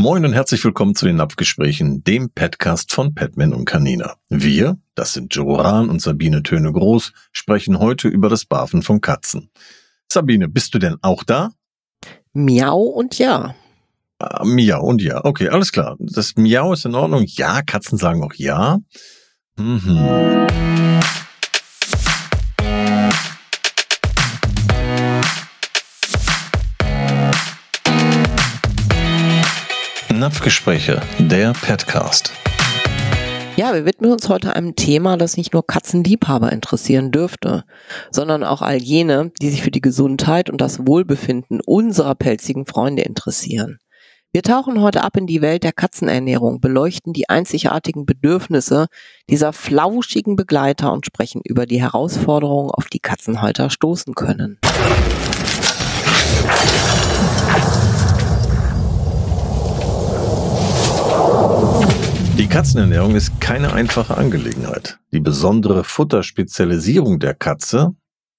Moin 0.00 0.24
und 0.24 0.32
herzlich 0.32 0.62
willkommen 0.62 0.94
zu 0.94 1.06
den 1.06 1.16
Napfgesprächen, 1.16 2.04
dem 2.04 2.30
Podcast 2.30 2.92
von 2.92 3.16
Petman 3.16 3.52
und 3.52 3.64
Canina. 3.64 4.14
Wir, 4.28 4.78
das 4.94 5.12
sind 5.12 5.34
Joran 5.34 5.90
und 5.90 6.00
Sabine 6.00 6.44
Töne 6.44 6.72
Groß, 6.72 7.12
sprechen 7.32 7.80
heute 7.80 8.06
über 8.06 8.28
das 8.28 8.44
Barfen 8.44 8.82
von 8.82 9.00
Katzen. 9.00 9.50
Sabine, 10.08 10.46
bist 10.46 10.72
du 10.72 10.78
denn 10.78 10.98
auch 11.02 11.24
da? 11.24 11.50
Miau 12.32 12.78
und 12.78 13.18
ja. 13.18 13.56
Ah, 14.20 14.44
Miau 14.44 14.84
und 14.84 15.02
ja. 15.02 15.24
Okay, 15.24 15.48
alles 15.48 15.72
klar. 15.72 15.96
Das 15.98 16.36
Miau 16.36 16.74
ist 16.74 16.84
in 16.84 16.94
Ordnung. 16.94 17.24
Ja, 17.26 17.62
Katzen 17.62 17.98
sagen 17.98 18.22
auch 18.22 18.34
ja. 18.34 18.78
Mhm. 19.56 20.46
Napfgespräche, 30.18 31.00
der 31.20 31.52
Petcast. 31.52 32.32
Ja, 33.54 33.72
wir 33.72 33.84
widmen 33.84 34.10
uns 34.10 34.28
heute 34.28 34.56
einem 34.56 34.74
Thema, 34.74 35.16
das 35.16 35.36
nicht 35.36 35.52
nur 35.52 35.64
Katzenliebhaber 35.64 36.50
interessieren 36.50 37.12
dürfte, 37.12 37.62
sondern 38.10 38.42
auch 38.42 38.60
all 38.60 38.78
jene, 38.78 39.30
die 39.40 39.48
sich 39.48 39.62
für 39.62 39.70
die 39.70 39.80
Gesundheit 39.80 40.50
und 40.50 40.60
das 40.60 40.88
Wohlbefinden 40.88 41.60
unserer 41.64 42.16
pelzigen 42.16 42.66
Freunde 42.66 43.02
interessieren. 43.02 43.78
Wir 44.32 44.42
tauchen 44.42 44.82
heute 44.82 45.04
ab 45.04 45.16
in 45.16 45.28
die 45.28 45.40
Welt 45.40 45.62
der 45.62 45.72
Katzenernährung, 45.72 46.60
beleuchten 46.60 47.12
die 47.12 47.28
einzigartigen 47.28 48.04
Bedürfnisse 48.04 48.88
dieser 49.30 49.52
flauschigen 49.52 50.34
Begleiter 50.34 50.92
und 50.92 51.06
sprechen 51.06 51.42
über 51.44 51.64
die 51.64 51.80
Herausforderungen, 51.80 52.72
auf 52.72 52.88
die 52.88 53.00
Katzenhalter 53.00 53.70
stoßen 53.70 54.14
können. 54.14 54.58
Die 62.38 62.46
Katzenernährung 62.46 63.16
ist 63.16 63.40
keine 63.40 63.72
einfache 63.72 64.16
Angelegenheit. 64.16 65.00
Die 65.12 65.18
besondere 65.18 65.82
Futterspezialisierung 65.82 67.18
der 67.18 67.34
Katze, 67.34 67.96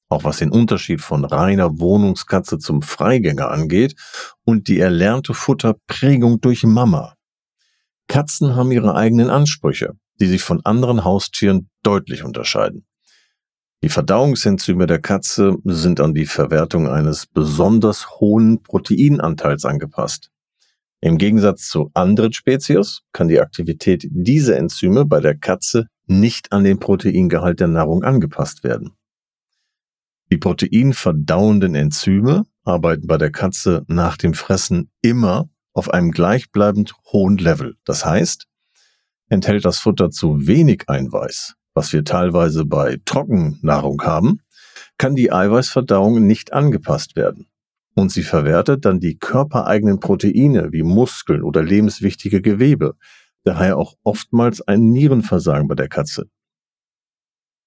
auch 0.07 0.23
was 0.23 0.37
den 0.37 0.51
Unterschied 0.51 1.01
von 1.01 1.25
reiner 1.25 1.81
Wohnungskatze 1.81 2.59
zum 2.59 2.81
Freigänger 2.81 3.51
angeht, 3.51 3.95
und 4.45 4.69
die 4.69 4.79
erlernte 4.79 5.33
Futterprägung 5.33 6.39
durch 6.39 6.63
Mama. 6.63 7.15
Katzen 8.07 8.55
haben 8.55 8.71
ihre 8.71 8.95
eigenen 8.95 9.29
Ansprüche, 9.29 9.91
die 10.21 10.27
sich 10.27 10.43
von 10.43 10.63
anderen 10.63 11.03
Haustieren 11.03 11.69
deutlich 11.83 12.23
unterscheiden. 12.23 12.85
Die 13.83 13.89
Verdauungsenzyme 13.89 14.87
der 14.87 15.01
Katze 15.01 15.57
sind 15.65 15.99
an 15.99 16.13
die 16.13 16.25
Verwertung 16.25 16.87
eines 16.87 17.27
besonders 17.27 18.09
hohen 18.11 18.63
Proteinanteils 18.63 19.65
angepasst. 19.65 20.31
Im 21.01 21.17
Gegensatz 21.17 21.69
zu 21.69 21.91
anderen 21.93 22.33
Spezies 22.33 23.01
kann 23.13 23.29
die 23.29 23.39
Aktivität 23.39 24.05
dieser 24.09 24.57
Enzyme 24.57 25.05
bei 25.05 25.21
der 25.21 25.37
Katze 25.37 25.87
nicht 26.07 26.51
an 26.51 26.65
den 26.65 26.79
Proteingehalt 26.79 27.61
der 27.61 27.69
Nahrung 27.69 28.03
angepasst 28.03 28.63
werden. 28.65 28.91
Die 30.31 30.37
proteinverdauenden 30.37 31.73
Enzyme 31.75 32.43
arbeiten 32.63 33.07
bei 33.07 33.17
der 33.17 33.31
Katze 33.31 33.83
nach 33.87 34.17
dem 34.17 34.33
Fressen 34.33 34.91
immer 35.01 35.49
auf 35.73 35.89
einem 35.89 36.11
gleichbleibend 36.11 36.93
hohen 37.11 37.37
Level. 37.37 37.77
Das 37.85 38.03
heißt, 38.05 38.45
enthält 39.29 39.63
das 39.63 39.79
Futter 39.79 40.09
zu 40.09 40.47
wenig 40.47 40.83
Eiweiß, 40.87 41.55
was 41.73 41.93
wir 41.93 42.03
teilweise 42.03 42.65
bei 42.65 42.99
Trockennahrung 43.05 44.01
haben, 44.03 44.41
kann 44.97 45.15
die 45.15 45.31
Eiweißverdauung 45.31 46.25
nicht 46.27 46.51
angepasst 46.51 47.15
werden 47.15 47.48
und 47.99 48.13
sie 48.13 48.23
verwertet 48.23 48.85
dann 48.85 49.01
die 49.01 49.17
körpereigenen 49.17 49.99
Proteine 49.99 50.71
wie 50.71 50.83
Muskeln 50.83 51.43
oder 51.43 51.61
lebenswichtige 51.61 52.41
Gewebe, 52.41 52.95
daher 53.43 53.77
auch 53.77 53.95
oftmals 54.03 54.61
ein 54.61 54.91
Nierenversagen 54.91 55.67
bei 55.67 55.75
der 55.75 55.89
Katze. 55.89 56.29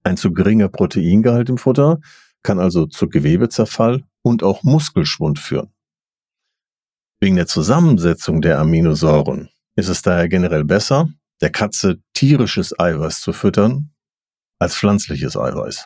Ein 0.03 0.17
zu 0.17 0.33
geringer 0.33 0.69
Proteingehalt 0.69 1.49
im 1.49 1.59
Futter 1.59 1.99
kann 2.41 2.59
also 2.59 2.87
zu 2.87 3.09
Gewebezerfall 3.09 4.05
und 4.23 4.41
auch 4.41 4.63
Muskelschwund 4.63 5.37
führen. 5.37 5.71
Wegen 7.21 7.35
der 7.35 7.47
Zusammensetzung 7.47 8.41
der 8.41 8.59
Aminosäuren 8.59 9.49
ist 9.75 9.87
es 9.87 10.01
daher 10.01 10.27
generell 10.27 10.65
besser, 10.65 11.09
der 11.41 11.51
Katze 11.51 12.01
tierisches 12.13 12.77
Eiweiß 12.77 13.21
zu 13.21 13.33
füttern 13.33 13.91
als 14.59 14.75
pflanzliches 14.75 15.37
Eiweiß. 15.37 15.85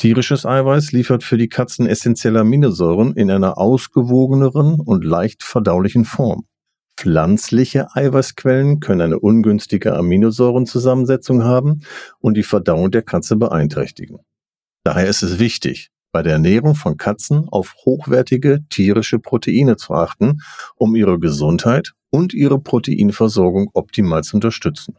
Tierisches 0.00 0.46
Eiweiß 0.46 0.92
liefert 0.92 1.22
für 1.24 1.36
die 1.36 1.50
Katzen 1.50 1.86
essentielle 1.86 2.40
Aminosäuren 2.40 3.12
in 3.16 3.30
einer 3.30 3.58
ausgewogeneren 3.58 4.80
und 4.80 5.04
leicht 5.04 5.42
verdaulichen 5.42 6.06
Form. 6.06 6.46
Pflanzliche 6.96 7.94
Eiweißquellen 7.94 8.80
können 8.80 9.02
eine 9.02 9.18
ungünstige 9.18 9.94
Aminosäurenzusammensetzung 9.94 11.44
haben 11.44 11.82
und 12.18 12.38
die 12.38 12.42
Verdauung 12.44 12.90
der 12.90 13.02
Katze 13.02 13.36
beeinträchtigen. 13.36 14.20
Daher 14.84 15.06
ist 15.06 15.20
es 15.20 15.38
wichtig, 15.38 15.90
bei 16.12 16.22
der 16.22 16.32
Ernährung 16.32 16.76
von 16.76 16.96
Katzen 16.96 17.46
auf 17.50 17.74
hochwertige 17.84 18.60
tierische 18.70 19.18
Proteine 19.18 19.76
zu 19.76 19.92
achten, 19.92 20.38
um 20.76 20.96
ihre 20.96 21.18
Gesundheit 21.18 21.92
und 22.08 22.32
ihre 22.32 22.58
Proteinversorgung 22.58 23.68
optimal 23.74 24.24
zu 24.24 24.38
unterstützen. 24.38 24.96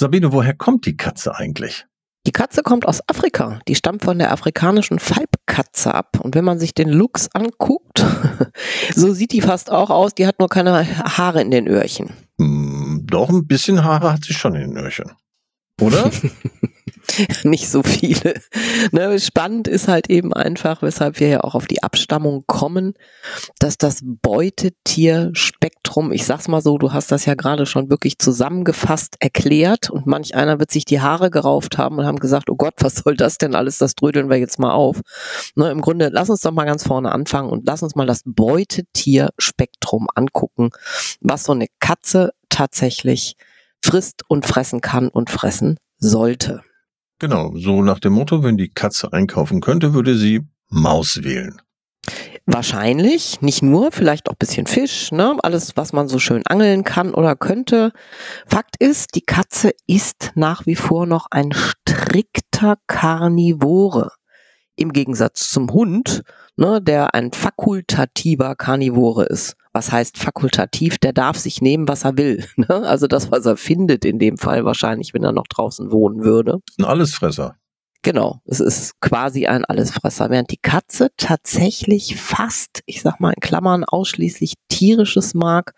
Sabine, 0.00 0.32
woher 0.32 0.54
kommt 0.54 0.86
die 0.86 0.96
Katze 0.96 1.34
eigentlich? 1.34 1.86
Die 2.30 2.32
Katze 2.32 2.62
kommt 2.62 2.86
aus 2.86 3.00
Afrika. 3.08 3.58
Die 3.66 3.74
stammt 3.74 4.04
von 4.04 4.20
der 4.20 4.30
afrikanischen 4.30 5.00
Falbkatze 5.00 5.92
ab. 5.92 6.20
Und 6.22 6.36
wenn 6.36 6.44
man 6.44 6.60
sich 6.60 6.74
den 6.74 6.88
Lux 6.88 7.28
anguckt, 7.34 8.06
so 8.94 9.12
sieht 9.12 9.32
die 9.32 9.40
fast 9.40 9.68
auch 9.68 9.90
aus. 9.90 10.14
Die 10.14 10.28
hat 10.28 10.38
nur 10.38 10.48
keine 10.48 10.86
Haare 11.18 11.42
in 11.42 11.50
den 11.50 11.66
Öhrchen. 11.66 12.10
Hm, 12.38 13.04
doch, 13.10 13.30
ein 13.30 13.48
bisschen 13.48 13.82
Haare 13.82 14.12
hat 14.12 14.22
sie 14.22 14.32
schon 14.32 14.54
in 14.54 14.60
den 14.60 14.76
Öhrchen. 14.76 15.10
Oder? 15.80 16.08
nicht 17.44 17.68
so 17.68 17.82
viele. 17.82 18.34
Ne, 18.92 19.18
spannend 19.20 19.68
ist 19.68 19.88
halt 19.88 20.10
eben 20.10 20.32
einfach, 20.32 20.82
weshalb 20.82 21.20
wir 21.20 21.28
ja 21.28 21.44
auch 21.44 21.54
auf 21.54 21.66
die 21.66 21.82
Abstammung 21.82 22.44
kommen, 22.46 22.94
dass 23.58 23.78
das 23.78 24.00
Beutetierspektrum, 24.02 26.12
ich 26.12 26.24
sag's 26.24 26.48
mal 26.48 26.60
so, 26.60 26.78
du 26.78 26.92
hast 26.92 27.12
das 27.12 27.26
ja 27.26 27.34
gerade 27.34 27.66
schon 27.66 27.90
wirklich 27.90 28.18
zusammengefasst 28.18 29.16
erklärt 29.20 29.90
und 29.90 30.06
manch 30.06 30.34
einer 30.34 30.58
wird 30.58 30.70
sich 30.70 30.84
die 30.84 31.00
Haare 31.00 31.30
gerauft 31.30 31.78
haben 31.78 31.98
und 31.98 32.06
haben 32.06 32.18
gesagt, 32.18 32.50
oh 32.50 32.56
Gott, 32.56 32.74
was 32.80 32.96
soll 32.96 33.16
das 33.16 33.38
denn 33.38 33.54
alles, 33.54 33.78
das 33.78 33.94
drödeln 33.94 34.30
wir 34.30 34.38
jetzt 34.38 34.58
mal 34.58 34.72
auf. 34.72 35.00
Ne, 35.54 35.70
Im 35.70 35.80
Grunde, 35.80 36.10
lass 36.12 36.30
uns 36.30 36.40
doch 36.40 36.52
mal 36.52 36.64
ganz 36.64 36.84
vorne 36.84 37.12
anfangen 37.12 37.50
und 37.50 37.66
lass 37.66 37.82
uns 37.82 37.94
mal 37.94 38.06
das 38.06 38.22
Beutetierspektrum 38.24 40.08
angucken, 40.14 40.70
was 41.20 41.44
so 41.44 41.52
eine 41.52 41.66
Katze 41.78 42.32
tatsächlich 42.48 43.36
frisst 43.82 44.22
und 44.28 44.46
fressen 44.46 44.80
kann 44.80 45.08
und 45.08 45.30
fressen 45.30 45.78
sollte. 45.98 46.62
Genau, 47.20 47.52
so 47.54 47.82
nach 47.82 48.00
dem 48.00 48.14
Motto, 48.14 48.42
wenn 48.42 48.56
die 48.56 48.70
Katze 48.70 49.12
einkaufen 49.12 49.60
könnte, 49.60 49.92
würde 49.92 50.16
sie 50.16 50.40
Maus 50.70 51.22
wählen. 51.22 51.60
Wahrscheinlich, 52.46 53.42
nicht 53.42 53.62
nur, 53.62 53.92
vielleicht 53.92 54.30
auch 54.30 54.34
bisschen 54.34 54.66
Fisch, 54.66 55.12
ne? 55.12 55.36
alles, 55.42 55.76
was 55.76 55.92
man 55.92 56.08
so 56.08 56.18
schön 56.18 56.46
angeln 56.46 56.82
kann 56.82 57.12
oder 57.12 57.36
könnte. 57.36 57.92
Fakt 58.46 58.76
ist, 58.78 59.14
die 59.14 59.20
Katze 59.20 59.72
ist 59.86 60.32
nach 60.34 60.64
wie 60.64 60.76
vor 60.76 61.04
noch 61.04 61.26
ein 61.30 61.52
strikter 61.52 62.76
Karnivore. 62.86 64.12
Im 64.80 64.94
Gegensatz 64.94 65.50
zum 65.50 65.70
Hund, 65.74 66.22
ne, 66.56 66.80
der 66.80 67.14
ein 67.14 67.32
fakultativer 67.32 68.56
Karnivore 68.56 69.26
ist. 69.26 69.54
Was 69.74 69.92
heißt 69.92 70.16
fakultativ? 70.16 70.96
Der 70.96 71.12
darf 71.12 71.36
sich 71.36 71.60
nehmen, 71.60 71.86
was 71.86 72.04
er 72.04 72.16
will. 72.16 72.46
Ne? 72.56 72.70
Also 72.70 73.06
das, 73.06 73.30
was 73.30 73.44
er 73.44 73.58
findet 73.58 74.06
in 74.06 74.18
dem 74.18 74.38
Fall 74.38 74.64
wahrscheinlich, 74.64 75.12
wenn 75.12 75.22
er 75.22 75.32
noch 75.32 75.46
draußen 75.48 75.92
wohnen 75.92 76.24
würde. 76.24 76.60
Ein 76.78 76.86
Allesfresser. 76.86 77.56
Genau, 78.02 78.40
es 78.46 78.60
ist 78.60 78.98
quasi 79.02 79.46
ein 79.46 79.66
Allesfresser, 79.66 80.30
während 80.30 80.50
die 80.50 80.56
Katze 80.56 81.10
tatsächlich 81.18 82.16
fast, 82.16 82.80
ich 82.86 83.02
sag 83.02 83.20
mal 83.20 83.34
in 83.34 83.40
Klammern, 83.40 83.84
ausschließlich 83.84 84.54
tierisches 84.68 85.34
mag, 85.34 85.74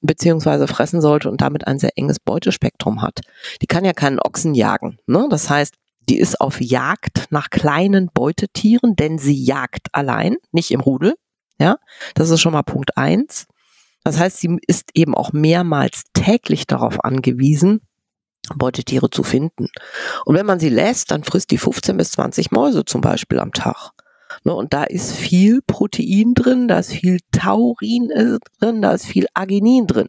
beziehungsweise 0.00 0.66
fressen 0.66 1.00
sollte 1.00 1.30
und 1.30 1.40
damit 1.40 1.68
ein 1.68 1.78
sehr 1.78 1.96
enges 1.96 2.18
Beutespektrum 2.18 3.02
hat. 3.02 3.20
Die 3.62 3.68
kann 3.68 3.84
ja 3.84 3.92
keinen 3.92 4.18
Ochsen 4.18 4.54
jagen. 4.54 4.98
Ne? 5.06 5.28
Das 5.30 5.48
heißt, 5.48 5.74
die 6.10 6.18
ist 6.18 6.40
auf 6.40 6.60
Jagd 6.60 7.28
nach 7.30 7.50
kleinen 7.50 8.10
Beutetieren, 8.12 8.96
denn 8.96 9.18
sie 9.18 9.44
jagt 9.44 9.86
allein, 9.92 10.36
nicht 10.50 10.72
im 10.72 10.80
Rudel. 10.80 11.14
Ja, 11.60 11.76
das 12.14 12.30
ist 12.30 12.40
schon 12.40 12.52
mal 12.52 12.62
Punkt 12.62 12.96
eins. 12.96 13.46
Das 14.02 14.18
heißt, 14.18 14.38
sie 14.38 14.58
ist 14.66 14.90
eben 14.94 15.14
auch 15.14 15.32
mehrmals 15.32 16.02
täglich 16.12 16.66
darauf 16.66 17.04
angewiesen, 17.04 17.82
Beutetiere 18.56 19.10
zu 19.10 19.22
finden. 19.22 19.68
Und 20.24 20.34
wenn 20.34 20.46
man 20.46 20.58
sie 20.58 20.70
lässt, 20.70 21.12
dann 21.12 21.22
frisst 21.22 21.52
die 21.52 21.58
15 21.58 21.96
bis 21.96 22.10
20 22.12 22.50
Mäuse 22.50 22.84
zum 22.84 23.02
Beispiel 23.02 23.38
am 23.38 23.52
Tag. 23.52 23.92
Ne, 24.42 24.52
und 24.52 24.72
da 24.72 24.84
ist 24.84 25.12
viel 25.12 25.60
Protein 25.64 26.34
drin, 26.34 26.66
da 26.66 26.78
ist 26.78 26.92
viel 26.92 27.18
Taurin 27.30 28.10
äh, 28.10 28.38
drin, 28.58 28.82
da 28.82 28.92
ist 28.92 29.06
viel 29.06 29.26
Arginin 29.34 29.86
drin. 29.86 30.08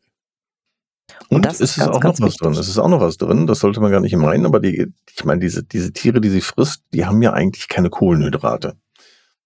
Und, 1.29 1.37
und 1.37 1.45
das 1.45 1.61
ist, 1.61 1.77
ist 1.77 1.79
ganz, 1.79 1.95
auch 1.95 2.03
noch 2.03 2.11
was 2.11 2.19
wichtig. 2.19 2.39
drin. 2.39 2.53
Es 2.53 2.67
ist 2.67 2.77
auch 2.77 2.89
noch 2.89 3.01
was 3.01 3.17
drin. 3.17 3.47
Das 3.47 3.59
sollte 3.59 3.79
man 3.79 3.91
gar 3.91 4.01
nicht 4.01 4.15
meinen. 4.15 4.45
Aber 4.45 4.59
die, 4.59 4.87
ich 5.15 5.25
meine, 5.25 5.39
diese, 5.39 5.63
diese 5.63 5.93
Tiere, 5.93 6.21
die 6.21 6.29
sie 6.29 6.41
frisst, 6.41 6.83
die 6.93 7.05
haben 7.05 7.21
ja 7.21 7.33
eigentlich 7.33 7.67
keine 7.67 7.89
Kohlenhydrate. 7.89 8.75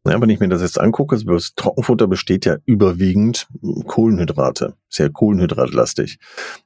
Ja, 0.08 0.22
wenn 0.22 0.30
ich 0.30 0.40
mir 0.40 0.50
das 0.50 0.62
jetzt 0.62 0.80
angucke, 0.80 1.18
das 1.18 1.54
Trockenfutter 1.56 2.06
besteht 2.06 2.46
ja 2.46 2.58
überwiegend 2.66 3.48
Kohlenhydrate, 3.88 4.76
sehr 4.88 5.10
kohlenhydratlastig. 5.10 6.20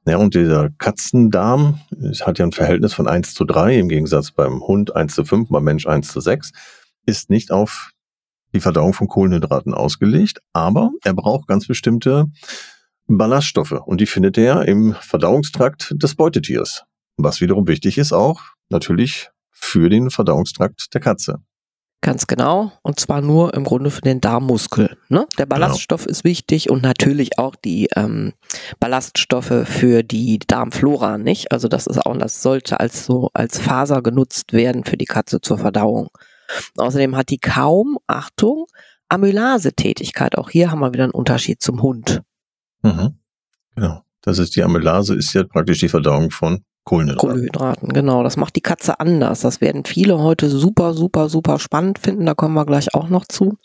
Ja, 0.06 0.18
und 0.18 0.36
dieser 0.36 0.72
Katzendarm 0.72 1.80
hat 2.22 2.38
ja 2.38 2.46
ein 2.46 2.52
Verhältnis 2.52 2.94
von 2.94 3.08
1 3.08 3.34
zu 3.34 3.46
3, 3.46 3.80
im 3.80 3.88
Gegensatz 3.88 4.32
beim 4.32 4.62
Hund 4.62 4.94
1 4.94 5.16
zu 5.16 5.24
5, 5.24 5.48
beim 5.50 5.64
Mensch 5.64 5.88
1 5.88 6.12
zu 6.12 6.20
6, 6.20 6.52
ist 7.06 7.30
nicht 7.30 7.52
auf 7.52 7.92
die 8.54 8.60
Verdauung 8.60 8.94
von 8.94 9.08
Kohlenhydraten 9.08 9.74
ausgelegt, 9.74 10.42
aber 10.52 10.92
er 11.04 11.14
braucht 11.14 11.48
ganz 11.48 11.66
bestimmte 11.66 12.26
Ballaststoffe 13.18 13.72
und 13.72 14.02
die 14.02 14.06
findet 14.06 14.38
er 14.38 14.68
im 14.68 14.96
Verdauungstrakt 15.00 15.96
des 15.96 16.16
Beutetiers. 16.16 16.86
Was 17.18 17.42
wiederum 17.42 17.68
wichtig 17.68 17.98
ist 17.98 18.14
auch 18.14 18.42
natürlich 18.70 19.30
für 19.52 19.90
den 19.90 20.10
Verdauungstrakt 20.10 20.94
der 20.94 21.02
Katze. 21.02 21.42
Ganz 22.02 22.28
genau. 22.28 22.72
Und 22.82 22.98
zwar 22.98 23.20
nur 23.20 23.54
im 23.54 23.66
Grunde 23.66 23.92
für 23.92 24.02
den 24.02 24.22
Darmmuskel. 24.22 24.96
Ne? 25.10 25.28
Der 25.38 25.46
genau. 25.46 25.56
Ballaststoff 25.56 26.04
genau. 26.04 26.12
ist 26.12 26.24
wichtig 26.24 26.70
und 26.70 26.82
natürlich 26.82 27.38
auch 27.38 27.56
die 27.56 27.90
ähm, 27.96 28.34
Ballaststoffe 28.80 29.68
für 29.68 30.04
die 30.04 30.40
Darmflora, 30.40 31.18
nicht? 31.18 31.52
Also 31.52 31.68
das 31.68 31.88
ist 31.88 32.06
auch, 32.06 32.18
das 32.18 32.42
sollte 32.42 32.80
als 32.80 33.06
so 33.06 33.30
als 33.34 33.60
Faser 33.60 34.02
genutzt 34.02 34.54
werden 34.54 34.86
für 34.86 34.96
die 34.96 35.06
Katze 35.06 35.42
zur 35.42 35.58
Verdauung. 35.58 36.08
Außerdem 36.78 37.18
hat 37.18 37.30
die 37.30 37.38
kaum, 37.38 37.98
Achtung, 38.08 38.68
Amylase-Tätigkeit. 39.10 40.38
Auch 40.38 40.50
hier 40.50 40.72
haben 40.72 40.80
wir 40.80 40.94
wieder 40.94 41.04
einen 41.04 41.12
Unterschied 41.12 41.62
zum 41.62 41.82
Hund. 41.82 42.22
Mhm. 42.82 43.16
Genau. 43.76 44.04
Das 44.22 44.38
ist 44.38 44.56
die 44.56 44.64
Amylase, 44.64 45.16
ist 45.16 45.34
ja 45.34 45.44
praktisch 45.44 45.80
die 45.80 45.90
Verdauung 45.90 46.32
von 46.32 46.64
Kohlenhydraten. 46.84 47.30
Kohlenhydraten, 47.30 47.90
genau. 47.90 48.24
Das 48.24 48.38
macht 48.38 48.56
die 48.56 48.62
Katze 48.62 49.00
anders. 49.00 49.42
Das 49.42 49.62
werden 49.62 49.86
viele 49.86 50.20
heute 50.20 50.50
super, 50.50 50.94
super, 50.94 51.30
super 51.30 51.60
spannend 51.60 52.00
finden. 52.00 52.26
Da 52.26 52.34
kommen 52.34 52.56
wir 52.56 52.66
gleich 52.66 52.94
auch 52.94 53.10
noch 53.10 53.26
zu. 53.26 53.58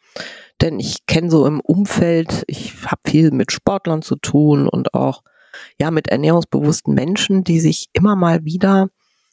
Denn 0.60 0.78
ich 0.78 1.06
kenne 1.06 1.30
so 1.30 1.46
im 1.46 1.60
Umfeld, 1.60 2.44
ich 2.46 2.74
habe 2.86 3.00
viel 3.06 3.30
mit 3.32 3.50
Sportlern 3.50 4.02
zu 4.02 4.16
tun 4.16 4.68
und 4.68 4.94
auch 4.94 5.22
ja 5.80 5.90
mit 5.90 6.08
ernährungsbewussten 6.08 6.94
Menschen, 6.94 7.44
die 7.44 7.60
sich 7.60 7.88
immer 7.92 8.14
mal 8.14 8.44
wieder 8.44 8.88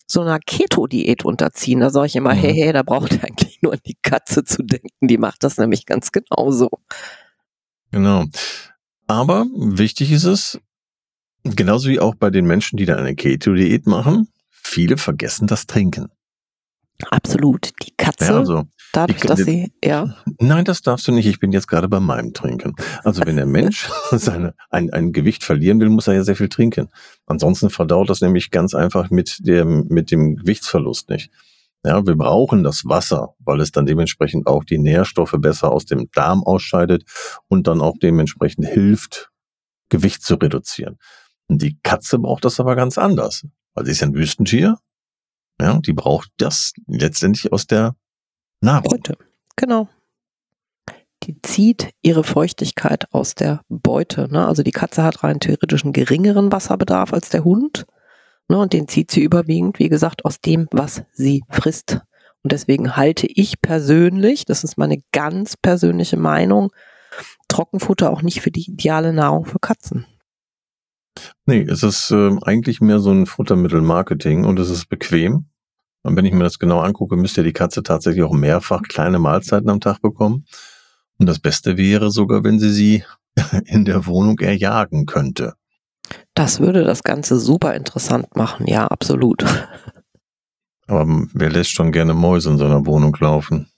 so 0.07 0.22
einer 0.22 0.39
Keto-Diät 0.39 1.24
unterziehen. 1.25 1.80
Da 1.80 1.89
sage 1.89 2.07
ich 2.07 2.16
immer, 2.16 2.33
mhm. 2.33 2.39
hey, 2.39 2.54
hey, 2.54 2.74
da 2.74 2.83
braucht 2.83 3.13
ihr 3.13 3.24
eigentlich 3.24 3.62
nur 3.62 3.74
an 3.74 3.80
die 3.86 3.98
Katze 4.01 4.44
zu 4.44 4.63
denken. 4.63 5.07
Die 5.07 5.18
macht 5.18 5.44
das 5.44 5.57
nämlich 5.57 5.86
ganz 5.86 6.12
genauso. 6.12 6.69
Genau. 7.92 8.25
Aber 9.11 9.45
wichtig 9.53 10.09
ist 10.13 10.23
es, 10.23 10.57
genauso 11.43 11.89
wie 11.89 11.99
auch 11.99 12.15
bei 12.15 12.29
den 12.29 12.45
Menschen, 12.45 12.77
die 12.77 12.85
da 12.85 12.95
eine 12.95 13.13
Keto-Diät 13.13 13.85
machen, 13.85 14.29
viele 14.49 14.95
vergessen 14.95 15.47
das 15.47 15.67
Trinken. 15.67 16.07
Absolut. 17.09 17.71
Die 17.83 17.91
Katze, 17.97 18.27
ja, 18.27 18.37
also, 18.37 18.63
dadurch, 18.93 19.17
ich, 19.17 19.25
dass 19.25 19.39
sie, 19.39 19.73
ja. 19.83 20.15
Nein, 20.39 20.63
das 20.63 20.81
darfst 20.81 21.09
du 21.09 21.11
nicht. 21.11 21.25
Ich 21.25 21.41
bin 21.41 21.51
jetzt 21.51 21.67
gerade 21.67 21.89
bei 21.89 21.99
meinem 21.99 22.31
Trinken. 22.33 22.73
Also 23.03 23.25
wenn 23.25 23.35
der 23.35 23.45
Mensch 23.45 23.89
seine, 24.11 24.53
ein, 24.69 24.93
ein 24.93 25.11
Gewicht 25.11 25.43
verlieren 25.43 25.81
will, 25.81 25.89
muss 25.89 26.07
er 26.07 26.13
ja 26.13 26.23
sehr 26.23 26.37
viel 26.37 26.47
trinken. 26.47 26.87
Ansonsten 27.25 27.69
verdaut 27.69 28.09
das 28.09 28.21
nämlich 28.21 28.49
ganz 28.49 28.73
einfach 28.73 29.09
mit 29.09 29.45
dem, 29.45 29.87
mit 29.89 30.11
dem 30.11 30.37
Gewichtsverlust 30.37 31.09
nicht. 31.09 31.31
Ja, 31.83 32.06
wir 32.06 32.16
brauchen 32.16 32.63
das 32.63 32.83
Wasser, 32.86 33.33
weil 33.39 33.60
es 33.60 33.72
dann 33.72 33.86
dementsprechend 33.86 34.45
auch 34.45 34.63
die 34.63 34.78
Nährstoffe 34.78 35.36
besser 35.39 35.72
aus 35.72 35.86
dem 35.86 36.10
Darm 36.13 36.44
ausscheidet 36.44 37.04
und 37.48 37.68
dann 37.68 37.81
auch 37.81 37.95
dementsprechend 38.01 38.68
hilft, 38.68 39.31
Gewicht 39.89 40.24
zu 40.24 40.36
reduzieren. 40.36 40.98
Und 41.48 41.62
die 41.62 41.80
Katze 41.81 42.19
braucht 42.19 42.45
das 42.45 42.60
aber 42.60 42.75
ganz 42.75 42.98
anders, 42.98 43.45
weil 43.74 43.86
sie 43.86 43.92
ist 43.92 44.01
ja 44.01 44.07
ein 44.07 44.13
Wüstentier 44.13 44.78
ja, 45.62 45.80
die 45.80 45.94
braucht 45.94 46.31
das 46.38 46.74
letztendlich 46.88 47.54
aus 47.54 47.68
der 47.68 47.95
Nahrung. 48.62 48.89
Beute. 48.89 49.18
Genau. 49.56 49.88
Die 51.24 51.39
zieht 51.44 51.92
ihre 52.01 52.24
Feuchtigkeit 52.24 53.13
aus 53.13 53.36
der 53.36 53.62
Beute. 53.69 54.28
Ne? 54.31 54.48
Also 54.48 54.63
die 54.63 54.72
Katze 54.72 55.04
hat 55.04 55.24
rein 55.24 55.39
theoretisch 55.39 55.83
einen 55.83 55.94
geringeren 55.94 56.51
Wasserbedarf 56.51 57.13
als 57.13 57.30
der 57.30 57.44
Hund. 57.44 57.86
Ne? 58.51 58.57
Und 58.57 58.74
den 58.74 58.89
zieht 58.89 59.09
sie 59.12 59.24
überwiegend, 59.24 59.80
wie 59.80 59.88
gesagt, 59.88 60.25
aus 60.25 60.42
dem, 60.42 60.68
was 60.71 61.03
sie 61.13 61.44
frisst. 61.50 62.01
Und 62.44 62.51
deswegen 62.51 62.98
halte 62.98 63.27
ich 63.27 63.62
persönlich, 63.62 64.44
das 64.44 64.65
ist 64.65 64.77
meine 64.77 65.01
ganz 65.13 65.56
persönliche 65.56 66.18
Meinung, 66.18 66.71
Trockenfutter 67.48 68.12
auch 68.12 68.21
nicht 68.21 68.42
für 68.42 68.51
die 68.51 68.69
ideale 68.69 69.13
Nahrung 69.13 69.45
für 69.45 69.59
Katzen. 69.59 70.06
Nee, 71.45 71.62
es 71.62 71.81
ist 71.81 72.12
äh, 72.12 72.36
eigentlich 72.42 72.81
mehr 72.81 73.00
so 73.00 73.12
ein 73.12 73.25
Futtermittelmarketing 73.25 74.44
und 74.44 74.59
es 74.59 74.69
ist 74.69 74.88
bequem. 74.88 75.45
Und 76.04 76.18
wenn 76.18 76.25
ich 76.25 76.33
mir 76.33 76.44
das 76.44 76.59
genau 76.59 76.80
angucke, 76.80 77.15
müsste 77.15 77.44
die 77.44 77.54
Katze 77.54 77.83
tatsächlich 77.83 78.24
auch 78.24 78.33
mehrfach 78.33 78.81
kleine 78.81 79.19
Mahlzeiten 79.19 79.69
am 79.69 79.80
Tag 79.80 80.01
bekommen. 80.01 80.45
Und 81.19 81.27
das 81.27 81.39
Beste 81.39 81.77
wäre 81.77 82.12
sogar, 82.12 82.44
wenn 82.44 82.59
sie 82.59 82.71
sie 82.71 83.04
in 83.65 83.86
der 83.86 84.06
Wohnung 84.07 84.39
erjagen 84.39 85.06
könnte. 85.06 85.54
Das 86.33 86.60
würde 86.60 86.83
das 86.83 87.04
Ganze 87.04 87.39
super 87.39 87.75
interessant 87.75 88.36
machen, 88.36 88.68
ja, 88.68 88.88
absolut. 88.88 89.44
Aber 90.88 91.28
wer 91.33 91.50
lässt 91.50 91.72
schon 91.72 91.92
gerne 91.92 92.13
Mäuse 92.13 92.50
in 92.50 92.57
so 92.57 92.66
einer 92.66 92.86
Wohnung 92.86 93.16
laufen? 93.19 93.69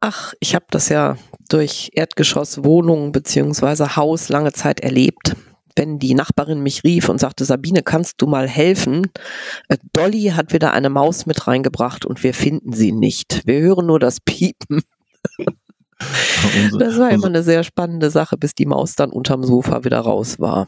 Ach, 0.00 0.34
ich 0.40 0.54
habe 0.54 0.66
das 0.70 0.88
ja 0.88 1.16
durch 1.48 1.90
Erdgeschoss, 1.94 2.64
Wohnung 2.64 3.12
beziehungsweise 3.12 3.96
Haus 3.96 4.28
lange 4.28 4.52
Zeit 4.52 4.80
erlebt 4.80 5.36
wenn 5.76 5.98
die 5.98 6.14
Nachbarin 6.14 6.62
mich 6.62 6.82
rief 6.82 7.08
und 7.08 7.20
sagte, 7.20 7.44
Sabine, 7.44 7.82
kannst 7.82 8.20
du 8.22 8.26
mal 8.26 8.48
helfen? 8.48 9.08
Äh, 9.68 9.76
Dolly 9.92 10.32
hat 10.34 10.52
wieder 10.52 10.72
eine 10.72 10.90
Maus 10.90 11.26
mit 11.26 11.46
reingebracht 11.46 12.04
und 12.04 12.22
wir 12.22 12.34
finden 12.34 12.72
sie 12.72 12.92
nicht. 12.92 13.42
Wir 13.46 13.60
hören 13.60 13.86
nur 13.86 14.00
das 14.00 14.20
Piepen. 14.20 14.82
das 16.78 16.98
war 16.98 17.10
immer 17.10 17.26
eine 17.26 17.42
sehr 17.42 17.62
spannende 17.62 18.10
Sache, 18.10 18.36
bis 18.36 18.54
die 18.54 18.66
Maus 18.66 18.94
dann 18.94 19.10
unterm 19.10 19.44
Sofa 19.44 19.84
wieder 19.84 20.00
raus 20.00 20.40
war. 20.40 20.66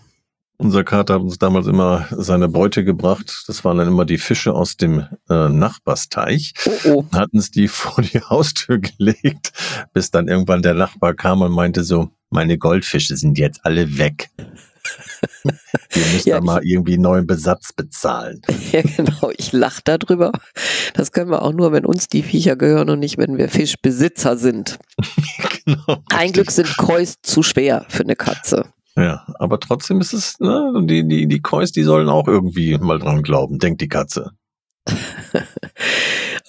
Unser 0.61 0.83
Kater 0.83 1.15
hat 1.15 1.23
uns 1.23 1.39
damals 1.39 1.69
immer 1.69 2.09
seine 2.11 2.49
Beute 2.49 2.85
gebracht. 2.85 3.45
Das 3.47 3.65
waren 3.65 3.79
dann 3.79 3.87
immer 3.87 4.05
die 4.05 4.19
Fische 4.19 4.55
aus 4.55 4.77
dem 4.77 5.07
äh, 5.31 5.49
Nachbarsteich. 5.49 6.53
Oh, 6.67 6.91
oh. 6.91 7.05
Hatten 7.13 7.39
es 7.39 7.53
die 7.53 7.69
vor 7.69 8.03
die 8.03 8.21
Haustür 8.21 8.79
gelegt, 8.79 9.53
bis 9.93 10.11
dann 10.11 10.27
irgendwann 10.27 10.63
der 10.63 10.75
Nachbar 10.75 11.15
kam 11.15 11.43
und 11.43 11.53
meinte 11.53 11.85
so, 11.85 12.11
meine 12.31 12.59
Goldfische 12.59 13.17
sind 13.17 13.39
jetzt 13.39 13.61
alle 13.65 13.99
weg. 13.99 14.31
Wir 15.91 16.07
müssen 16.13 16.29
ja, 16.29 16.37
da 16.37 16.43
mal 16.43 16.65
irgendwie 16.65 16.95
einen 16.95 17.03
neuen 17.03 17.27
Besatz 17.27 17.73
bezahlen. 17.73 18.43
Ja, 18.73 18.83
genau. 18.83 19.31
Ich 19.37 19.53
lache 19.53 19.81
darüber. 19.85 20.33
Das 20.93 21.13
können 21.13 21.31
wir 21.31 21.43
auch 21.43 21.53
nur, 21.53 21.73
wenn 21.73 21.87
uns 21.87 22.09
die 22.09 22.23
Viecher 22.23 22.55
gehören 22.55 22.91
und 22.91 22.99
nicht, 22.99 23.17
wenn 23.17 23.39
wir 23.39 23.49
Fischbesitzer 23.49 24.37
sind. 24.37 24.79
genau. 25.65 26.03
Ein 26.11 26.33
Glück 26.33 26.51
sind 26.51 26.77
Kois 26.77 27.15
zu 27.23 27.43
schwer 27.43 27.87
für 27.89 28.03
eine 28.03 28.15
Katze. 28.17 28.67
Ja, 28.99 29.25
aber 29.39 29.61
trotzdem 29.61 30.01
ist 30.01 30.13
es, 30.13 30.41
ne, 30.41 30.73
die, 30.83 31.07
die, 31.07 31.29
die 31.29 31.41
Kois, 31.41 31.67
die 31.67 31.85
sollen 31.85 32.09
auch 32.09 32.27
irgendwie 32.27 32.77
mal 32.79 32.99
dran 32.99 33.23
glauben, 33.23 33.59
denkt 33.59 33.81
die 33.81 33.89
Katze. 33.89 34.33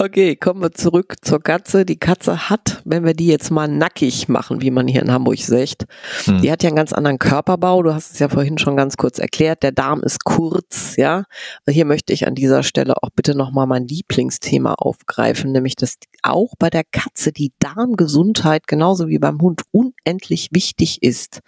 Okay, 0.02 0.38
kommen 0.38 0.62
wir 0.62 0.72
zurück 0.72 1.16
zur 1.24 1.42
Katze. 1.44 1.84
Die 1.84 2.00
Katze 2.00 2.50
hat, 2.50 2.82
wenn 2.86 3.04
wir 3.04 3.14
die 3.14 3.28
jetzt 3.28 3.52
mal 3.52 3.68
nackig 3.68 4.30
machen, 4.30 4.62
wie 4.62 4.72
man 4.72 4.88
hier 4.88 5.02
in 5.02 5.12
Hamburg 5.12 5.40
sagt, 5.40 5.88
hm. 6.24 6.42
die 6.42 6.50
hat 6.50 6.64
ja 6.64 6.70
einen 6.70 6.78
ganz 6.78 6.94
anderen 6.94 7.20
Körperbau. 7.20 7.84
Du 7.84 7.94
hast 7.94 8.14
es 8.14 8.20
ja 8.20 8.30
vorhin 8.30 8.58
schon 8.58 8.78
ganz 8.78 8.96
kurz 8.96 9.20
erklärt. 9.20 9.62
Der 9.62 9.74
Darm 9.74 10.02
ist 10.02 10.24
kurz, 10.24 10.96
ja. 10.96 11.26
Hier 11.68 11.84
möchte 11.84 12.14
ich 12.14 12.26
an 12.26 12.34
dieser 12.34 12.64
Stelle 12.64 12.96
auch 13.04 13.10
bitte 13.14 13.36
nochmal 13.36 13.68
mein 13.68 13.90
Lieblingsthema 13.90 14.76
aufgreifen, 14.76 15.52
nämlich 15.52 15.76
dass 15.76 15.98
auch 16.24 16.54
bei 16.58 16.70
der 16.70 16.86
Katze 16.90 17.34
die 17.34 17.52
Darmgesundheit 17.60 18.68
genauso 18.68 19.10
wie 19.10 19.20
beim 19.20 19.42
Hund 19.42 19.64
unendlich 19.72 20.48
wichtig 20.54 21.04
ist. 21.04 21.42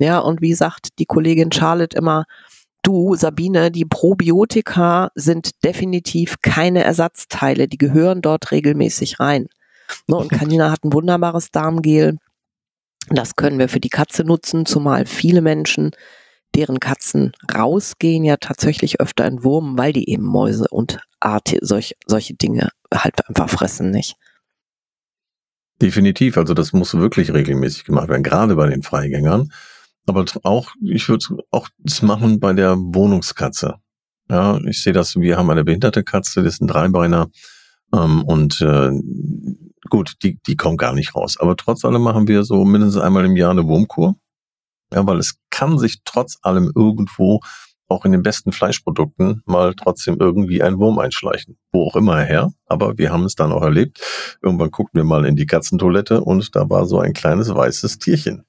Ja, 0.00 0.18
und 0.18 0.40
wie 0.40 0.54
sagt 0.54 0.98
die 0.98 1.06
Kollegin 1.06 1.52
Charlotte 1.52 1.96
immer, 1.96 2.24
du, 2.82 3.14
Sabine, 3.14 3.70
die 3.70 3.84
Probiotika 3.84 5.10
sind 5.14 5.64
definitiv 5.64 6.36
keine 6.42 6.84
Ersatzteile. 6.84 7.68
Die 7.68 7.78
gehören 7.78 8.22
dort 8.22 8.50
regelmäßig 8.50 9.20
rein. 9.20 9.48
Ne, 10.08 10.16
und 10.16 10.30
Kanina 10.30 10.70
hat 10.70 10.84
ein 10.84 10.92
wunderbares 10.92 11.50
Darmgel. 11.50 12.18
Das 13.08 13.36
können 13.36 13.58
wir 13.58 13.68
für 13.68 13.80
die 13.80 13.88
Katze 13.88 14.24
nutzen, 14.24 14.66
zumal 14.66 15.06
viele 15.06 15.40
Menschen, 15.40 15.90
deren 16.54 16.80
Katzen 16.80 17.32
rausgehen, 17.52 18.24
ja 18.24 18.36
tatsächlich 18.36 19.00
öfter 19.00 19.26
in 19.26 19.42
Wurm, 19.42 19.78
weil 19.78 19.92
die 19.92 20.08
eben 20.08 20.24
Mäuse 20.24 20.66
und 20.70 21.00
Art, 21.18 21.54
solch, 21.60 21.96
solche 22.06 22.34
Dinge 22.34 22.70
halt 22.92 23.28
einfach 23.28 23.48
fressen, 23.48 23.90
nicht? 23.90 24.16
Definitiv, 25.80 26.36
also 26.36 26.54
das 26.54 26.72
muss 26.72 26.94
wirklich 26.94 27.32
regelmäßig 27.32 27.84
gemacht 27.84 28.08
werden, 28.08 28.22
gerade 28.22 28.54
bei 28.54 28.68
den 28.68 28.82
Freigängern. 28.82 29.50
Aber 30.06 30.24
auch, 30.42 30.70
ich 30.82 31.08
würde 31.08 31.24
auch 31.50 31.68
das 31.78 32.02
machen 32.02 32.40
bei 32.40 32.52
der 32.52 32.76
Wohnungskatze. 32.76 33.76
Ja, 34.28 34.58
ich 34.66 34.82
sehe 34.82 34.92
das, 34.92 35.16
wir 35.16 35.36
haben 35.36 35.50
eine 35.50 35.64
behinderte 35.64 36.02
Katze, 36.02 36.42
das 36.42 36.54
ist 36.54 36.62
ein 36.62 36.68
Dreibeiner. 36.68 37.28
Ähm, 37.94 38.24
und 38.24 38.60
äh, 38.60 38.90
gut, 39.88 40.14
die, 40.22 40.38
die 40.46 40.56
kommt 40.56 40.78
gar 40.78 40.94
nicht 40.94 41.14
raus. 41.14 41.36
Aber 41.38 41.56
trotz 41.56 41.84
allem 41.84 42.02
machen 42.02 42.28
wir 42.28 42.44
so 42.44 42.64
mindestens 42.64 43.02
einmal 43.02 43.24
im 43.24 43.36
Jahr 43.36 43.50
eine 43.50 43.66
Wurmkur. 43.66 44.16
Ja, 44.92 45.06
weil 45.06 45.18
es 45.18 45.36
kann 45.50 45.78
sich 45.78 46.00
trotz 46.04 46.38
allem 46.42 46.70
irgendwo 46.74 47.40
auch 47.88 48.04
in 48.04 48.12
den 48.12 48.22
besten 48.22 48.52
Fleischprodukten 48.52 49.42
mal 49.44 49.74
trotzdem 49.74 50.16
irgendwie 50.18 50.62
ein 50.62 50.78
Wurm 50.78 50.98
einschleichen. 50.98 51.58
Wo 51.70 51.86
auch 51.86 51.96
immer 51.96 52.20
her. 52.20 52.52
Aber 52.66 52.96
wir 52.98 53.12
haben 53.12 53.24
es 53.24 53.34
dann 53.34 53.52
auch 53.52 53.62
erlebt. 53.62 54.00
Irgendwann 54.40 54.70
guckten 54.70 54.98
wir 54.98 55.04
mal 55.04 55.26
in 55.26 55.36
die 55.36 55.46
Katzentoilette 55.46 56.22
und 56.22 56.56
da 56.56 56.68
war 56.70 56.86
so 56.86 56.98
ein 56.98 57.12
kleines 57.12 57.54
weißes 57.54 57.98
Tierchen. 57.98 58.44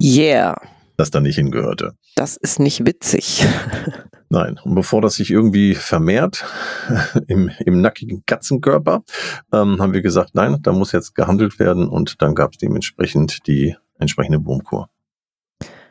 Yeah. 0.00 0.56
Das 0.98 1.12
da 1.12 1.20
nicht 1.20 1.36
hingehörte. 1.36 1.92
Das 2.16 2.36
ist 2.36 2.58
nicht 2.58 2.84
witzig. 2.84 3.46
Nein, 4.30 4.58
und 4.64 4.74
bevor 4.74 5.00
das 5.00 5.14
sich 5.14 5.30
irgendwie 5.30 5.76
vermehrt 5.76 6.44
im, 7.28 7.50
im 7.64 7.80
nackigen 7.80 8.24
Katzenkörper, 8.26 9.04
ähm, 9.52 9.80
haben 9.80 9.94
wir 9.94 10.02
gesagt, 10.02 10.34
nein, 10.34 10.58
da 10.60 10.72
muss 10.72 10.92
jetzt 10.92 11.14
gehandelt 11.14 11.58
werden 11.58 11.88
und 11.88 12.20
dann 12.20 12.34
gab 12.34 12.52
es 12.52 12.58
dementsprechend 12.58 13.46
die 13.46 13.74
entsprechende 13.98 14.44
Wurmkur. 14.44 14.90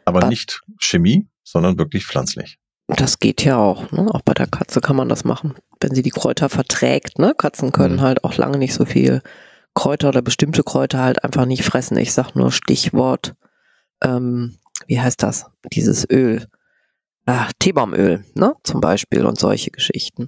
Aber 0.06 0.26
Ach. 0.26 0.30
nicht 0.30 0.62
Chemie, 0.80 1.28
sondern 1.44 1.80
wirklich 1.80 2.06
pflanzlich. 2.06 2.60
Das 2.88 3.20
geht 3.20 3.44
ja 3.44 3.58
auch, 3.58 3.92
ne? 3.92 4.14
Auch 4.14 4.22
bei 4.22 4.34
der 4.34 4.48
Katze 4.48 4.82
kann 4.82 4.96
man 4.96 5.10
das 5.10 5.24
machen, 5.24 5.56
wenn 5.80 5.96
sie 5.96 6.04
die 6.04 6.12
Kräuter 6.12 6.50
verträgt. 6.50 7.18
Ne? 7.18 7.34
Katzen 7.36 7.72
können 7.72 7.96
mhm. 7.96 8.02
halt 8.02 8.24
auch 8.24 8.36
lange 8.36 8.58
nicht 8.60 8.74
so 8.74 8.86
viel 8.86 9.22
Kräuter 9.74 10.10
oder 10.10 10.22
bestimmte 10.22 10.64
Kräuter 10.64 11.00
halt 11.00 11.24
einfach 11.24 11.46
nicht 11.46 11.64
fressen. 11.64 11.98
Ich 11.98 12.14
sag 12.14 12.36
nur 12.36 12.52
Stichwort, 12.52 13.34
ähm, 14.02 14.58
wie 14.88 15.00
heißt 15.00 15.22
das? 15.22 15.46
Dieses 15.72 16.10
Öl 16.10 16.48
äh, 17.28 17.46
Teebaumöl, 17.60 18.24
ne, 18.34 18.56
zum 18.64 18.82
Beispiel 18.82 19.26
und 19.26 19.38
solche 19.40 19.70
Geschichten. 19.70 20.28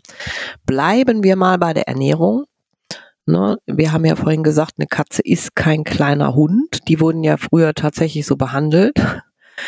Bleiben 0.66 1.24
wir 1.24 1.36
mal 1.36 1.58
bei 1.58 1.74
der 1.74 1.88
Ernährung. 1.88 2.44
Ne, 3.25 3.58
wir 3.66 3.92
haben 3.92 4.06
ja 4.06 4.16
vorhin 4.16 4.44
gesagt, 4.44 4.74
eine 4.78 4.88
Katze 4.88 5.22
ist 5.24 5.56
kein 5.56 5.84
kleiner 5.84 6.36
Hund. 6.36 6.88
Die 6.88 7.00
wurden 7.00 7.24
ja 7.24 7.38
früher 7.38 7.74
tatsächlich 7.74 8.25
so 8.25 8.36
behandelt. 8.36 9.00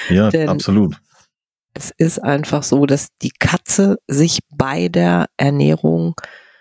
Ja, 0.09 0.27
absolut. 0.47 0.97
Es 1.73 1.91
ist 1.97 2.21
einfach 2.21 2.63
so, 2.63 2.85
dass 2.85 3.07
die 3.21 3.31
Katze 3.31 3.97
sich 4.07 4.39
bei 4.53 4.89
der 4.89 5.27
Ernährung, 5.37 6.15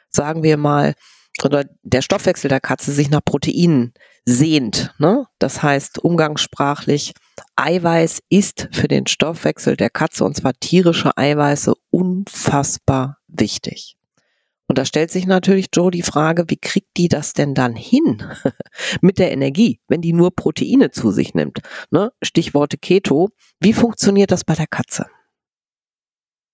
sagen 0.09 0.45
wir 0.45 0.57
mal, 0.57 0.95
oder 1.43 1.65
der 1.83 2.03
Stoffwechsel 2.03 2.49
der 2.49 2.61
Katze 2.61 2.93
sich 2.93 3.11
nach 3.11 3.25
Proteinen 3.25 3.93
sehnt. 4.25 4.95
Ne? 4.99 5.27
Das 5.41 5.63
heißt 5.63 5.99
umgangssprachlich, 5.99 7.15
Eiweiß 7.57 8.21
ist 8.29 8.69
für 8.73 8.89
den 8.89 9.07
Stoffwechsel 9.07 9.77
der 9.77 9.91
Katze, 9.91 10.25
und 10.25 10.37
zwar 10.37 10.53
tierische 10.55 11.17
Eiweiße, 11.17 11.75
unfassbar 11.91 13.19
wichtig. 13.29 13.97
Und 14.71 14.79
da 14.79 14.85
stellt 14.85 15.11
sich 15.11 15.27
natürlich 15.27 15.67
Joe 15.75 15.91
die 15.91 16.03
Frage, 16.03 16.45
wie 16.47 16.57
kriegt 16.57 16.97
die 16.97 17.09
das 17.09 17.33
denn 17.33 17.55
dann 17.55 17.75
hin 17.75 18.23
mit 19.01 19.19
der 19.19 19.33
Energie, 19.33 19.81
wenn 19.89 20.01
die 20.01 20.13
nur 20.13 20.31
Proteine 20.31 20.93
zu 20.93 21.11
sich 21.11 21.35
nimmt? 21.35 21.59
Ne? 21.91 22.13
Stichworte 22.23 22.79
Keto. 22.79 23.31
Wie 23.59 23.73
funktioniert 23.73 24.31
das 24.31 24.45
bei 24.45 24.55
der 24.55 24.69
Katze? 24.69 25.07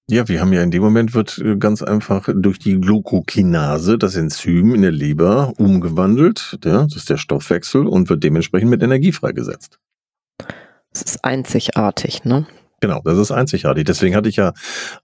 Ja, 0.08 0.28
wir 0.28 0.40
haben 0.40 0.52
ja 0.52 0.62
in 0.62 0.70
dem 0.70 0.82
Moment 0.82 1.14
wird 1.14 1.36
äh, 1.38 1.56
ganz 1.56 1.82
einfach 1.82 2.28
durch 2.32 2.58
die 2.58 2.80
Glucokinase, 2.80 3.98
das 3.98 4.14
Enzym 4.14 4.74
in 4.74 4.82
der 4.82 4.92
Leber, 4.92 5.52
umgewandelt. 5.58 6.58
Ja, 6.64 6.84
das 6.84 6.96
ist 6.96 7.10
der 7.10 7.16
Stoffwechsel 7.16 7.86
und 7.86 8.08
wird 8.08 8.22
dementsprechend 8.22 8.70
mit 8.70 8.82
Energie 8.82 9.12
freigesetzt. 9.12 9.78
Das 10.96 11.02
ist 11.02 11.24
einzigartig, 11.26 12.24
ne? 12.24 12.46
Genau, 12.80 13.02
das 13.04 13.18
ist 13.18 13.30
einzigartig. 13.30 13.84
Deswegen 13.84 14.16
hatte 14.16 14.30
ich 14.30 14.36
ja 14.36 14.54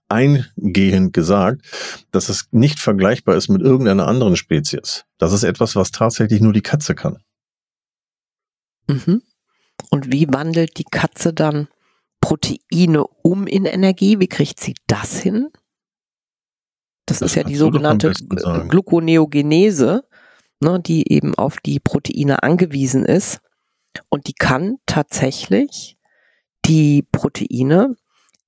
eingehend 0.09 1.13
gesagt, 1.13 1.61
dass 2.09 2.29
es 2.29 2.47
nicht 2.49 2.79
vergleichbar 2.79 3.35
ist 3.35 3.47
mit 3.47 3.61
irgendeiner 3.61 4.07
anderen 4.07 4.35
Spezies. 4.35 5.05
Das 5.19 5.33
ist 5.33 5.43
etwas, 5.43 5.75
was 5.75 5.91
tatsächlich 5.91 6.41
nur 6.41 6.51
die 6.51 6.61
Katze 6.61 6.95
kann. 6.95 7.17
Mhm. 8.87 9.21
Und 9.91 10.11
wie 10.11 10.27
wandelt 10.33 10.79
die 10.79 10.83
Katze 10.83 11.31
dann 11.31 11.67
Proteine 12.21 13.05
um 13.21 13.45
in 13.45 13.65
Energie. 13.65 14.19
Wie 14.19 14.27
kriegt 14.27 14.59
sie 14.59 14.73
das 14.87 15.19
hin? 15.19 15.49
Das, 17.05 17.19
das 17.19 17.31
ist 17.31 17.35
ja 17.35 17.43
die 17.43 17.55
sogenannte 17.55 18.13
Gluconeogenese, 18.13 20.07
ne, 20.59 20.79
die 20.79 21.11
eben 21.11 21.35
auf 21.35 21.57
die 21.57 21.79
Proteine 21.79 22.41
angewiesen 22.41 23.05
ist. 23.05 23.42
Und 24.09 24.27
die 24.27 24.33
kann 24.33 24.77
tatsächlich 24.85 25.97
die 26.65 27.05
Proteine 27.11 27.95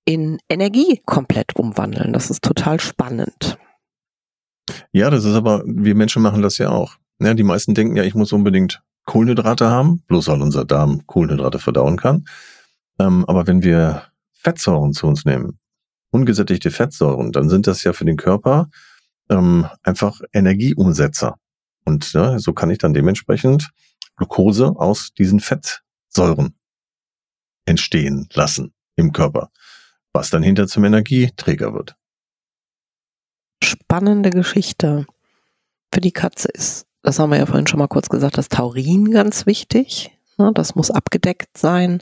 in 0.05 0.39
Energie 0.49 1.01
komplett 1.05 1.55
umwandeln. 1.55 2.13
Das 2.13 2.29
ist 2.29 2.43
total 2.43 2.79
spannend. 2.79 3.57
Ja, 4.91 5.09
das 5.09 5.25
ist 5.25 5.35
aber, 5.35 5.63
wir 5.65 5.95
Menschen 5.95 6.21
machen 6.21 6.41
das 6.41 6.57
ja 6.57 6.69
auch. 6.69 6.95
Ja, 7.19 7.33
die 7.33 7.43
meisten 7.43 7.73
denken 7.73 7.95
ja, 7.95 8.03
ich 8.03 8.15
muss 8.15 8.33
unbedingt 8.33 8.81
Kohlenhydrate 9.05 9.69
haben, 9.69 10.01
bloß 10.07 10.27
weil 10.27 10.41
unser 10.41 10.65
Darm 10.65 11.05
Kohlenhydrate 11.05 11.59
verdauen 11.59 11.97
kann. 11.97 12.25
Ähm, 12.99 13.25
aber 13.25 13.47
wenn 13.47 13.63
wir 13.63 14.03
Fettsäuren 14.33 14.93
zu 14.93 15.07
uns 15.07 15.25
nehmen, 15.25 15.59
ungesättigte 16.11 16.71
Fettsäuren, 16.71 17.31
dann 17.31 17.49
sind 17.49 17.67
das 17.67 17.83
ja 17.83 17.93
für 17.93 18.05
den 18.05 18.17
Körper 18.17 18.69
ähm, 19.29 19.67
einfach 19.83 20.21
Energieumsetzer. 20.33 21.35
Und 21.83 22.13
ja, 22.13 22.39
so 22.39 22.53
kann 22.53 22.71
ich 22.71 22.77
dann 22.77 22.93
dementsprechend 22.93 23.69
Glucose 24.17 24.73
aus 24.75 25.13
diesen 25.13 25.39
Fettsäuren 25.39 26.57
entstehen 27.65 28.29
lassen 28.33 28.73
im 28.95 29.11
Körper, 29.11 29.51
was 30.13 30.29
dann 30.29 30.43
hinter 30.43 30.67
zum 30.67 30.85
Energieträger 30.85 31.73
wird. 31.73 31.95
Spannende 33.63 34.29
Geschichte. 34.29 35.05
Für 35.93 36.01
die 36.01 36.11
Katze 36.11 36.49
ist, 36.49 36.87
das 37.01 37.19
haben 37.19 37.31
wir 37.31 37.37
ja 37.37 37.45
vorhin 37.45 37.67
schon 37.67 37.79
mal 37.79 37.87
kurz 37.87 38.09
gesagt, 38.09 38.37
das 38.37 38.49
Taurin 38.49 39.11
ganz 39.11 39.45
wichtig. 39.45 40.11
Ne, 40.37 40.51
das 40.53 40.75
muss 40.75 40.91
abgedeckt 40.91 41.57
sein 41.57 42.01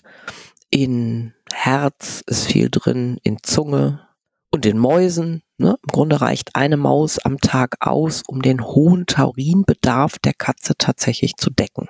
in 0.73 1.35
Herz 1.53 2.23
ist 2.25 2.47
viel 2.47 2.69
drin, 2.71 3.19
in 3.21 3.37
Zunge 3.43 4.07
und 4.49 4.65
in 4.65 4.79
Mäusen. 4.79 5.43
Ne? 5.59 5.77
Im 5.83 5.91
Grunde 5.91 6.19
reicht 6.19 6.55
eine 6.55 6.77
Maus 6.77 7.19
am 7.19 7.37
Tag 7.39 7.75
aus, 7.79 8.23
um 8.25 8.41
den 8.41 8.59
hohen 8.65 9.05
Taurinbedarf 9.05 10.17
der 10.17 10.33
Katze 10.33 10.73
tatsächlich 10.75 11.35
zu 11.35 11.51
decken. 11.51 11.89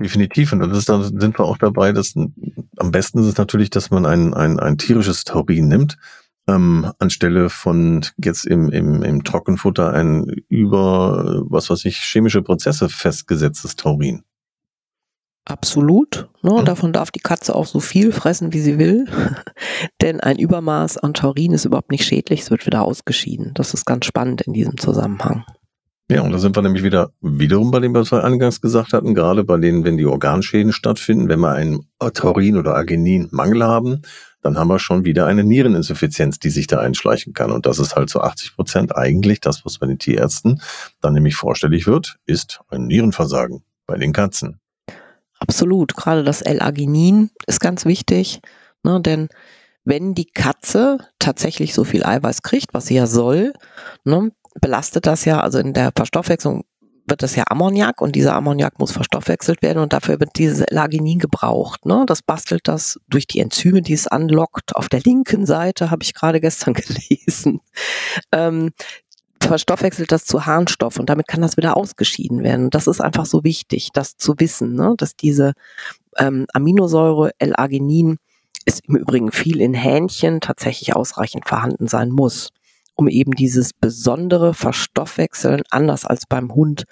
Definitiv. 0.00 0.52
Und 0.52 0.60
das 0.60 0.78
ist, 0.78 0.88
da 0.88 1.02
sind 1.02 1.38
wir 1.38 1.44
auch 1.44 1.58
dabei, 1.58 1.92
dass 1.92 2.14
am 2.16 2.90
besten 2.90 3.18
ist 3.20 3.26
es 3.26 3.36
natürlich, 3.36 3.68
dass 3.68 3.90
man 3.90 4.06
ein, 4.06 4.32
ein, 4.32 4.58
ein 4.58 4.78
tierisches 4.78 5.24
Taurin 5.24 5.68
nimmt, 5.68 5.98
ähm, 6.48 6.90
anstelle 6.98 7.50
von 7.50 8.06
jetzt 8.24 8.46
im, 8.46 8.70
im, 8.70 9.02
im 9.02 9.24
Trockenfutter 9.24 9.92
ein 9.92 10.24
über, 10.48 11.42
was 11.48 11.68
weiß 11.68 11.84
ich, 11.84 11.98
chemische 11.98 12.40
Prozesse 12.40 12.88
festgesetztes 12.88 13.76
Taurin. 13.76 14.22
Absolut. 15.44 16.28
Ne? 16.42 16.52
Und 16.52 16.68
davon 16.68 16.92
darf 16.92 17.10
die 17.10 17.20
Katze 17.20 17.54
auch 17.54 17.66
so 17.66 17.80
viel 17.80 18.12
fressen, 18.12 18.52
wie 18.54 18.60
sie 18.60 18.78
will. 18.78 19.06
Denn 20.00 20.20
ein 20.20 20.38
Übermaß 20.38 20.96
an 20.98 21.12
Taurin 21.12 21.52
ist 21.52 21.66
überhaupt 21.66 21.90
nicht 21.90 22.04
schädlich, 22.04 22.40
es 22.40 22.50
wird 22.50 22.64
wieder 22.64 22.82
ausgeschieden. 22.82 23.52
Das 23.54 23.74
ist 23.74 23.84
ganz 23.84 24.06
spannend 24.06 24.42
in 24.42 24.54
diesem 24.54 24.78
Zusammenhang. 24.78 25.44
Ja, 26.10 26.22
und 26.22 26.32
da 26.32 26.38
sind 26.38 26.56
wir 26.56 26.62
nämlich 26.62 26.82
wieder 26.82 27.12
wiederum 27.20 27.70
bei 27.70 27.78
dem, 27.78 27.94
was 27.94 28.10
wir 28.10 28.24
eingangs 28.24 28.60
gesagt 28.60 28.92
hatten, 28.92 29.14
gerade 29.14 29.44
bei 29.44 29.56
denen, 29.58 29.84
wenn 29.84 29.96
die 29.96 30.06
Organschäden 30.06 30.72
stattfinden, 30.72 31.28
wenn 31.28 31.38
wir 31.38 31.52
einen 31.52 31.86
Taurin- 32.14 32.56
oder 32.56 32.74
Arginin-Mangel 32.74 33.62
haben, 33.62 34.02
dann 34.42 34.58
haben 34.58 34.66
wir 34.66 34.80
schon 34.80 35.04
wieder 35.04 35.26
eine 35.26 35.44
Niereninsuffizienz, 35.44 36.40
die 36.40 36.50
sich 36.50 36.66
da 36.66 36.80
einschleichen 36.80 37.32
kann. 37.32 37.52
Und 37.52 37.64
das 37.64 37.78
ist 37.78 37.94
halt 37.94 38.10
zu 38.10 38.22
80 38.22 38.56
Prozent 38.56 38.96
eigentlich 38.96 39.40
das, 39.40 39.64
was 39.64 39.78
bei 39.78 39.86
den 39.86 39.98
Tierärzten 39.98 40.60
dann 41.00 41.14
nämlich 41.14 41.36
vorstellig 41.36 41.86
wird, 41.86 42.16
ist 42.26 42.60
ein 42.70 42.88
Nierenversagen 42.88 43.62
bei 43.86 43.96
den 43.96 44.12
Katzen. 44.12 44.58
Absolut. 45.38 45.94
Gerade 45.94 46.24
das 46.24 46.42
L-Arginin 46.42 47.30
ist 47.46 47.60
ganz 47.60 47.84
wichtig, 47.84 48.40
ne, 48.82 49.00
denn 49.00 49.28
wenn 49.84 50.14
die 50.14 50.26
Katze 50.26 50.98
tatsächlich 51.20 51.72
so 51.72 51.84
viel 51.84 52.04
Eiweiß 52.04 52.42
kriegt, 52.42 52.74
was 52.74 52.86
sie 52.86 52.96
ja 52.96 53.06
soll, 53.06 53.52
ne, 54.04 54.32
belastet 54.60 55.06
das 55.06 55.24
ja, 55.24 55.40
also 55.40 55.58
in 55.58 55.72
der 55.72 55.92
Verstoffwechslung 55.94 56.64
wird 57.06 57.22
das 57.22 57.34
ja 57.34 57.44
Ammoniak 57.48 58.00
und 58.00 58.14
dieser 58.14 58.34
Ammoniak 58.34 58.78
muss 58.78 58.92
verstoffwechselt 58.92 59.62
werden 59.62 59.78
und 59.78 59.92
dafür 59.92 60.20
wird 60.20 60.30
dieses 60.36 60.60
L-Arginin 60.60 61.18
gebraucht. 61.18 61.84
Ne? 61.84 62.04
Das 62.06 62.22
bastelt 62.22 62.68
das 62.68 63.00
durch 63.08 63.26
die 63.26 63.40
Enzyme, 63.40 63.82
die 63.82 63.94
es 63.94 64.06
anlockt. 64.06 64.76
Auf 64.76 64.88
der 64.88 65.00
linken 65.00 65.44
Seite 65.44 65.90
habe 65.90 66.02
ich 66.02 66.14
gerade 66.14 66.40
gestern 66.40 66.74
gelesen. 66.74 67.60
Ähm, 68.32 68.70
verstoffwechselt 69.42 70.12
das 70.12 70.24
zu 70.24 70.46
Harnstoff 70.46 70.98
und 70.98 71.08
damit 71.08 71.26
kann 71.26 71.40
das 71.40 71.56
wieder 71.56 71.76
ausgeschieden 71.76 72.42
werden. 72.42 72.66
Und 72.66 72.74
das 72.74 72.86
ist 72.86 73.00
einfach 73.00 73.26
so 73.26 73.42
wichtig, 73.42 73.90
das 73.92 74.16
zu 74.16 74.34
wissen, 74.38 74.74
ne? 74.74 74.94
dass 74.96 75.16
diese 75.16 75.54
ähm, 76.18 76.46
Aminosäure 76.52 77.32
L-Arginin 77.38 78.18
ist 78.66 78.82
im 78.86 78.96
Übrigen 78.96 79.32
viel 79.32 79.60
in 79.60 79.74
Hähnchen 79.74 80.40
tatsächlich 80.40 80.94
ausreichend 80.94 81.48
vorhanden 81.48 81.88
sein 81.88 82.10
muss, 82.10 82.50
um 83.00 83.08
eben 83.08 83.32
dieses 83.32 83.72
besondere 83.72 84.52
Verstoffwechseln 84.52 85.62
anders 85.70 86.04
als 86.04 86.26
beim 86.26 86.54
Hund 86.54 86.84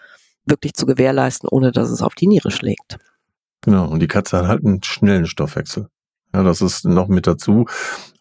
wirklich 0.47 0.73
zu 0.73 0.87
gewährleisten, 0.87 1.51
ohne 1.51 1.71
dass 1.71 1.91
es 1.91 2.01
auf 2.01 2.15
die 2.15 2.27
Niere 2.27 2.51
schlägt. 2.51 2.97
Genau, 3.61 3.87
und 3.87 4.01
die 4.01 4.09
Katze 4.09 4.39
hat 4.39 4.47
halt 4.47 4.65
einen 4.65 4.83
schnellen 4.83 5.27
Stoffwechsel. 5.27 5.89
Ja, 6.33 6.43
das 6.43 6.63
ist 6.63 6.87
noch 6.87 7.09
mit 7.09 7.27
dazu. 7.27 7.67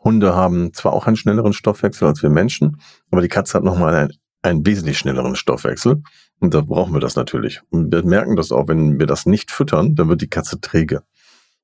Hunde 0.04 0.36
haben 0.36 0.74
zwar 0.74 0.92
auch 0.92 1.08
einen 1.08 1.16
schnelleren 1.16 1.54
Stoffwechsel 1.54 2.10
als 2.10 2.22
wir 2.22 2.30
Menschen, 2.30 2.82
aber 3.10 3.22
die 3.22 3.30
Katze 3.30 3.54
hat 3.54 3.64
nochmal 3.64 3.96
einen, 3.96 4.14
einen 4.42 4.66
wesentlich 4.66 4.98
schnelleren 4.98 5.38
Stoffwechsel. 5.38 6.04
Und 6.40 6.54
da 6.54 6.60
brauchen 6.60 6.94
wir 6.94 7.00
das 7.00 7.16
natürlich. 7.16 7.62
Und 7.70 7.94
wir 7.94 8.04
merken 8.04 8.36
das 8.36 8.52
auch, 8.52 8.68
wenn 8.68 9.00
wir 9.00 9.08
das 9.08 9.26
nicht 9.26 9.50
füttern, 9.50 9.96
dann 9.96 10.10
wird 10.10 10.22
die 10.22 10.30
Katze 10.30 10.60
träge. 10.60 11.04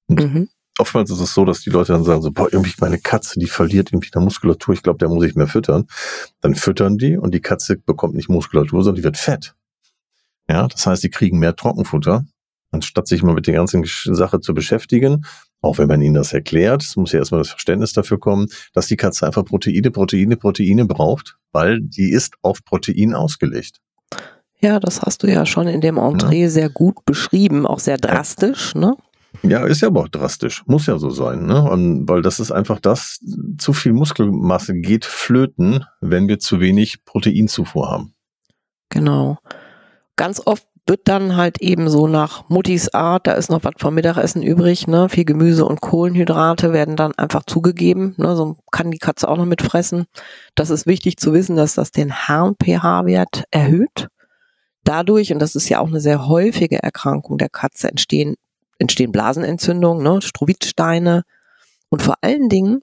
Und 0.08 0.24
mhm. 0.24 0.50
Oftmals 0.80 1.12
ist 1.12 1.20
es 1.20 1.34
so, 1.34 1.46
dass 1.46 1.62
die 1.62 1.70
Leute 1.70 1.94
dann 1.94 2.04
sagen 2.04 2.22
so, 2.22 2.32
boah, 2.32 2.48
irgendwie 2.52 2.74
meine 2.80 3.00
Katze, 3.00 3.40
die 3.40 3.48
verliert 3.48 3.92
irgendwie 3.92 4.10
eine 4.14 4.24
Muskulatur, 4.26 4.74
ich 4.74 4.84
glaube, 4.84 5.00
der 5.00 5.10
muss 5.10 5.26
ich 5.26 5.36
mehr 5.36 5.48
füttern. 5.48 5.88
Dann 6.42 6.56
füttern 6.56 6.98
die 6.98 7.18
und 7.18 7.34
die 7.34 7.42
Katze 7.42 7.78
bekommt 7.78 8.16
nicht 8.16 8.30
Muskulatur, 8.30 8.84
sondern 8.84 8.98
die 8.98 9.04
wird 9.04 9.18
fett. 9.18 9.56
Ja, 10.50 10.68
das 10.68 10.86
heißt, 10.86 11.04
die 11.04 11.10
kriegen 11.10 11.40
mehr 11.40 11.56
Trockenfutter, 11.56 12.26
anstatt 12.72 13.08
sich 13.08 13.24
mal 13.24 13.34
mit 13.34 13.48
der 13.48 13.54
ganzen 13.56 13.86
Sache 13.86 14.42
zu 14.42 14.54
beschäftigen. 14.54 15.26
Auch 15.62 15.78
wenn 15.78 15.88
man 15.88 16.02
ihnen 16.02 16.16
das 16.16 16.34
erklärt, 16.34 16.84
es 16.84 16.98
muss 16.98 17.14
ja 17.14 17.20
erstmal 17.20 17.40
das 17.40 17.50
Verständnis 17.50 17.94
dafür 17.94 18.20
kommen, 18.20 18.48
dass 18.74 18.88
die 18.88 18.98
Katze 18.98 19.26
einfach 19.26 19.46
Proteine, 19.46 19.92
Proteine, 19.92 20.36
Proteine 20.36 20.86
braucht, 20.86 21.38
weil 21.54 21.80
die 21.80 22.12
ist 22.12 22.34
auf 22.42 22.66
Protein 22.66 23.14
ausgelegt. 23.14 23.80
Ja, 24.60 24.80
das 24.80 25.02
hast 25.02 25.24
du 25.24 25.28
ja 25.28 25.46
schon 25.46 25.68
in 25.68 25.82
dem 25.82 25.98
Entree 25.98 26.44
ja. 26.44 26.50
sehr 26.50 26.70
gut 26.70 27.06
beschrieben, 27.06 27.66
auch 27.66 27.80
sehr 27.80 27.98
drastisch, 27.98 28.76
ne? 28.76 28.96
Ja, 29.42 29.66
ist 29.66 29.82
ja 29.82 29.88
aber 29.88 30.02
auch 30.02 30.10
drastisch. 30.10 30.64
Muss 30.68 30.86
ja 30.86 30.98
so 30.98 31.10
sein, 31.10 31.46
ne? 31.46 31.62
Und, 31.62 32.08
weil 32.08 32.22
das 32.22 32.40
ist 32.40 32.52
einfach 32.52 32.80
das, 32.80 33.20
zu 33.58 33.74
viel 33.74 33.94
Muskelmasse 33.94 34.76
geht 34.76 35.06
flöten, 35.06 35.86
wenn 36.02 36.28
wir 36.28 36.40
zu 36.40 36.60
wenig 36.60 37.04
Proteinzufuhr 37.04 37.90
haben. 37.90 38.14
Genau. 38.90 39.40
Ganz 40.16 40.42
oft 40.46 40.66
wird 40.86 41.02
dann 41.06 41.38
halt 41.38 41.62
eben 41.62 41.90
so 41.90 42.08
nach 42.08 42.50
Muttis 42.50 42.94
Art, 42.94 43.26
da 43.26 43.34
ist 43.34 43.50
noch 43.50 43.64
was 43.64 43.74
vom 43.78 43.96
Mittagessen 43.96 44.44
übrig, 44.44 44.86
ne? 44.88 45.08
Viel 45.10 45.26
Gemüse 45.26 45.66
und 45.66 45.82
Kohlenhydrate 45.82 46.74
werden 46.74 46.96
dann 46.96 47.14
einfach 47.16 47.44
zugegeben, 47.46 48.14
ne? 48.18 48.36
So 48.36 48.58
kann 48.72 48.92
die 48.92 48.98
Katze 48.98 49.30
auch 49.30 49.38
noch 49.38 49.46
mitfressen. 49.46 50.06
Das 50.56 50.70
ist 50.70 50.86
wichtig 50.86 51.18
zu 51.18 51.34
wissen, 51.34 51.56
dass 51.56 51.76
das 51.76 51.92
den 51.92 52.14
Harn-pH-Wert 52.14 53.46
erhöht. 53.50 54.10
Dadurch, 54.84 55.32
und 55.32 55.40
das 55.40 55.56
ist 55.56 55.70
ja 55.70 55.80
auch 55.80 55.88
eine 55.88 56.02
sehr 56.02 56.28
häufige 56.28 56.84
Erkrankung 56.84 57.38
der 57.38 57.50
Katze, 57.50 57.90
entstehen 57.90 58.36
entstehen 58.84 59.12
Blasenentzündungen, 59.12 60.04
ne, 60.04 60.22
Strovidsteine 60.22 61.24
und 61.90 62.02
vor 62.02 62.16
allen 62.22 62.50
Dingen, 62.50 62.82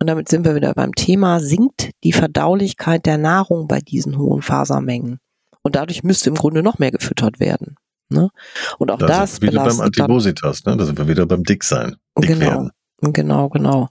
und 0.00 0.06
damit 0.08 0.28
sind 0.28 0.44
wir 0.44 0.54
wieder 0.54 0.74
beim 0.74 0.94
Thema, 0.94 1.40
sinkt 1.40 1.90
die 2.04 2.12
Verdaulichkeit 2.12 3.06
der 3.06 3.18
Nahrung 3.18 3.66
bei 3.66 3.80
diesen 3.80 4.18
hohen 4.18 4.42
Fasermengen. 4.42 5.18
Und 5.62 5.76
dadurch 5.76 6.04
müsste 6.04 6.30
im 6.30 6.36
Grunde 6.36 6.62
noch 6.62 6.78
mehr 6.78 6.92
gefüttert 6.92 7.40
werden. 7.40 7.76
Ne? 8.08 8.30
Und 8.78 8.90
auch 8.90 8.98
das, 8.98 9.08
das 9.08 9.32
ist 9.34 9.42
wieder 9.42 9.64
beim 9.64 9.80
Antipositas, 9.80 10.64
ne? 10.64 10.76
da 10.76 10.84
sind 10.84 10.98
wir 10.98 11.08
wieder 11.08 11.26
beim 11.26 11.42
Dicksein. 11.44 11.96
Dick 12.16 12.28
genau, 12.28 12.40
werden. 12.40 12.70
genau, 13.00 13.48
genau. 13.48 13.88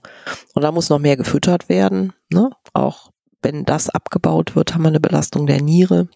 Und 0.54 0.62
da 0.62 0.72
muss 0.72 0.88
noch 0.88 0.98
mehr 0.98 1.16
gefüttert 1.16 1.68
werden. 1.68 2.12
Ne? 2.32 2.50
Auch 2.72 3.10
wenn 3.42 3.64
das 3.64 3.88
abgebaut 3.88 4.56
wird, 4.56 4.74
haben 4.74 4.82
wir 4.82 4.88
eine 4.88 5.00
Belastung 5.00 5.46
der 5.46 5.62
Niere. 5.62 6.08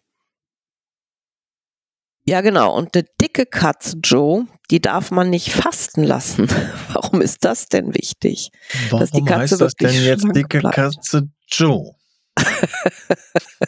Ja, 2.25 2.41
genau. 2.41 2.77
Und 2.77 2.95
eine 2.95 3.05
dicke 3.21 3.47
Katze, 3.47 3.97
Joe, 4.03 4.47
die 4.71 4.81
darf 4.81 5.11
man 5.11 5.31
nicht 5.31 5.53
fasten 5.53 6.05
lassen. 6.05 6.49
Warum 6.93 7.21
ist 7.21 7.45
das 7.45 7.67
denn 7.69 7.95
wichtig? 7.95 8.51
Warum 8.91 9.01
dass 9.01 9.11
die 9.11 9.25
Katze 9.25 9.41
heißt 9.41 9.61
das 9.61 9.75
denn 9.75 10.05
jetzt 10.05 10.27
dicke 10.35 10.61
bleibt? 10.61 10.75
Katze 10.75 11.29
Joe? 11.49 11.95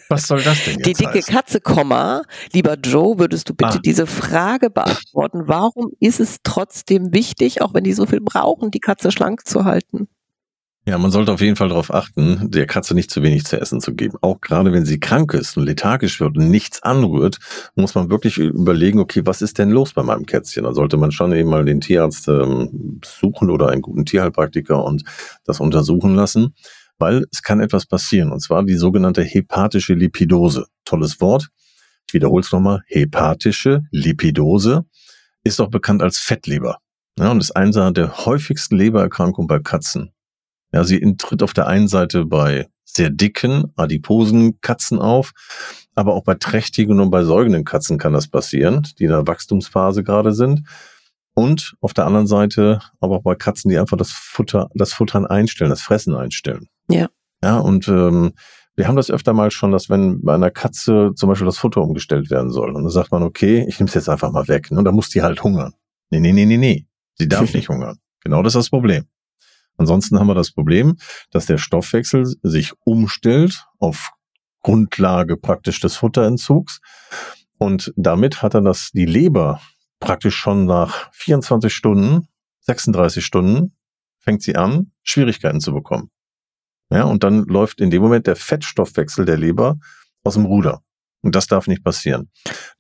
Was 0.08 0.26
soll 0.26 0.42
das 0.42 0.64
denn 0.64 0.78
jetzt 0.78 0.86
Die 0.86 0.92
dicke 0.94 1.18
heißen? 1.18 1.34
Katze, 1.34 1.60
Komma, 1.60 2.22
lieber 2.52 2.74
Joe, 2.74 3.18
würdest 3.18 3.48
du 3.48 3.54
bitte 3.54 3.78
ah. 3.78 3.80
diese 3.84 4.06
Frage 4.06 4.70
beantworten? 4.70 5.42
Warum 5.46 5.92
ist 6.00 6.20
es 6.20 6.38
trotzdem 6.44 7.12
wichtig, 7.12 7.60
auch 7.60 7.74
wenn 7.74 7.84
die 7.84 7.92
so 7.92 8.06
viel 8.06 8.20
brauchen, 8.20 8.70
die 8.70 8.80
Katze 8.80 9.10
schlank 9.10 9.46
zu 9.46 9.64
halten? 9.64 10.08
Ja, 10.86 10.98
man 10.98 11.10
sollte 11.10 11.32
auf 11.32 11.40
jeden 11.40 11.56
Fall 11.56 11.70
darauf 11.70 11.94
achten, 11.94 12.50
der 12.50 12.66
Katze 12.66 12.94
nicht 12.94 13.10
zu 13.10 13.22
wenig 13.22 13.46
zu 13.46 13.58
essen 13.58 13.80
zu 13.80 13.94
geben. 13.94 14.18
Auch 14.20 14.42
gerade 14.42 14.70
wenn 14.70 14.84
sie 14.84 15.00
krank 15.00 15.32
ist 15.32 15.56
und 15.56 15.64
lethargisch 15.64 16.20
wird 16.20 16.36
und 16.36 16.50
nichts 16.50 16.82
anrührt, 16.82 17.38
muss 17.74 17.94
man 17.94 18.10
wirklich 18.10 18.36
überlegen, 18.36 18.98
okay, 18.98 19.22
was 19.24 19.40
ist 19.40 19.56
denn 19.56 19.70
los 19.70 19.94
bei 19.94 20.02
meinem 20.02 20.26
Kätzchen? 20.26 20.64
Da 20.64 20.74
sollte 20.74 20.98
man 20.98 21.10
schon 21.10 21.32
eben 21.32 21.48
mal 21.48 21.64
den 21.64 21.80
Tierarzt 21.80 22.28
ähm, 22.28 23.00
suchen 23.02 23.48
oder 23.48 23.70
einen 23.70 23.80
guten 23.80 24.04
Tierheilpraktiker 24.04 24.84
und 24.84 25.04
das 25.44 25.58
untersuchen 25.58 26.14
lassen, 26.16 26.54
weil 26.98 27.24
es 27.32 27.42
kann 27.42 27.60
etwas 27.60 27.86
passieren. 27.86 28.30
Und 28.30 28.40
zwar 28.40 28.62
die 28.62 28.76
sogenannte 28.76 29.22
hepatische 29.22 29.94
Lipidose. 29.94 30.66
Tolles 30.84 31.18
Wort. 31.18 31.48
Ich 32.06 32.12
wiederhole 32.12 32.42
es 32.42 32.52
nochmal. 32.52 32.82
Hepatische 32.88 33.84
Lipidose 33.90 34.84
ist 35.44 35.62
auch 35.62 35.70
bekannt 35.70 36.02
als 36.02 36.18
Fettleber. 36.18 36.76
Ja, 37.18 37.30
und 37.30 37.40
ist 37.40 37.52
eine 37.52 37.92
der 37.94 38.26
häufigsten 38.26 38.76
Lebererkrankungen 38.76 39.46
bei 39.46 39.60
Katzen. 39.60 40.10
Ja, 40.74 40.82
sie 40.82 41.00
tritt 41.16 41.44
auf 41.44 41.54
der 41.54 41.68
einen 41.68 41.86
Seite 41.86 42.24
bei 42.24 42.66
sehr 42.84 43.08
dicken, 43.08 43.72
adiposen 43.76 44.60
Katzen 44.60 44.98
auf, 44.98 45.30
aber 45.94 46.14
auch 46.14 46.24
bei 46.24 46.34
trächtigen 46.34 46.98
und 46.98 47.12
bei 47.12 47.22
säugenden 47.22 47.64
Katzen 47.64 47.96
kann 47.96 48.12
das 48.12 48.26
passieren, 48.26 48.84
die 48.98 49.04
in 49.04 49.10
der 49.10 49.24
Wachstumsphase 49.24 50.02
gerade 50.02 50.32
sind. 50.32 50.66
Und 51.32 51.76
auf 51.80 51.94
der 51.94 52.06
anderen 52.06 52.26
Seite 52.26 52.80
aber 52.98 53.18
auch 53.18 53.22
bei 53.22 53.36
Katzen, 53.36 53.70
die 53.70 53.78
einfach 53.78 53.96
das 53.96 54.10
Futter, 54.10 54.68
das 54.74 54.92
Futtern 54.92 55.26
einstellen, 55.26 55.70
das 55.70 55.80
Fressen 55.80 56.16
einstellen. 56.16 56.66
Ja. 56.90 57.06
Ja, 57.40 57.58
und 57.58 57.86
ähm, 57.86 58.32
wir 58.74 58.88
haben 58.88 58.96
das 58.96 59.12
öfter 59.12 59.32
mal 59.32 59.52
schon, 59.52 59.70
dass 59.70 59.88
wenn 59.88 60.22
bei 60.22 60.34
einer 60.34 60.50
Katze 60.50 61.12
zum 61.14 61.28
Beispiel 61.28 61.46
das 61.46 61.58
Futter 61.58 61.82
umgestellt 61.82 62.30
werden 62.30 62.50
soll, 62.50 62.70
und 62.70 62.82
dann 62.82 62.90
sagt 62.90 63.12
man, 63.12 63.22
okay, 63.22 63.64
ich 63.68 63.78
nehme 63.78 63.86
es 63.86 63.94
jetzt 63.94 64.08
einfach 64.08 64.32
mal 64.32 64.48
weg, 64.48 64.72
ne, 64.72 64.78
und 64.78 64.84
dann 64.84 64.96
muss 64.96 65.08
die 65.08 65.22
halt 65.22 65.44
hungern. 65.44 65.74
Nee, 66.10 66.18
nee, 66.18 66.32
nee, 66.32 66.46
nee, 66.46 66.56
nee. 66.56 66.86
Sie 67.14 67.28
darf 67.28 67.54
nicht 67.54 67.68
hungern. 67.68 67.98
Genau 68.24 68.42
das 68.42 68.56
ist 68.56 68.58
das 68.58 68.70
Problem. 68.70 69.04
Ansonsten 69.76 70.18
haben 70.18 70.28
wir 70.28 70.34
das 70.34 70.52
Problem, 70.52 70.96
dass 71.30 71.46
der 71.46 71.58
Stoffwechsel 71.58 72.26
sich 72.42 72.72
umstellt 72.84 73.66
auf 73.78 74.12
Grundlage 74.62 75.36
praktisch 75.36 75.80
des 75.80 75.96
Futterentzugs. 75.96 76.80
Und 77.58 77.92
damit 77.96 78.42
hat 78.42 78.54
dann 78.54 78.64
das, 78.64 78.90
die 78.92 79.06
Leber 79.06 79.60
praktisch 80.00 80.36
schon 80.36 80.66
nach 80.66 81.12
24 81.12 81.72
Stunden, 81.72 82.28
36 82.60 83.24
Stunden, 83.24 83.76
fängt 84.18 84.42
sie 84.42 84.56
an, 84.56 84.92
Schwierigkeiten 85.02 85.60
zu 85.60 85.72
bekommen. 85.72 86.10
Ja, 86.90 87.04
und 87.04 87.24
dann 87.24 87.44
läuft 87.44 87.80
in 87.80 87.90
dem 87.90 88.02
Moment 88.02 88.26
der 88.26 88.36
Fettstoffwechsel 88.36 89.24
der 89.24 89.36
Leber 89.36 89.78
aus 90.22 90.34
dem 90.34 90.46
Ruder. 90.46 90.82
Und 91.22 91.34
das 91.34 91.46
darf 91.46 91.66
nicht 91.66 91.82
passieren. 91.82 92.30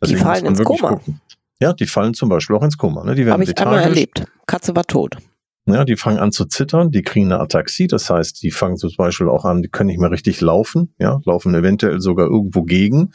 Deswegen 0.00 0.18
die 0.18 0.24
fallen 0.24 0.46
ins 0.46 0.62
Koma. 0.62 0.88
Gucken. 0.90 1.20
Ja, 1.60 1.72
die 1.72 1.86
fallen 1.86 2.14
zum 2.14 2.28
Beispiel 2.28 2.56
auch 2.56 2.62
ins 2.62 2.76
Koma. 2.76 3.04
Ne? 3.04 3.14
Die 3.14 3.24
werden 3.24 3.40
Habe 3.40 3.44
ich 3.44 3.58
einmal 3.58 3.80
erlebt. 3.80 4.24
Katze 4.46 4.76
war 4.76 4.84
tot. 4.84 5.16
Ja, 5.66 5.86
die 5.86 5.96
fangen 5.96 6.18
an 6.18 6.30
zu 6.30 6.44
zittern, 6.44 6.90
die 6.90 7.00
kriegen 7.00 7.32
eine 7.32 7.40
Ataxie, 7.40 7.86
das 7.86 8.10
heißt, 8.10 8.42
die 8.42 8.50
fangen 8.50 8.76
zum 8.76 8.90
Beispiel 8.98 9.30
auch 9.30 9.46
an, 9.46 9.62
die 9.62 9.70
können 9.70 9.86
nicht 9.86 9.98
mehr 9.98 10.10
richtig 10.10 10.42
laufen, 10.42 10.94
ja, 10.98 11.22
laufen 11.24 11.54
eventuell 11.54 12.02
sogar 12.02 12.26
irgendwo 12.26 12.64
gegen. 12.64 13.12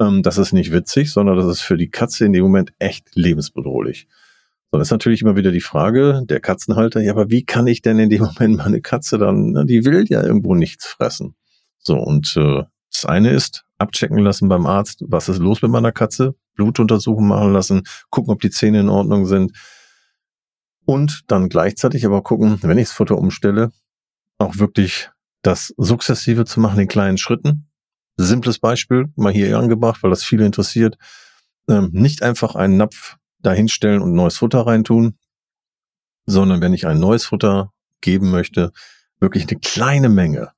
Ähm, 0.00 0.24
das 0.24 0.36
ist 0.36 0.52
nicht 0.52 0.72
witzig, 0.72 1.12
sondern 1.12 1.36
das 1.36 1.46
ist 1.46 1.60
für 1.60 1.76
die 1.76 1.90
Katze 1.90 2.24
in 2.24 2.32
dem 2.32 2.42
Moment 2.42 2.72
echt 2.80 3.14
lebensbedrohlich. 3.14 4.08
So, 4.72 4.78
das 4.78 4.88
ist 4.88 4.92
natürlich 4.92 5.22
immer 5.22 5.36
wieder 5.36 5.52
die 5.52 5.60
Frage 5.60 6.22
der 6.24 6.40
Katzenhalter, 6.40 7.00
ja, 7.00 7.12
aber 7.12 7.30
wie 7.30 7.44
kann 7.44 7.68
ich 7.68 7.82
denn 7.82 8.00
in 8.00 8.10
dem 8.10 8.22
Moment 8.22 8.56
meine 8.56 8.80
Katze 8.80 9.16
dann, 9.16 9.52
na, 9.52 9.62
die 9.62 9.84
will 9.84 10.04
ja 10.08 10.24
irgendwo 10.24 10.56
nichts 10.56 10.86
fressen. 10.86 11.36
So, 11.78 11.98
und 11.98 12.36
äh, 12.36 12.64
das 12.90 13.04
eine 13.04 13.30
ist, 13.30 13.64
abchecken 13.78 14.18
lassen 14.18 14.48
beim 14.48 14.66
Arzt, 14.66 15.04
was 15.06 15.28
ist 15.28 15.38
los 15.38 15.62
mit 15.62 15.70
meiner 15.70 15.92
Katze, 15.92 16.34
Blutuntersuchungen 16.56 17.28
machen 17.28 17.52
lassen, 17.52 17.82
gucken, 18.10 18.32
ob 18.32 18.40
die 18.40 18.50
Zähne 18.50 18.80
in 18.80 18.88
Ordnung 18.88 19.26
sind 19.26 19.52
und 20.84 21.22
dann 21.28 21.48
gleichzeitig 21.48 22.04
aber 22.06 22.22
gucken, 22.22 22.58
wenn 22.62 22.78
ich 22.78 22.88
das 22.88 22.96
Futter 22.96 23.18
umstelle, 23.18 23.72
auch 24.38 24.58
wirklich 24.58 25.10
das 25.42 25.74
sukzessive 25.76 26.44
zu 26.44 26.60
machen 26.60 26.80
in 26.80 26.88
kleinen 26.88 27.18
Schritten. 27.18 27.68
Simples 28.16 28.58
Beispiel, 28.58 29.06
mal 29.16 29.32
hier 29.32 29.58
angebracht, 29.58 30.02
weil 30.02 30.10
das 30.10 30.24
viele 30.24 30.46
interessiert. 30.46 30.96
Ähm, 31.68 31.90
nicht 31.92 32.22
einfach 32.22 32.54
einen 32.54 32.76
Napf 32.76 33.16
dahinstellen 33.40 34.02
und 34.02 34.14
neues 34.14 34.36
Futter 34.36 34.66
reintun, 34.66 35.18
sondern 36.26 36.60
wenn 36.60 36.74
ich 36.74 36.86
ein 36.86 36.98
neues 36.98 37.24
Futter 37.24 37.72
geben 38.00 38.30
möchte, 38.30 38.72
wirklich 39.18 39.48
eine 39.48 39.58
kleine 39.60 40.08
Menge 40.08 40.52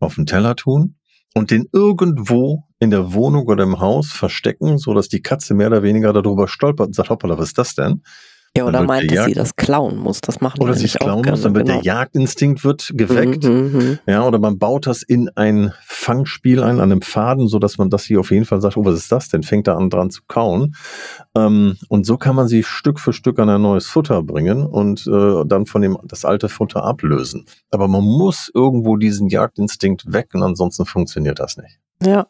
auf 0.00 0.16
den 0.16 0.26
Teller 0.26 0.56
tun 0.56 0.96
und 1.34 1.50
den 1.50 1.68
irgendwo 1.72 2.64
in 2.78 2.90
der 2.90 3.12
Wohnung 3.14 3.46
oder 3.46 3.62
im 3.62 3.80
Haus 3.80 4.10
verstecken, 4.10 4.78
so 4.78 4.92
dass 4.92 5.08
die 5.08 5.22
Katze 5.22 5.54
mehr 5.54 5.68
oder 5.68 5.82
weniger 5.82 6.12
darüber 6.12 6.48
stolpert 6.48 6.88
und 6.88 6.94
sagt, 6.94 7.10
hoppala, 7.10 7.38
was 7.38 7.48
ist 7.48 7.58
das 7.58 7.74
denn? 7.74 8.02
Ja, 8.54 8.66
oder 8.66 8.82
meint, 8.82 9.10
dass 9.10 9.24
sie 9.24 9.32
das 9.32 9.56
klauen 9.56 9.96
muss. 9.96 10.20
Das 10.20 10.42
machen 10.42 10.60
Oder 10.60 10.74
sie 10.74 10.84
es 10.84 10.92
klauen 10.92 11.24
muss, 11.26 11.40
dann 11.40 11.54
wird 11.54 11.66
genau. 11.68 11.80
der 11.80 11.84
Jagdinstinkt 11.84 12.64
wird 12.64 12.92
geweckt. 12.94 13.44
Mhm, 13.44 13.72
mhm, 13.72 13.98
ja, 14.06 14.26
oder 14.26 14.38
man 14.38 14.58
baut 14.58 14.86
das 14.86 15.02
in 15.02 15.30
ein 15.36 15.72
Fangspiel 15.86 16.62
ein, 16.62 16.78
an 16.78 16.92
einem 16.92 17.00
Faden, 17.00 17.48
so 17.48 17.58
dass 17.58 17.78
man 17.78 17.88
das 17.88 18.04
hier 18.04 18.20
auf 18.20 18.30
jeden 18.30 18.44
Fall 18.44 18.60
sagt, 18.60 18.76
oh, 18.76 18.84
was 18.84 18.96
ist 18.96 19.10
das 19.10 19.30
denn? 19.30 19.42
Fängt 19.42 19.68
da 19.68 19.76
an 19.76 19.88
dran 19.88 20.10
zu 20.10 20.20
kauen. 20.28 20.74
Ähm, 21.34 21.78
und 21.88 22.04
so 22.04 22.18
kann 22.18 22.36
man 22.36 22.46
sie 22.46 22.62
Stück 22.62 23.00
für 23.00 23.14
Stück 23.14 23.38
an 23.38 23.48
ein 23.48 23.62
neues 23.62 23.86
Futter 23.86 24.22
bringen 24.22 24.66
und 24.66 25.06
äh, 25.06 25.44
dann 25.46 25.64
von 25.64 25.80
dem 25.80 25.96
das 26.04 26.26
alte 26.26 26.50
Futter 26.50 26.84
ablösen. 26.84 27.46
Aber 27.70 27.88
man 27.88 28.04
muss 28.04 28.50
irgendwo 28.52 28.98
diesen 28.98 29.28
Jagdinstinkt 29.28 30.12
wecken, 30.12 30.42
ansonsten 30.42 30.84
funktioniert 30.84 31.38
das 31.38 31.56
nicht. 31.56 31.78
Ja. 32.02 32.26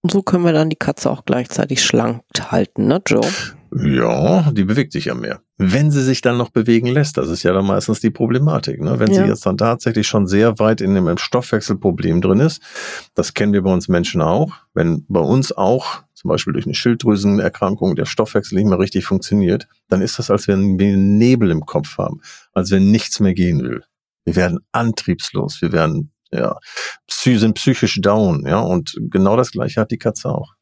Und 0.00 0.10
so 0.10 0.22
können 0.22 0.46
wir 0.46 0.54
dann 0.54 0.70
die 0.70 0.76
Katze 0.76 1.10
auch 1.10 1.26
gleichzeitig 1.26 1.84
schlank 1.84 2.22
halten, 2.50 2.86
ne, 2.86 3.02
Joe? 3.06 3.20
Ja, 3.72 4.50
die 4.50 4.64
bewegt 4.64 4.92
sich 4.92 5.06
ja 5.06 5.14
mehr. 5.14 5.42
Wenn 5.56 5.90
sie 5.90 6.02
sich 6.02 6.22
dann 6.22 6.36
noch 6.36 6.50
bewegen 6.50 6.88
lässt, 6.88 7.16
das 7.16 7.28
ist 7.28 7.44
ja 7.44 7.52
dann 7.52 7.66
meistens 7.66 8.00
die 8.00 8.10
Problematik. 8.10 8.80
Ne? 8.80 8.98
Wenn 8.98 9.12
ja. 9.12 9.22
sie 9.22 9.28
jetzt 9.28 9.46
dann 9.46 9.56
tatsächlich 9.56 10.08
schon 10.08 10.26
sehr 10.26 10.58
weit 10.58 10.80
in 10.80 10.94
dem 10.94 11.18
Stoffwechselproblem 11.18 12.20
drin 12.20 12.40
ist, 12.40 12.60
das 13.14 13.34
kennen 13.34 13.52
wir 13.52 13.62
bei 13.62 13.72
uns 13.72 13.88
Menschen 13.88 14.22
auch. 14.22 14.52
Wenn 14.74 15.04
bei 15.08 15.20
uns 15.20 15.52
auch 15.52 16.02
zum 16.14 16.28
Beispiel 16.28 16.52
durch 16.52 16.66
eine 16.66 16.74
Schilddrüsenerkrankung 16.74 17.96
der 17.96 18.04
Stoffwechsel 18.04 18.58
nicht 18.58 18.68
mehr 18.68 18.78
richtig 18.78 19.06
funktioniert, 19.06 19.68
dann 19.88 20.02
ist 20.02 20.18
das, 20.18 20.30
als 20.30 20.48
wenn 20.48 20.78
wir 20.78 20.88
einen 20.88 21.16
Nebel 21.16 21.50
im 21.50 21.64
Kopf 21.64 21.96
haben, 21.96 22.20
als 22.52 22.70
wenn 22.70 22.90
nichts 22.90 23.20
mehr 23.20 23.34
gehen 23.34 23.62
will. 23.62 23.84
Wir 24.24 24.36
werden 24.36 24.58
antriebslos, 24.72 25.62
wir 25.62 25.72
werden, 25.72 26.12
ja, 26.30 26.58
sind 27.08 27.54
psychisch 27.54 28.00
down, 28.02 28.44
ja, 28.46 28.60
und 28.60 28.98
genau 29.10 29.36
das 29.36 29.50
Gleiche 29.50 29.80
hat 29.80 29.90
die 29.90 29.98
Katze 29.98 30.28
auch. 30.28 30.54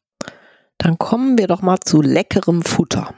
Dann 0.78 0.96
kommen 0.96 1.38
wir 1.38 1.48
doch 1.48 1.60
mal 1.60 1.78
zu 1.80 2.00
leckerem 2.00 2.62
Futter. 2.62 3.14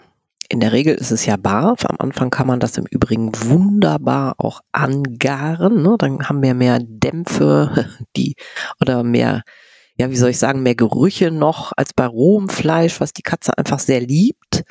In 0.49 0.59
der 0.59 0.73
Regel 0.73 0.97
ist 0.97 1.13
es 1.13 1.27
ja 1.27 1.37
barf. 1.37 1.85
Am 1.85 1.97
Anfang 1.99 2.31
kann 2.31 2.47
man 2.49 2.59
das 2.59 2.77
im 2.77 2.87
Übrigen 2.91 3.31
wunderbar 3.45 4.35
auch 4.39 4.63
angaren. 4.73 5.83
Ne? 5.83 5.95
Dann 5.99 6.29
haben 6.29 6.43
wir 6.43 6.55
mehr 6.55 6.81
Dämpfe, 6.83 7.89
die 8.17 8.35
oder 8.81 9.05
mehr, 9.05 9.43
ja, 9.97 10.11
wie 10.11 10.17
soll 10.17 10.31
ich 10.31 10.39
sagen, 10.39 10.65
mehr 10.65 10.75
Gerüche 10.75 11.31
noch 11.31 11.73
als 11.77 11.95
bei 11.95 12.07
rohem 12.07 12.49
Fleisch, 12.49 13.01
was 13.01 13.13
die 13.13 13.23
Katze 13.23 13.57
einfach 13.57 13.79
sehr 13.79 14.01
liebt. 14.01 14.65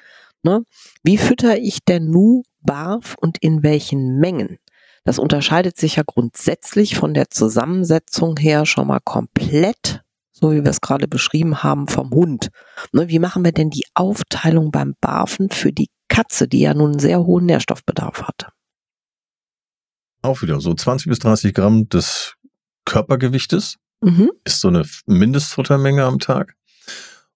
Ne? 0.43 0.63
Wie 1.03 1.17
fütter 1.17 1.57
ich 1.57 1.85
denn 1.85 2.09
nu 2.09 2.43
barf 2.61 3.15
und 3.17 3.37
in 3.37 3.63
welchen 3.63 4.17
Mengen? 4.17 4.57
Das 5.05 5.17
unterscheidet 5.17 5.77
sich 5.77 5.95
ja 5.95 6.03
grundsätzlich 6.05 6.97
von 6.97 7.13
der 7.13 7.29
Zusammensetzung 7.29 8.37
her 8.37 8.65
schon 8.65 8.87
mal 8.87 8.99
komplett 8.99 10.01
so 10.39 10.51
wie 10.51 10.63
wir 10.63 10.71
es 10.71 10.81
gerade 10.81 11.07
beschrieben 11.07 11.63
haben, 11.63 11.87
vom 11.87 12.11
Hund. 12.11 12.49
Ne, 12.91 13.09
wie 13.09 13.19
machen 13.19 13.43
wir 13.43 13.51
denn 13.51 13.69
die 13.69 13.85
Aufteilung 13.93 14.71
beim 14.71 14.95
Barfen 15.01 15.49
für 15.49 15.71
die 15.71 15.89
Katze, 16.07 16.47
die 16.47 16.61
ja 16.61 16.73
nun 16.73 16.91
einen 16.91 16.99
sehr 16.99 17.25
hohen 17.25 17.45
Nährstoffbedarf 17.45 18.23
hat? 18.23 18.49
Auch 20.21 20.41
wieder 20.41 20.59
so 20.59 20.73
20 20.73 21.07
bis 21.07 21.19
30 21.19 21.53
Gramm 21.53 21.87
des 21.89 22.35
Körpergewichtes 22.85 23.75
mhm. 24.01 24.31
ist 24.43 24.61
so 24.61 24.67
eine 24.67 24.85
Mindestfuttermenge 25.05 26.03
am 26.03 26.19
Tag. 26.19 26.55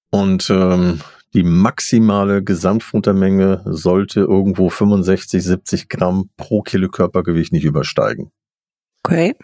Und 0.10 0.50
ähm, 0.50 1.02
die 1.34 1.44
maximale 1.44 2.44
Gesamtfuttermenge 2.44 3.64
sollte 3.66 4.20
irgendwo 4.20 4.70
65, 4.70 5.44
70 5.44 5.90
Gramm 5.90 6.30
pro 6.38 6.62
Kilo 6.62 6.90
Körpergewicht 6.90 7.52
nicht 7.52 7.64
übersteigen. 7.64 8.32
Okay. 9.04 9.36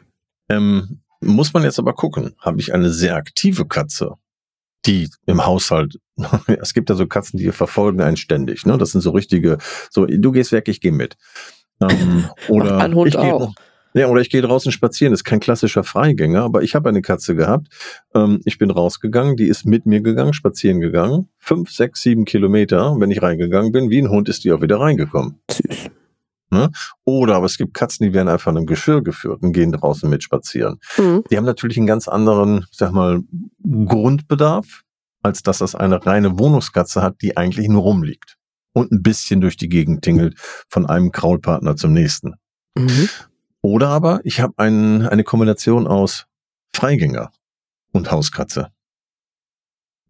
Ähm, 0.49 1.01
muss 1.21 1.53
man 1.53 1.63
jetzt 1.63 1.79
aber 1.79 1.93
gucken, 1.93 2.35
habe 2.39 2.59
ich 2.59 2.73
eine 2.73 2.89
sehr 2.89 3.15
aktive 3.15 3.65
Katze, 3.65 4.15
die 4.85 5.09
im 5.25 5.45
Haushalt, 5.45 5.99
es 6.47 6.73
gibt 6.73 6.89
ja 6.89 6.95
so 6.95 7.07
Katzen, 7.07 7.37
die 7.37 7.51
verfolgen 7.51 8.01
einen 8.01 8.17
ständig, 8.17 8.65
ne? 8.65 8.77
Das 8.77 8.91
sind 8.91 9.01
so 9.01 9.11
richtige, 9.11 9.57
so, 9.89 10.05
du 10.05 10.31
gehst 10.31 10.51
weg, 10.51 10.67
ich 10.67 10.81
gehe 10.81 10.91
mit. 10.91 11.17
Ähm, 11.81 12.29
oder 12.47 12.79
ein 12.79 12.95
Hund 12.95 13.09
ich 13.09 13.17
auch. 13.17 13.39
Noch, 13.39 13.55
ja, 13.93 14.07
oder 14.07 14.21
ich 14.21 14.29
gehe 14.29 14.41
draußen 14.41 14.71
spazieren. 14.71 15.11
Das 15.11 15.21
ist 15.21 15.25
kein 15.25 15.39
klassischer 15.39 15.83
Freigänger, 15.83 16.43
aber 16.43 16.61
ich 16.61 16.75
habe 16.75 16.89
eine 16.89 17.01
Katze 17.01 17.35
gehabt. 17.35 17.67
Ähm, 18.13 18.39
ich 18.45 18.59
bin 18.59 18.69
rausgegangen, 18.69 19.35
die 19.35 19.47
ist 19.47 19.65
mit 19.65 19.85
mir 19.87 20.01
gegangen, 20.01 20.33
spazieren 20.33 20.79
gegangen. 20.79 21.29
Fünf, 21.39 21.71
sechs, 21.71 22.03
sieben 22.03 22.25
Kilometer. 22.25 22.95
Wenn 22.99 23.09
ich 23.09 23.21
reingegangen 23.21 23.71
bin, 23.71 23.89
wie 23.89 23.99
ein 23.99 24.09
Hund 24.09 24.29
ist 24.29 24.43
die 24.43 24.51
auch 24.51 24.61
wieder 24.61 24.79
reingekommen. 24.79 25.39
Süß. 25.49 25.89
Ne? 26.51 26.71
Oder 27.05 27.35
aber 27.35 27.45
es 27.45 27.57
gibt 27.57 27.73
Katzen, 27.73 28.05
die 28.05 28.13
werden 28.13 28.27
einfach 28.27 28.51
in 28.51 28.57
einem 28.57 28.65
Geschirr 28.65 29.03
geführt 29.03 29.43
und 29.43 29.53
gehen 29.53 29.71
draußen 29.71 30.09
mit 30.09 30.23
spazieren. 30.23 30.79
Mhm. 30.97 31.23
Die 31.29 31.37
haben 31.37 31.45
natürlich 31.45 31.77
einen 31.77 31.87
ganz 31.87 32.07
anderen, 32.07 32.65
sag 32.71 32.91
mal, 32.91 33.21
Grundbedarf, 33.63 34.81
als 35.21 35.43
dass 35.43 35.59
das 35.59 35.75
eine 35.75 36.03
reine 36.05 36.39
Wohnungskatze 36.39 37.03
hat, 37.03 37.21
die 37.21 37.37
eigentlich 37.37 37.67
nur 37.67 37.83
rumliegt 37.83 38.37
und 38.73 38.91
ein 38.91 39.03
bisschen 39.03 39.41
durch 39.41 39.57
die 39.57 39.69
Gegend 39.69 40.01
tingelt 40.01 40.39
von 40.69 40.87
einem 40.87 41.11
Kraulpartner 41.11 41.75
zum 41.75 41.93
nächsten. 41.93 42.35
Mhm. 42.75 43.09
Oder 43.61 43.89
aber 43.89 44.21
ich 44.23 44.39
habe 44.39 44.53
ein, 44.57 45.05
eine 45.05 45.23
Kombination 45.23 45.87
aus 45.87 46.25
Freigänger 46.73 47.31
und 47.91 48.11
Hauskatze. 48.11 48.71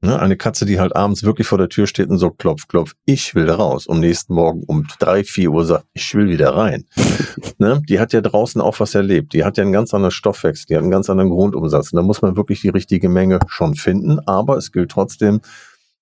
Ne, 0.01 0.17
eine 0.17 0.37
Katze, 0.37 0.65
die 0.65 0.79
halt 0.79 0.95
abends 0.95 1.23
wirklich 1.23 1.45
vor 1.45 1.57
der 1.57 1.67
Tür 1.67 1.85
steht 1.85 2.09
und 2.09 2.19
so 2.19 2.31
klopf, 2.31 2.69
klopf, 2.69 2.93
ich 3.03 3.35
will 3.35 3.45
da 3.45 3.55
raus. 3.55 3.85
Und 3.85 3.99
nächsten 3.99 4.33
Morgen 4.33 4.63
um 4.65 4.87
drei, 4.97 5.25
vier 5.25 5.51
Uhr 5.51 5.65
sagt, 5.65 5.85
ich 5.93 6.15
will 6.15 6.29
wieder 6.29 6.55
rein. 6.55 6.85
ne, 7.57 7.81
die 7.89 7.99
hat 7.99 8.13
ja 8.13 8.21
draußen 8.21 8.61
auch 8.61 8.79
was 8.79 8.95
erlebt. 8.95 9.33
Die 9.33 9.43
hat 9.43 9.57
ja 9.57 9.63
einen 9.63 9.73
ganz 9.73 9.93
anderen 9.93 10.11
Stoffwechsel, 10.11 10.67
die 10.69 10.75
hat 10.75 10.83
einen 10.83 10.91
ganz 10.91 11.09
anderen 11.09 11.29
Grundumsatz. 11.29 11.91
Und 11.91 11.97
da 11.97 12.03
muss 12.03 12.21
man 12.21 12.37
wirklich 12.37 12.61
die 12.61 12.69
richtige 12.69 13.09
Menge 13.09 13.39
schon 13.47 13.75
finden. 13.75 14.19
Aber 14.25 14.55
es 14.55 14.71
gilt 14.71 14.91
trotzdem, 14.91 15.41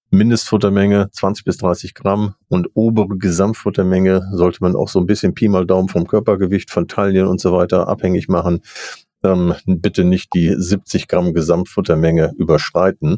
Mindestfuttermenge 0.10 1.10
20 1.12 1.44
bis 1.44 1.58
30 1.58 1.94
Gramm 1.94 2.36
und 2.48 2.70
obere 2.76 3.18
Gesamtfuttermenge 3.18 4.30
sollte 4.32 4.60
man 4.62 4.76
auch 4.76 4.88
so 4.88 5.00
ein 5.00 5.06
bisschen 5.06 5.34
Pi 5.34 5.50
mal 5.50 5.66
Daumen 5.66 5.90
vom 5.90 6.08
Körpergewicht, 6.08 6.72
von 6.72 6.88
Taillen 6.88 7.28
und 7.28 7.42
so 7.42 7.52
weiter 7.52 7.90
abhängig 7.90 8.30
machen. 8.30 8.62
Ähm, 9.24 9.54
bitte 9.66 10.06
nicht 10.06 10.34
die 10.34 10.54
70 10.56 11.08
Gramm 11.08 11.34
Gesamtfuttermenge 11.34 12.34
überschreiten. 12.38 13.18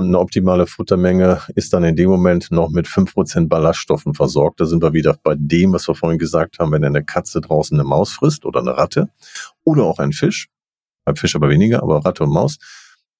Und 0.00 0.06
eine 0.06 0.18
optimale 0.18 0.66
Futtermenge 0.66 1.42
ist 1.56 1.74
dann 1.74 1.84
in 1.84 1.94
dem 1.94 2.08
Moment 2.08 2.50
noch 2.50 2.70
mit 2.70 2.88
fünf 2.88 3.12
Prozent 3.12 3.50
Ballaststoffen 3.50 4.14
versorgt. 4.14 4.58
Da 4.58 4.64
sind 4.64 4.82
wir 4.82 4.94
wieder 4.94 5.18
bei 5.22 5.34
dem, 5.36 5.74
was 5.74 5.86
wir 5.86 5.94
vorhin 5.94 6.18
gesagt 6.18 6.58
haben, 6.58 6.72
wenn 6.72 6.82
eine 6.86 7.04
Katze 7.04 7.42
draußen 7.42 7.78
eine 7.78 7.86
Maus 7.86 8.10
frisst 8.10 8.46
oder 8.46 8.60
eine 8.60 8.78
Ratte 8.78 9.10
oder 9.62 9.84
auch 9.84 9.98
ein 9.98 10.12
Fisch, 10.12 10.48
ein 11.04 11.16
Fisch 11.16 11.36
aber 11.36 11.50
weniger, 11.50 11.82
aber 11.82 12.02
Ratte 12.02 12.24
und 12.24 12.32
Maus, 12.32 12.56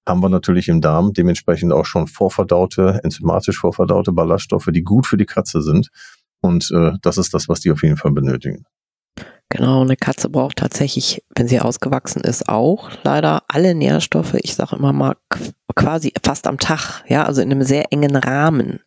haben 0.09 0.23
wir 0.23 0.31
natürlich 0.31 0.69
im 0.69 0.81
Darm 0.81 1.13
dementsprechend 1.13 1.71
auch 1.75 1.85
schon 1.85 2.07
vorverdaute, 2.07 3.01
enzymatisch 3.05 3.59
vorverdaute 3.59 4.13
Ballaststoffe, 4.13 4.71
die 4.73 4.83
gut 4.83 5.07
für 5.07 5.19
die 5.19 5.27
Katze 5.27 5.61
sind. 5.61 5.91
Und 6.41 6.71
äh, 6.75 6.93
das 7.03 7.19
ist 7.19 7.35
das, 7.35 7.47
was 7.51 7.61
die 7.61 7.73
auf 7.73 7.83
jeden 7.83 7.99
Fall 7.99 8.13
benötigen. 8.13 8.65
Genau, 9.51 9.83
eine 9.83 9.97
Katze 9.97 10.31
braucht 10.31 10.57
tatsächlich, 10.57 11.25
wenn 11.35 11.47
sie 11.47 11.61
ausgewachsen 11.61 12.23
ist, 12.23 12.49
auch 12.49 12.91
leider 13.03 13.43
alle 13.49 13.75
Nährstoffe, 13.75 14.35
ich 14.41 14.55
sage 14.55 14.77
immer 14.77 14.93
mal 14.93 15.17
quasi 15.75 16.13
fast 16.23 16.47
am 16.47 16.59
Tag, 16.59 17.05
ja, 17.09 17.25
also 17.25 17.41
in 17.41 17.51
einem 17.51 17.63
sehr 17.63 17.93
engen 17.93 18.17
Rahmen. 18.17 18.81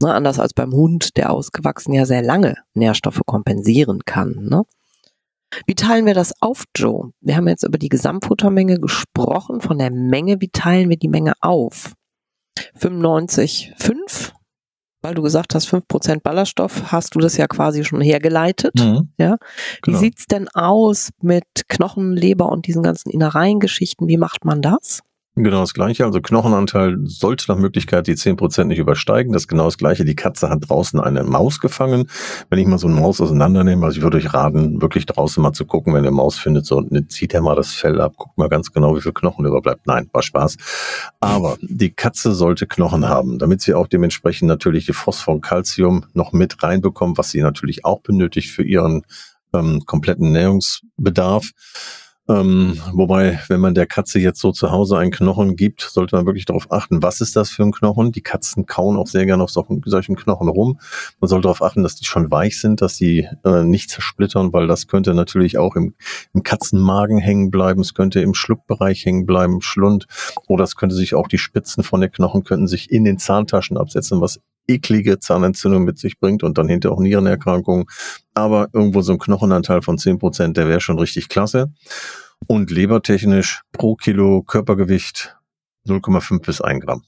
Ne, 0.00 0.14
anders 0.14 0.38
als 0.38 0.54
beim 0.54 0.72
Hund, 0.72 1.16
der 1.16 1.30
ausgewachsen 1.30 1.92
ja 1.92 2.06
sehr 2.06 2.22
lange 2.22 2.56
Nährstoffe 2.74 3.20
kompensieren 3.26 4.04
kann. 4.04 4.46
Ne? 4.48 4.62
Wie 5.66 5.74
teilen 5.74 6.06
wir 6.06 6.14
das 6.14 6.40
auf, 6.40 6.64
Joe? 6.76 7.10
Wir 7.20 7.36
haben 7.36 7.48
jetzt 7.48 7.64
über 7.64 7.78
die 7.78 7.88
Gesamtfuttermenge 7.88 8.78
gesprochen, 8.78 9.60
von 9.60 9.78
der 9.78 9.90
Menge. 9.90 10.40
Wie 10.40 10.50
teilen 10.50 10.88
wir 10.88 10.98
die 10.98 11.08
Menge 11.08 11.32
auf? 11.40 11.94
95,5 12.78 14.32
weil 15.00 15.14
du 15.14 15.22
gesagt 15.22 15.54
hast, 15.54 15.68
5% 15.68 16.22
Ballaststoff, 16.22 16.90
hast 16.90 17.14
du 17.14 17.20
das 17.20 17.36
ja 17.36 17.46
quasi 17.46 17.84
schon 17.84 18.00
hergeleitet. 18.00 18.74
Mhm. 18.76 19.10
Ja. 19.16 19.36
Wie 19.84 19.92
genau. 19.92 19.98
sieht's 19.98 20.26
denn 20.26 20.48
aus 20.48 21.10
mit 21.22 21.44
Knochen, 21.68 22.14
Leber 22.14 22.50
und 22.50 22.66
diesen 22.66 22.82
ganzen 22.82 23.10
Innereiengeschichten? 23.10 24.08
Wie 24.08 24.16
macht 24.16 24.44
man 24.44 24.60
das? 24.60 25.02
Genau 25.44 25.60
das 25.60 25.72
Gleiche. 25.72 26.04
Also 26.04 26.20
Knochenanteil 26.20 26.98
sollte 27.04 27.44
nach 27.48 27.58
Möglichkeit 27.58 28.06
die 28.06 28.16
zehn 28.16 28.36
Prozent 28.36 28.68
nicht 28.68 28.78
übersteigen. 28.78 29.32
Das 29.32 29.42
ist 29.42 29.48
genau 29.48 29.66
das 29.66 29.78
Gleiche. 29.78 30.04
Die 30.04 30.16
Katze 30.16 30.50
hat 30.50 30.68
draußen 30.68 30.98
eine 30.98 31.22
Maus 31.22 31.60
gefangen. 31.60 32.08
Wenn 32.50 32.58
ich 32.58 32.66
mal 32.66 32.78
so 32.78 32.88
eine 32.88 33.00
Maus 33.00 33.20
auseinandernehme, 33.20 33.86
also 33.86 33.98
ich 33.98 34.02
würde 34.02 34.16
euch 34.16 34.34
raten, 34.34 34.82
wirklich 34.82 35.06
draußen 35.06 35.42
mal 35.42 35.52
zu 35.52 35.64
gucken, 35.64 35.94
wenn 35.94 36.04
ihr 36.04 36.10
Maus 36.10 36.38
findet, 36.38 36.66
so 36.66 36.80
ne, 36.80 37.06
zieht 37.06 37.34
er 37.34 37.40
mal 37.40 37.54
das 37.54 37.72
Fell 37.72 38.00
ab, 38.00 38.14
guckt 38.16 38.36
mal 38.36 38.48
ganz 38.48 38.72
genau, 38.72 38.96
wie 38.96 39.00
viel 39.00 39.12
Knochen 39.12 39.46
überbleibt. 39.46 39.86
Nein, 39.86 40.08
war 40.12 40.22
Spaß. 40.22 40.56
Aber 41.20 41.56
die 41.60 41.90
Katze 41.90 42.34
sollte 42.34 42.66
Knochen 42.66 43.08
haben, 43.08 43.38
damit 43.38 43.60
sie 43.60 43.74
auch 43.74 43.86
dementsprechend 43.86 44.48
natürlich 44.48 44.86
die 44.86 44.92
Phosphor 44.92 45.34
und 45.34 45.40
Calcium 45.42 46.04
noch 46.14 46.32
mit 46.32 46.62
reinbekommt, 46.62 47.16
was 47.16 47.30
sie 47.30 47.42
natürlich 47.42 47.84
auch 47.84 48.00
benötigt 48.00 48.50
für 48.50 48.64
ihren 48.64 49.02
ähm, 49.52 49.84
kompletten 49.86 50.26
Ernährungsbedarf. 50.26 51.52
Ähm, 52.30 52.78
wobei, 52.92 53.40
wenn 53.48 53.60
man 53.60 53.74
der 53.74 53.86
Katze 53.86 54.18
jetzt 54.18 54.40
so 54.40 54.52
zu 54.52 54.70
Hause 54.70 54.98
einen 54.98 55.10
Knochen 55.10 55.56
gibt, 55.56 55.80
sollte 55.80 56.14
man 56.14 56.26
wirklich 56.26 56.44
darauf 56.44 56.70
achten, 56.70 57.02
was 57.02 57.22
ist 57.22 57.36
das 57.36 57.48
für 57.48 57.62
ein 57.62 57.72
Knochen. 57.72 58.12
Die 58.12 58.20
Katzen 58.20 58.66
kauen 58.66 58.98
auch 58.98 59.06
sehr 59.06 59.24
gerne 59.24 59.42
auf 59.42 59.50
solchen 59.50 60.16
Knochen 60.16 60.48
rum. 60.48 60.78
Man 61.20 61.28
sollte 61.28 61.44
darauf 61.44 61.62
achten, 61.62 61.82
dass 61.82 61.96
die 61.96 62.04
schon 62.04 62.30
weich 62.30 62.60
sind, 62.60 62.82
dass 62.82 62.96
die 62.96 63.26
äh, 63.44 63.64
nicht 63.64 63.90
zersplittern, 63.90 64.52
weil 64.52 64.66
das 64.66 64.88
könnte 64.88 65.14
natürlich 65.14 65.56
auch 65.56 65.74
im, 65.74 65.94
im 66.34 66.42
Katzenmagen 66.42 67.16
hängen 67.16 67.50
bleiben. 67.50 67.80
Es 67.80 67.94
könnte 67.94 68.20
im 68.20 68.34
Schluckbereich 68.34 69.06
hängen 69.06 69.24
bleiben, 69.24 69.54
im 69.54 69.60
Schlund. 69.62 70.06
Oder 70.48 70.64
es 70.64 70.76
könnte 70.76 70.96
sich 70.96 71.14
auch 71.14 71.28
die 71.28 71.38
Spitzen 71.38 71.82
von 71.82 72.02
den 72.02 72.12
Knochen 72.12 72.44
könnten 72.44 72.68
sich 72.68 72.90
in 72.90 73.04
den 73.04 73.18
Zahntaschen 73.18 73.78
absetzen, 73.78 74.20
was 74.20 74.40
eklige 74.68 75.18
Zahnentzündung 75.18 75.84
mit 75.84 75.98
sich 75.98 76.20
bringt 76.20 76.42
und 76.42 76.58
dann 76.58 76.68
hinterher 76.68 76.94
auch 76.94 77.00
Nierenerkrankungen. 77.00 77.86
Aber 78.34 78.68
irgendwo 78.72 79.00
so 79.00 79.12
ein 79.12 79.18
Knochenanteil 79.18 79.82
von 79.82 79.98
zehn 79.98 80.18
Prozent, 80.18 80.56
der 80.56 80.68
wäre 80.68 80.80
schon 80.80 80.98
richtig 80.98 81.28
klasse. 81.28 81.72
Und 82.46 82.70
lebertechnisch 82.70 83.62
pro 83.72 83.96
Kilo 83.96 84.42
Körpergewicht 84.42 85.36
0,5 85.86 86.44
bis 86.44 86.60
1 86.60 86.84
Gramm. 86.84 87.02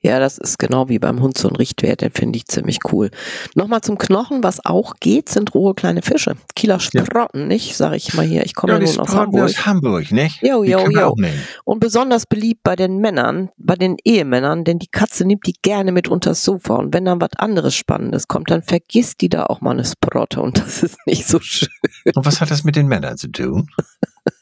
Ja, 0.00 0.20
das 0.20 0.38
ist 0.38 0.60
genau 0.60 0.88
wie 0.88 1.00
beim 1.00 1.20
Hund 1.20 1.36
so 1.36 1.48
ein 1.48 1.56
Richtwert, 1.56 2.02
den 2.02 2.12
finde 2.12 2.36
ich 2.36 2.46
ziemlich 2.46 2.78
cool. 2.92 3.10
Nochmal 3.56 3.80
zum 3.80 3.98
Knochen, 3.98 4.44
was 4.44 4.64
auch 4.64 4.94
geht, 5.00 5.28
sind 5.28 5.54
rohe 5.54 5.74
kleine 5.74 6.02
Fische. 6.02 6.36
Kieler 6.54 6.78
Sprotten, 6.78 7.40
ja. 7.40 7.46
nicht, 7.46 7.76
sage 7.76 7.96
ich 7.96 8.14
mal 8.14 8.24
hier. 8.24 8.46
Ich 8.46 8.54
komme 8.54 8.74
ja, 8.74 8.78
ja 8.78 8.86
nun 8.86 9.00
aus 9.00 9.14
Hamburg. 9.14 9.42
aus 9.42 9.66
Hamburg, 9.66 10.12
nicht? 10.12 10.40
Jo, 10.40 10.62
jo, 10.62 10.88
jo. 10.88 11.16
Und 11.64 11.80
besonders 11.80 12.26
beliebt 12.26 12.62
bei 12.62 12.76
den 12.76 12.98
Männern, 12.98 13.50
bei 13.56 13.74
den 13.74 13.96
Ehemännern, 14.04 14.62
denn 14.62 14.78
die 14.78 14.86
Katze 14.86 15.24
nimmt 15.24 15.46
die 15.46 15.54
gerne 15.62 15.90
mit 15.90 16.06
unters 16.06 16.44
Sofa. 16.44 16.76
Und 16.76 16.94
wenn 16.94 17.04
dann 17.04 17.20
was 17.20 17.32
anderes 17.36 17.74
Spannendes 17.74 18.28
kommt, 18.28 18.52
dann 18.52 18.62
vergisst 18.62 19.20
die 19.20 19.28
da 19.28 19.46
auch 19.46 19.60
mal 19.60 19.72
eine 19.72 19.84
Sprotte 19.84 20.40
und 20.40 20.58
das 20.58 20.84
ist 20.84 20.96
nicht 21.06 21.26
so 21.26 21.40
schön. 21.40 21.68
Und 22.14 22.24
was 22.24 22.40
hat 22.40 22.52
das 22.52 22.62
mit 22.62 22.76
den 22.76 22.86
Männern 22.86 23.16
zu 23.16 23.26
tun? 23.28 23.68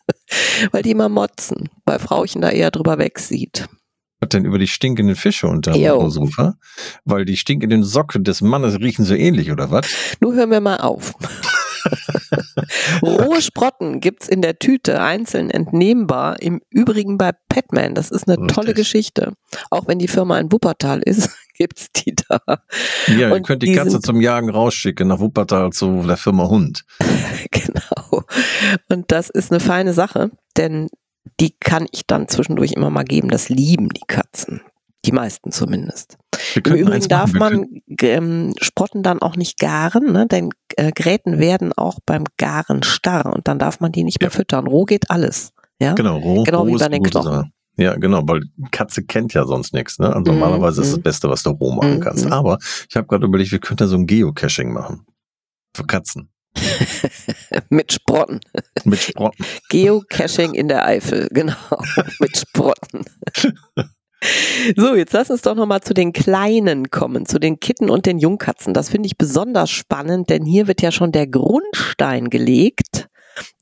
Weil 0.72 0.82
die 0.82 0.90
immer 0.90 1.08
motzen, 1.08 1.68
weil 1.84 1.98
Frauchen 1.98 2.40
da 2.40 2.50
eher 2.50 2.70
drüber 2.70 2.98
wegsieht 2.98 3.68
denn 4.22 4.44
über 4.44 4.58
die 4.58 4.66
stinkenden 4.66 5.16
Fische 5.16 5.46
unter 5.46 5.72
dem 5.72 6.10
Sofa? 6.10 6.54
Weil 7.04 7.24
die 7.24 7.36
stinkenden 7.36 7.84
Socken 7.84 8.24
des 8.24 8.40
Mannes 8.40 8.80
riechen 8.80 9.04
so 9.04 9.14
ähnlich, 9.14 9.50
oder 9.52 9.70
was? 9.70 9.86
Nun 10.20 10.34
hören 10.34 10.50
wir 10.50 10.60
mal 10.60 10.78
auf. 10.78 11.12
Rohe 13.02 13.42
Sprotten 13.42 14.00
gibt's 14.00 14.28
in 14.28 14.42
der 14.42 14.58
Tüte 14.58 15.00
einzeln 15.00 15.50
entnehmbar, 15.50 16.40
im 16.40 16.60
Übrigen 16.70 17.18
bei 17.18 17.32
Petman. 17.48 17.94
Das 17.94 18.10
ist 18.10 18.28
eine 18.28 18.38
Richtig. 18.38 18.54
tolle 18.54 18.74
Geschichte. 18.74 19.32
Auch 19.70 19.86
wenn 19.86 19.98
die 19.98 20.08
Firma 20.08 20.38
in 20.38 20.50
Wuppertal 20.50 21.00
ist, 21.00 21.30
gibt's 21.54 21.88
die 21.92 22.14
da. 22.14 22.40
Ja, 23.06 23.28
Und 23.28 23.38
ihr 23.38 23.42
könnt 23.42 23.62
die, 23.62 23.66
die 23.66 23.74
Katze 23.74 24.00
zum 24.00 24.20
Jagen 24.20 24.50
rausschicken 24.50 25.08
nach 25.08 25.20
Wuppertal 25.20 25.70
zu 25.70 26.02
der 26.06 26.16
Firma 26.16 26.48
Hund. 26.48 26.84
genau. 27.50 28.24
Und 28.88 29.12
das 29.12 29.30
ist 29.30 29.52
eine 29.52 29.60
feine 29.60 29.92
Sache, 29.92 30.30
denn 30.56 30.88
die 31.40 31.54
kann 31.58 31.86
ich 31.92 32.06
dann 32.06 32.28
zwischendurch 32.28 32.72
immer 32.72 32.90
mal 32.90 33.04
geben. 33.04 33.28
Das 33.28 33.48
lieben 33.48 33.88
die 33.90 34.06
Katzen. 34.06 34.62
Die 35.04 35.12
meisten 35.12 35.52
zumindest. 35.52 36.18
Im 36.56 36.74
Übrigen 36.74 37.08
darf 37.08 37.32
man 37.32 37.66
ähm, 38.00 38.54
Sprotten 38.60 39.02
dann 39.02 39.22
auch 39.22 39.36
nicht 39.36 39.58
garen, 39.58 40.12
ne? 40.12 40.26
denn 40.26 40.50
äh, 40.76 40.90
Gräten 40.90 41.38
werden 41.38 41.72
auch 41.76 41.98
beim 42.04 42.24
Garen 42.36 42.82
starr 42.82 43.32
und 43.32 43.46
dann 43.46 43.58
darf 43.58 43.80
man 43.80 43.92
die 43.92 44.02
nicht 44.02 44.20
mehr 44.20 44.30
ja. 44.30 44.36
füttern. 44.36 44.66
Roh 44.66 44.84
geht 44.84 45.10
alles. 45.10 45.52
Ja? 45.80 45.94
Genau, 45.94 46.18
roh, 46.18 46.42
genau 46.42 46.62
roh 46.62 46.66
wie 46.66 46.78
bei 46.78 46.88
den 46.88 47.02
Knochen. 47.02 47.52
Ja, 47.78 47.94
genau, 47.96 48.22
weil 48.26 48.40
Katze 48.70 49.04
kennt 49.04 49.34
ja 49.34 49.44
sonst 49.44 49.74
nichts. 49.74 49.98
Ne? 49.98 50.06
Also 50.06 50.32
mm, 50.32 50.34
normalerweise 50.34 50.80
mm. 50.80 50.84
ist 50.84 50.90
das 50.92 50.98
mhm. 50.98 51.02
Beste, 51.02 51.28
was 51.28 51.42
du 51.42 51.50
roh 51.50 51.72
machen 51.72 51.98
mm, 51.98 52.00
kannst. 52.00 52.26
Aber 52.26 52.58
ich 52.88 52.96
habe 52.96 53.06
gerade 53.06 53.26
überlegt, 53.26 53.52
wir 53.52 53.58
könnten 53.58 53.86
so 53.86 53.96
ein 53.96 54.06
Geocaching 54.06 54.72
machen. 54.72 55.06
Für 55.76 55.84
Katzen. 55.84 56.30
Mit 57.68 57.92
Sprotten. 57.92 58.40
Mit 58.84 59.00
Sprotten. 59.00 59.44
Geocaching 59.68 60.54
in 60.54 60.68
der 60.68 60.84
Eifel, 60.84 61.28
genau. 61.30 61.54
Mit 62.20 62.36
Sprotten. 62.36 63.04
So, 64.76 64.94
jetzt 64.94 65.12
lass 65.12 65.30
uns 65.30 65.42
doch 65.42 65.54
nochmal 65.54 65.82
zu 65.82 65.94
den 65.94 66.12
Kleinen 66.12 66.90
kommen, 66.90 67.26
zu 67.26 67.38
den 67.38 67.60
Kitten 67.60 67.90
und 67.90 68.06
den 68.06 68.18
Jungkatzen. 68.18 68.74
Das 68.74 68.88
finde 68.88 69.06
ich 69.06 69.18
besonders 69.18 69.70
spannend, 69.70 70.30
denn 70.30 70.44
hier 70.44 70.66
wird 70.66 70.82
ja 70.82 70.90
schon 70.90 71.12
der 71.12 71.26
Grundstein 71.26 72.30
gelegt 72.30 73.08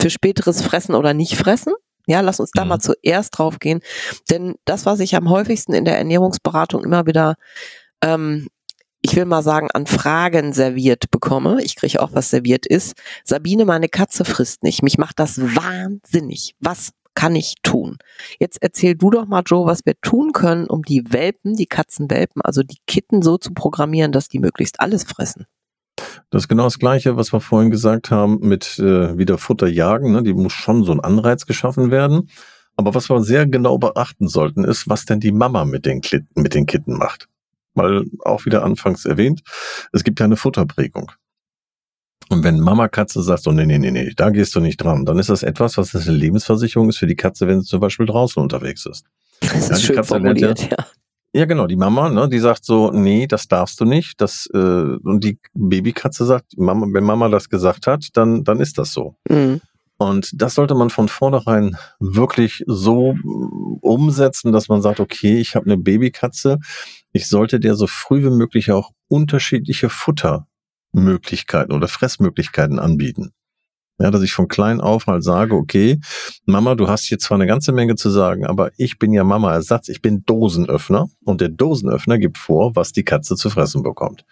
für 0.00 0.10
späteres 0.10 0.62
Fressen 0.62 0.94
oder 0.94 1.12
Nicht-Fressen. 1.12 1.74
Ja, 2.06 2.20
lass 2.20 2.40
uns 2.40 2.50
da 2.52 2.64
mhm. 2.64 2.68
mal 2.68 2.78
zuerst 2.80 3.38
drauf 3.38 3.58
gehen. 3.58 3.80
Denn 4.30 4.56
das, 4.64 4.86
was 4.86 5.00
ich 5.00 5.16
am 5.16 5.28
häufigsten 5.28 5.74
in 5.74 5.84
der 5.84 5.98
Ernährungsberatung 5.98 6.84
immer 6.84 7.06
wieder 7.06 7.34
ähm, 8.02 8.48
ich 9.04 9.14
will 9.16 9.26
mal 9.26 9.42
sagen, 9.42 9.70
an 9.70 9.86
Fragen 9.86 10.54
serviert 10.54 11.10
bekomme. 11.10 11.62
Ich 11.62 11.76
kriege 11.76 12.00
auch, 12.02 12.14
was 12.14 12.30
serviert 12.30 12.64
ist. 12.64 12.94
Sabine, 13.22 13.66
meine 13.66 13.90
Katze 13.90 14.24
frisst 14.24 14.62
nicht. 14.62 14.82
Mich 14.82 14.96
macht 14.96 15.18
das 15.18 15.38
wahnsinnig. 15.38 16.54
Was 16.58 16.92
kann 17.14 17.36
ich 17.36 17.56
tun? 17.62 17.98
Jetzt 18.40 18.62
erzähl 18.62 18.94
du 18.94 19.10
doch 19.10 19.26
mal, 19.26 19.42
Joe, 19.44 19.66
was 19.66 19.80
wir 19.84 19.92
tun 20.00 20.32
können, 20.32 20.66
um 20.68 20.82
die 20.82 21.12
Welpen, 21.12 21.54
die 21.54 21.66
Katzenwelpen, 21.66 22.40
also 22.40 22.62
die 22.62 22.78
Kitten 22.86 23.20
so 23.20 23.36
zu 23.36 23.52
programmieren, 23.52 24.10
dass 24.10 24.30
die 24.30 24.38
möglichst 24.38 24.80
alles 24.80 25.04
fressen. 25.04 25.44
Das 26.30 26.44
ist 26.44 26.48
genau 26.48 26.64
das 26.64 26.78
Gleiche, 26.78 27.18
was 27.18 27.30
wir 27.30 27.40
vorhin 27.40 27.70
gesagt 27.70 28.10
haben 28.10 28.38
mit 28.40 28.78
äh, 28.78 29.18
wieder 29.18 29.36
Futter 29.36 29.68
jagen. 29.68 30.12
Ne? 30.12 30.22
Die 30.22 30.32
muss 30.32 30.54
schon 30.54 30.82
so 30.82 30.92
ein 30.92 31.00
Anreiz 31.00 31.44
geschaffen 31.44 31.90
werden. 31.90 32.30
Aber 32.76 32.94
was 32.94 33.10
wir 33.10 33.22
sehr 33.22 33.46
genau 33.46 33.76
beachten 33.76 34.28
sollten, 34.28 34.64
ist, 34.64 34.88
was 34.88 35.04
denn 35.04 35.20
die 35.20 35.30
Mama 35.30 35.66
mit 35.66 35.84
den, 35.84 36.00
Klitten, 36.00 36.40
mit 36.40 36.54
den 36.54 36.64
Kitten 36.64 36.96
macht 36.96 37.28
weil 37.74 38.04
auch 38.24 38.44
wieder 38.44 38.64
anfangs 38.64 39.04
erwähnt, 39.04 39.42
es 39.92 40.04
gibt 40.04 40.20
ja 40.20 40.24
eine 40.24 40.36
Futterprägung. 40.36 41.12
Und 42.30 42.42
wenn 42.42 42.58
Mama 42.58 42.88
Katze 42.88 43.22
sagt, 43.22 43.42
so, 43.42 43.52
nee, 43.52 43.66
nee, 43.66 43.78
nee, 43.78 43.90
nee, 43.90 44.12
da 44.16 44.30
gehst 44.30 44.54
du 44.54 44.60
nicht 44.60 44.78
dran, 44.78 45.04
dann 45.04 45.18
ist 45.18 45.28
das 45.28 45.42
etwas, 45.42 45.76
was 45.76 45.94
eine 45.94 46.16
Lebensversicherung 46.16 46.88
ist 46.88 46.98
für 46.98 47.06
die 47.06 47.16
Katze, 47.16 47.46
wenn 47.46 47.60
sie 47.60 47.68
zum 47.68 47.80
Beispiel 47.80 48.06
draußen 48.06 48.42
unterwegs 48.42 48.86
ist. 48.86 49.04
Das 49.40 49.68
ja, 49.68 49.74
ist 49.74 49.82
schön 49.82 49.96
Katze 49.96 50.08
formuliert, 50.08 50.60
ja, 50.60 50.68
ja. 50.70 50.86
Ja, 51.36 51.46
genau, 51.46 51.66
die 51.66 51.74
Mama, 51.74 52.10
ne, 52.10 52.28
die 52.28 52.38
sagt 52.38 52.64
so, 52.64 52.92
nee, 52.92 53.26
das 53.26 53.48
darfst 53.48 53.80
du 53.80 53.84
nicht. 53.84 54.20
Das, 54.20 54.48
äh, 54.54 54.56
und 54.56 55.24
die 55.24 55.40
Babykatze 55.52 56.24
sagt, 56.24 56.56
Mama, 56.56 56.86
wenn 56.92 57.02
Mama 57.02 57.28
das 57.28 57.48
gesagt 57.48 57.88
hat, 57.88 58.06
dann, 58.12 58.44
dann 58.44 58.60
ist 58.60 58.78
das 58.78 58.92
so. 58.92 59.16
Mhm. 59.28 59.60
Und 59.96 60.30
das 60.34 60.54
sollte 60.54 60.74
man 60.74 60.90
von 60.90 61.08
vornherein 61.08 61.76
wirklich 62.00 62.64
so 62.66 63.14
umsetzen, 63.80 64.52
dass 64.52 64.68
man 64.68 64.82
sagt, 64.82 65.00
okay, 65.00 65.38
ich 65.38 65.54
habe 65.54 65.66
eine 65.66 65.78
Babykatze, 65.78 66.58
ich 67.12 67.28
sollte 67.28 67.60
der 67.60 67.74
so 67.76 67.86
früh 67.86 68.24
wie 68.24 68.36
möglich 68.36 68.72
auch 68.72 68.90
unterschiedliche 69.08 69.88
Futtermöglichkeiten 69.88 71.72
oder 71.72 71.86
Fressmöglichkeiten 71.86 72.78
anbieten. 72.78 73.32
Ja, 74.00 74.10
dass 74.10 74.22
ich 74.22 74.32
von 74.32 74.48
klein 74.48 74.80
auf 74.80 75.06
mal 75.06 75.22
sage, 75.22 75.54
okay, 75.54 76.00
Mama, 76.46 76.74
du 76.74 76.88
hast 76.88 77.04
hier 77.04 77.20
zwar 77.20 77.36
eine 77.36 77.46
ganze 77.46 77.70
Menge 77.70 77.94
zu 77.94 78.10
sagen, 78.10 78.44
aber 78.44 78.72
ich 78.76 78.98
bin 78.98 79.12
ja 79.12 79.22
Mama 79.22 79.52
Ersatz, 79.52 79.88
ich 79.88 80.02
bin 80.02 80.24
Dosenöffner 80.24 81.06
und 81.24 81.40
der 81.40 81.50
Dosenöffner 81.50 82.18
gibt 82.18 82.36
vor, 82.36 82.74
was 82.74 82.90
die 82.90 83.04
Katze 83.04 83.36
zu 83.36 83.50
fressen 83.50 83.84
bekommt. 83.84 84.24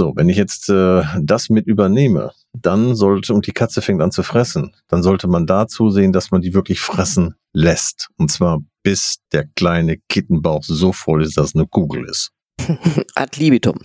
So, 0.00 0.14
wenn 0.16 0.30
ich 0.30 0.38
jetzt 0.38 0.70
äh, 0.70 1.02
das 1.20 1.50
mit 1.50 1.66
übernehme, 1.66 2.32
dann 2.54 2.96
sollte, 2.96 3.34
und 3.34 3.46
die 3.46 3.52
Katze 3.52 3.82
fängt 3.82 4.00
an 4.00 4.10
zu 4.10 4.22
fressen, 4.22 4.74
dann 4.88 5.02
sollte 5.02 5.28
man 5.28 5.46
da 5.46 5.68
zusehen, 5.68 6.14
dass 6.14 6.30
man 6.30 6.40
die 6.40 6.54
wirklich 6.54 6.80
fressen 6.80 7.34
lässt. 7.52 8.08
Und 8.16 8.32
zwar 8.32 8.60
bis 8.82 9.16
der 9.30 9.44
kleine 9.56 9.98
Kittenbauch 10.08 10.62
so 10.64 10.94
voll 10.94 11.22
ist, 11.22 11.36
dass 11.36 11.54
eine 11.54 11.66
Kugel 11.66 12.08
ist. 12.08 12.30
Ad 13.14 13.38
libitum. 13.38 13.78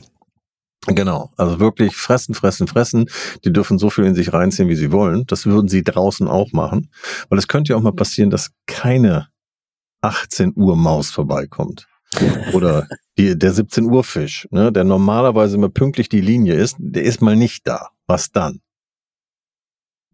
Genau, 0.87 1.33
also 1.35 1.59
wirklich 1.59 1.97
fressen, 1.97 2.33
fressen, 2.33 2.67
fressen. 2.67 3.09
Die 3.43 3.51
dürfen 3.51 3.77
so 3.77 3.89
viel 3.89 4.05
in 4.05 4.15
sich 4.15 4.31
reinziehen, 4.31 4.69
wie 4.69 4.77
sie 4.77 4.93
wollen. 4.93 5.25
Das 5.27 5.45
würden 5.45 5.67
sie 5.67 5.83
draußen 5.83 6.29
auch 6.29 6.53
machen. 6.53 6.91
Weil 7.27 7.39
es 7.39 7.49
könnte 7.49 7.73
ja 7.73 7.75
auch 7.75 7.83
mal 7.83 7.91
passieren, 7.91 8.29
dass 8.29 8.51
keine 8.67 9.27
18 9.99 10.53
Uhr 10.55 10.77
Maus 10.77 11.11
vorbeikommt. 11.11 11.89
Oder 12.53 12.87
die, 13.17 13.37
der 13.37 13.53
17 13.53 13.85
Uhr 13.85 14.03
Fisch, 14.03 14.47
ne, 14.51 14.71
der 14.71 14.83
normalerweise 14.83 15.55
immer 15.55 15.69
pünktlich 15.69 16.09
die 16.09 16.21
Linie 16.21 16.55
ist, 16.55 16.75
der 16.79 17.03
ist 17.03 17.21
mal 17.21 17.35
nicht 17.35 17.67
da. 17.67 17.89
Was 18.07 18.31
dann? 18.31 18.61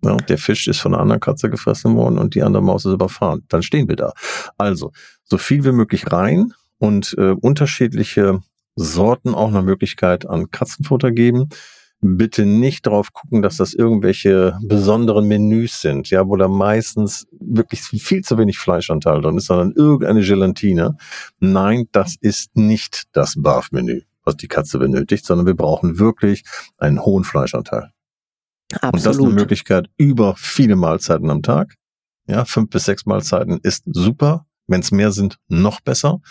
Ja, 0.03 0.17
der 0.17 0.37
Fisch 0.37 0.67
ist 0.67 0.79
von 0.79 0.93
einer 0.93 1.01
anderen 1.01 1.19
Katze 1.19 1.49
gefressen 1.49 1.95
worden 1.95 2.17
und 2.17 2.33
die 2.33 2.41
andere 2.41 2.63
Maus 2.63 2.85
ist 2.85 2.93
überfahren. 2.93 3.43
Dann 3.49 3.61
stehen 3.61 3.87
wir 3.87 3.95
da. 3.95 4.13
Also, 4.57 4.91
so 5.23 5.37
viel 5.37 5.63
wie 5.63 5.71
möglich 5.71 6.11
rein 6.11 6.53
und 6.79 7.15
äh, 7.17 7.31
unterschiedliche 7.31 8.41
Sorten 8.75 9.35
auch 9.35 9.49
eine 9.49 9.61
Möglichkeit 9.61 10.25
an 10.25 10.49
Katzenfutter 10.49 11.11
geben 11.11 11.49
bitte 12.01 12.45
nicht 12.45 12.87
drauf 12.87 13.13
gucken, 13.13 13.41
dass 13.41 13.57
das 13.57 13.73
irgendwelche 13.73 14.57
besonderen 14.63 15.27
Menüs 15.27 15.81
sind, 15.81 16.09
ja, 16.09 16.27
wo 16.27 16.35
da 16.35 16.47
meistens 16.47 17.27
wirklich 17.39 17.81
viel 17.81 18.21
zu 18.23 18.37
wenig 18.37 18.57
Fleischanteil 18.57 19.21
drin 19.21 19.37
ist, 19.37 19.45
sondern 19.45 19.71
irgendeine 19.71 20.21
Gelatine. 20.21 20.97
Nein, 21.39 21.87
das 21.91 22.15
ist 22.19 22.57
nicht 22.57 23.03
das 23.13 23.35
BAF-Menü, 23.37 24.01
was 24.23 24.35
die 24.37 24.47
Katze 24.47 24.79
benötigt, 24.79 25.25
sondern 25.25 25.45
wir 25.45 25.55
brauchen 25.55 25.99
wirklich 25.99 26.43
einen 26.77 27.05
hohen 27.05 27.23
Fleischanteil. 27.23 27.91
Absolut. 28.73 28.93
Und 28.93 29.05
das 29.05 29.17
ist 29.17 29.23
eine 29.23 29.33
Möglichkeit 29.33 29.89
über 29.97 30.35
viele 30.37 30.75
Mahlzeiten 30.75 31.29
am 31.29 31.43
Tag. 31.43 31.75
Ja, 32.27 32.45
fünf 32.45 32.69
bis 32.69 32.85
sechs 32.85 33.05
Mahlzeiten 33.05 33.59
ist 33.61 33.83
super. 33.85 34.45
Wenn 34.67 34.81
es 34.81 34.91
mehr 34.91 35.11
sind, 35.11 35.37
noch 35.49 35.81
besser. 35.81 36.21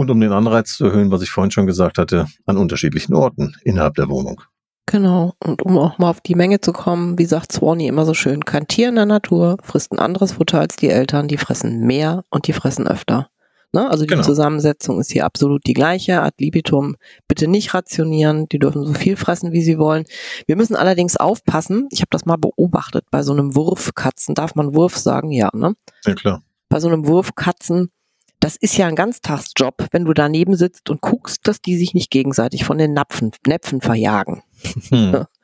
Und 0.00 0.10
um 0.10 0.18
den 0.18 0.32
Anreiz 0.32 0.78
zu 0.78 0.86
erhöhen, 0.86 1.10
was 1.10 1.20
ich 1.20 1.28
vorhin 1.28 1.50
schon 1.50 1.66
gesagt 1.66 1.98
hatte, 1.98 2.26
an 2.46 2.56
unterschiedlichen 2.56 3.12
Orten 3.12 3.54
innerhalb 3.64 3.96
der 3.96 4.08
Wohnung. 4.08 4.40
Genau. 4.86 5.34
Und 5.44 5.60
um 5.60 5.76
auch 5.76 5.98
mal 5.98 6.08
auf 6.08 6.22
die 6.22 6.34
Menge 6.34 6.62
zu 6.62 6.72
kommen, 6.72 7.18
wie 7.18 7.26
sagt 7.26 7.52
Swanee 7.52 7.86
immer 7.86 8.06
so 8.06 8.14
schön, 8.14 8.46
kein 8.46 8.66
Tier 8.66 8.88
in 8.88 8.94
der 8.94 9.04
Natur 9.04 9.58
frisst 9.62 9.92
ein 9.92 9.98
anderes 9.98 10.32
Futter 10.32 10.58
als 10.58 10.76
die 10.76 10.88
Eltern, 10.88 11.28
die 11.28 11.36
fressen 11.36 11.80
mehr 11.80 12.24
und 12.30 12.46
die 12.46 12.54
fressen 12.54 12.88
öfter. 12.88 13.28
Ne? 13.74 13.90
Also 13.90 14.04
die 14.04 14.14
genau. 14.14 14.22
Zusammensetzung 14.22 14.98
ist 15.00 15.12
hier 15.12 15.26
absolut 15.26 15.66
die 15.66 15.74
gleiche, 15.74 16.22
ad 16.22 16.34
libitum. 16.38 16.96
Bitte 17.28 17.46
nicht 17.46 17.74
rationieren, 17.74 18.48
die 18.48 18.58
dürfen 18.58 18.86
so 18.86 18.94
viel 18.94 19.16
fressen, 19.16 19.52
wie 19.52 19.62
sie 19.62 19.78
wollen. 19.78 20.04
Wir 20.46 20.56
müssen 20.56 20.76
allerdings 20.76 21.18
aufpassen, 21.18 21.88
ich 21.90 22.00
habe 22.00 22.08
das 22.08 22.24
mal 22.24 22.38
beobachtet, 22.38 23.04
bei 23.10 23.22
so 23.22 23.34
einem 23.34 23.54
Wurfkatzen, 23.54 24.34
darf 24.34 24.54
man 24.54 24.74
Wurf 24.74 24.96
sagen? 24.96 25.30
Ja, 25.30 25.50
ne? 25.52 25.74
Ja, 26.06 26.14
klar. 26.14 26.42
Bei 26.70 26.80
so 26.80 26.88
einem 26.88 27.06
Wurfkatzen 27.06 27.90
das 28.40 28.56
ist 28.56 28.76
ja 28.76 28.86
ein 28.86 28.96
Ganztagsjob, 28.96 29.86
wenn 29.92 30.06
du 30.06 30.14
daneben 30.14 30.56
sitzt 30.56 30.90
und 30.90 31.00
guckst, 31.00 31.46
dass 31.46 31.60
die 31.60 31.76
sich 31.76 31.94
nicht 31.94 32.10
gegenseitig 32.10 32.64
von 32.64 32.78
den 32.78 32.94
Napfen, 32.94 33.32
Näpfen 33.46 33.80
verjagen. 33.80 34.42
Hm. 34.88 35.24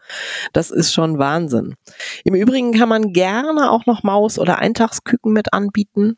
Das 0.53 0.71
ist 0.71 0.93
schon 0.93 1.19
Wahnsinn. 1.19 1.75
Im 2.23 2.37
Übrigen 2.37 2.71
kann 2.71 2.89
man 2.89 3.13
gerne 3.13 3.73
auch 3.73 3.87
noch 3.87 4.05
Maus- 4.05 4.39
oder 4.39 4.61
Eintagsküken 4.61 5.33
mit 5.33 5.53
anbieten. 5.53 6.17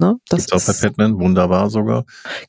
Ne? 0.00 0.16
Das 0.28 0.40
ist 0.40 0.52
auch 0.52 0.66
bei 0.66 0.88
Batman 0.88 1.18
wunderbar 1.20 1.68
sogar. 1.68 2.04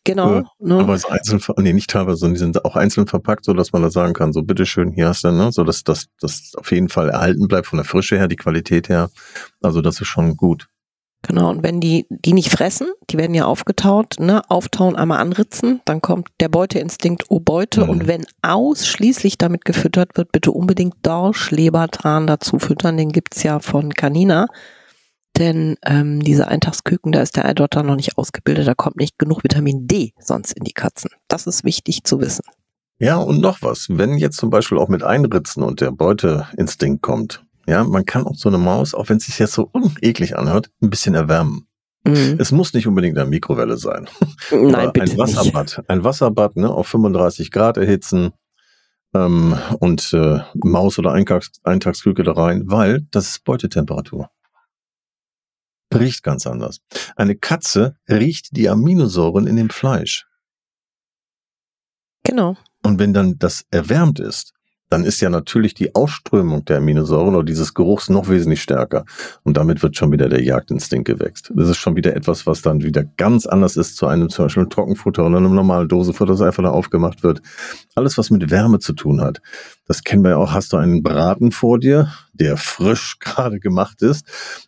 Genau. 0.06 0.40
Äh, 0.40 0.44
ne? 0.60 0.78
Teilweise 0.80 1.12
einzeln, 1.12 1.42
nee, 1.60 1.74
nicht 1.74 1.90
teilweise, 1.90 2.18
sondern 2.18 2.34
die 2.36 2.40
sind 2.40 2.66
auch 2.66 2.78
einzeln 2.78 3.08
verpackt, 3.08 3.44
so 3.44 3.54
dass 3.54 3.74
man 3.74 3.82
da 3.82 3.90
sagen 3.90 4.14
kann, 4.14 4.32
so 4.32 4.42
bitteschön, 4.42 4.92
hier 4.92 5.10
hast 5.10 5.26
du, 5.26 5.32
ne, 5.32 5.52
so 5.52 5.64
dass 5.66 5.84
das, 5.84 6.08
das 6.20 6.54
auf 6.56 6.72
jeden 6.72 6.88
Fall 6.88 7.10
erhalten 7.10 7.48
bleibt 7.50 7.68
von 7.68 7.78
der 7.78 7.86
Frische 7.86 8.18
her, 8.18 8.30
die 8.30 8.38
Qualität 8.38 8.88
her. 8.88 9.10
Also 9.62 9.82
das 9.82 10.00
ist 10.00 10.08
schon 10.08 10.38
gut. 10.38 10.68
Genau, 11.24 11.52
und 11.52 11.62
wenn 11.62 11.80
die 11.80 12.08
die 12.10 12.34
nicht 12.34 12.50
fressen, 12.50 12.88
die 13.10 13.18
werden 13.18 13.36
ja 13.36 13.46
aufgetaut, 13.46 14.16
ne, 14.20 14.42
auftauen, 14.50 14.96
einmal 14.96 15.20
anritzen, 15.20 15.82
dann 15.86 16.02
kommt 16.02 16.30
der 16.40 16.50
Beuteinstinkt, 16.50 17.26
oh 17.30 17.40
Beute, 17.40 17.84
mhm. 17.84 17.90
und 17.90 18.08
wenn 18.08 18.26
ausschließlich 18.42 19.38
damit 19.38 19.64
gefüttert 19.64 20.18
wird, 20.18 20.32
bitte 20.32 20.52
unbedingt 20.52 20.96
Dorsch, 21.04 21.52
Lebertran 21.52 22.26
dazu 22.26 22.58
füttern, 22.58 22.98
den 22.98 23.12
gibt's 23.12 23.44
ja 23.44 23.60
von 23.60 23.94
Canina. 23.94 24.48
Denn 25.38 25.78
ähm, 25.86 26.22
diese 26.22 26.48
Eintagsküken, 26.48 27.12
da 27.12 27.22
ist 27.22 27.38
der 27.38 27.46
Eidotter 27.46 27.84
noch 27.84 27.96
nicht 27.96 28.18
ausgebildet, 28.18 28.68
da 28.68 28.74
kommt 28.74 28.98
nicht 28.98 29.18
genug 29.18 29.44
Vitamin 29.44 29.88
D 29.88 30.14
sonst 30.20 30.52
in 30.54 30.64
die 30.64 30.74
Katzen. 30.74 31.10
Das 31.28 31.48
ist 31.48 31.64
wichtig 31.64 32.04
zu 32.04 32.20
wissen. 32.20 32.44
Ja, 33.00 33.18
und 33.18 33.40
noch 33.40 33.62
was. 33.62 33.88
Wenn 33.90 34.18
jetzt 34.18 34.38
zum 34.38 34.50
Beispiel 34.50 34.78
auch 34.78 34.90
mit 34.90 35.04
Einritzen 35.04 35.64
und 35.64 35.82
der 35.82 35.92
Beuteinstinkt 35.92 37.02
kommt, 37.02 37.44
ja, 37.72 37.84
man 37.84 38.06
kann 38.06 38.26
auch 38.26 38.36
so 38.36 38.50
eine 38.50 38.58
Maus, 38.58 38.94
auch 38.94 39.10
wenn 39.10 39.18
es 39.18 39.26
sich 39.26 39.40
jetzt 39.40 39.54
so 39.54 39.70
uneklig 39.72 40.38
anhört, 40.38 40.70
ein 40.82 40.90
bisschen 40.90 41.16
erwärmen. 41.16 41.68
Mhm. 42.04 42.36
Es 42.40 42.52
muss 42.52 42.74
nicht 42.74 42.88
unbedingt 42.88 43.18
eine 43.18 43.30
Mikrowelle 43.30 43.78
sein. 43.78 44.10
Nein, 44.52 44.92
bitte 44.92 45.12
ein 45.12 45.18
Wasserbad. 45.18 45.78
Nicht. 45.78 45.90
Ein 45.90 46.04
Wasserbad 46.04 46.56
ne, 46.58 46.70
auf 46.70 46.88
35 46.88 47.52
Grad 47.52 47.78
erhitzen 47.78 48.34
ähm, 49.14 49.58
und 49.80 50.12
äh, 50.14 50.40
Maus 50.56 51.00
oder 51.00 51.14
Eintags 51.14 51.52
Eintagsküke 51.64 52.24
da 52.24 52.34
rein, 52.34 52.64
weil 52.66 53.08
das 53.12 53.30
ist 53.30 53.44
Beutetemperatur 53.44 54.30
riecht 55.94 56.24
ganz 56.24 56.48
anders. 56.48 56.80
Eine 57.16 57.36
Katze 57.36 57.98
riecht 58.10 58.56
die 58.56 58.70
Aminosäuren 58.70 59.48
in 59.48 59.56
dem 59.56 59.70
Fleisch. 59.70 60.26
Genau. 62.24 62.56
Und 62.84 63.00
wenn 63.00 63.14
dann 63.14 63.38
das 63.40 63.66
erwärmt 63.72 64.20
ist, 64.20 64.54
dann 64.92 65.06
ist 65.06 65.22
ja 65.22 65.30
natürlich 65.30 65.74
die 65.74 65.96
Ausströmung 65.96 66.66
der 66.66 66.78
Aminosäuren 66.78 67.34
oder 67.34 67.46
dieses 67.46 67.74
Geruchs 67.74 68.10
noch 68.10 68.28
wesentlich 68.28 68.62
stärker. 68.62 69.06
Und 69.44 69.56
damit 69.56 69.82
wird 69.82 69.96
schon 69.96 70.12
wieder 70.12 70.28
der 70.28 70.44
Jagdinstinkt 70.44 71.08
gewächst. 71.08 71.50
Das 71.56 71.70
ist 71.70 71.78
schon 71.78 71.96
wieder 71.96 72.14
etwas, 72.14 72.46
was 72.46 72.62
dann 72.62 72.84
wieder 72.84 73.06
ganz 73.06 73.46
anders 73.46 73.78
ist 73.78 73.96
zu 73.96 74.06
einem 74.08 74.28
zum 74.28 74.46
Beispiel 74.46 74.68
Trockenfutter 74.68 75.26
oder 75.26 75.38
einem 75.38 75.56
normalen 75.56 75.88
Dosenfutter, 75.88 76.34
das 76.34 76.42
einfach 76.42 76.64
da 76.64 76.72
aufgemacht 76.72 77.24
wird. 77.24 77.42
Alles, 77.96 78.18
was 78.18 78.32
mit 78.32 78.52
Wärme 78.52 78.80
zu 78.80 78.92
tun 78.92 79.22
hat. 79.22 79.42
Das 79.88 80.04
kennen 80.04 80.26
wir 80.26 80.32
ja 80.32 80.38
auch. 80.38 80.52
Hast 80.52 80.74
du 80.74 80.78
einen 80.78 81.02
Braten 81.02 81.54
vor 81.54 81.80
dir, 81.80 82.12
der 82.34 82.58
frisch 82.58 83.18
gerade 83.22 83.62
gemacht 83.62 84.02
ist, 84.02 84.26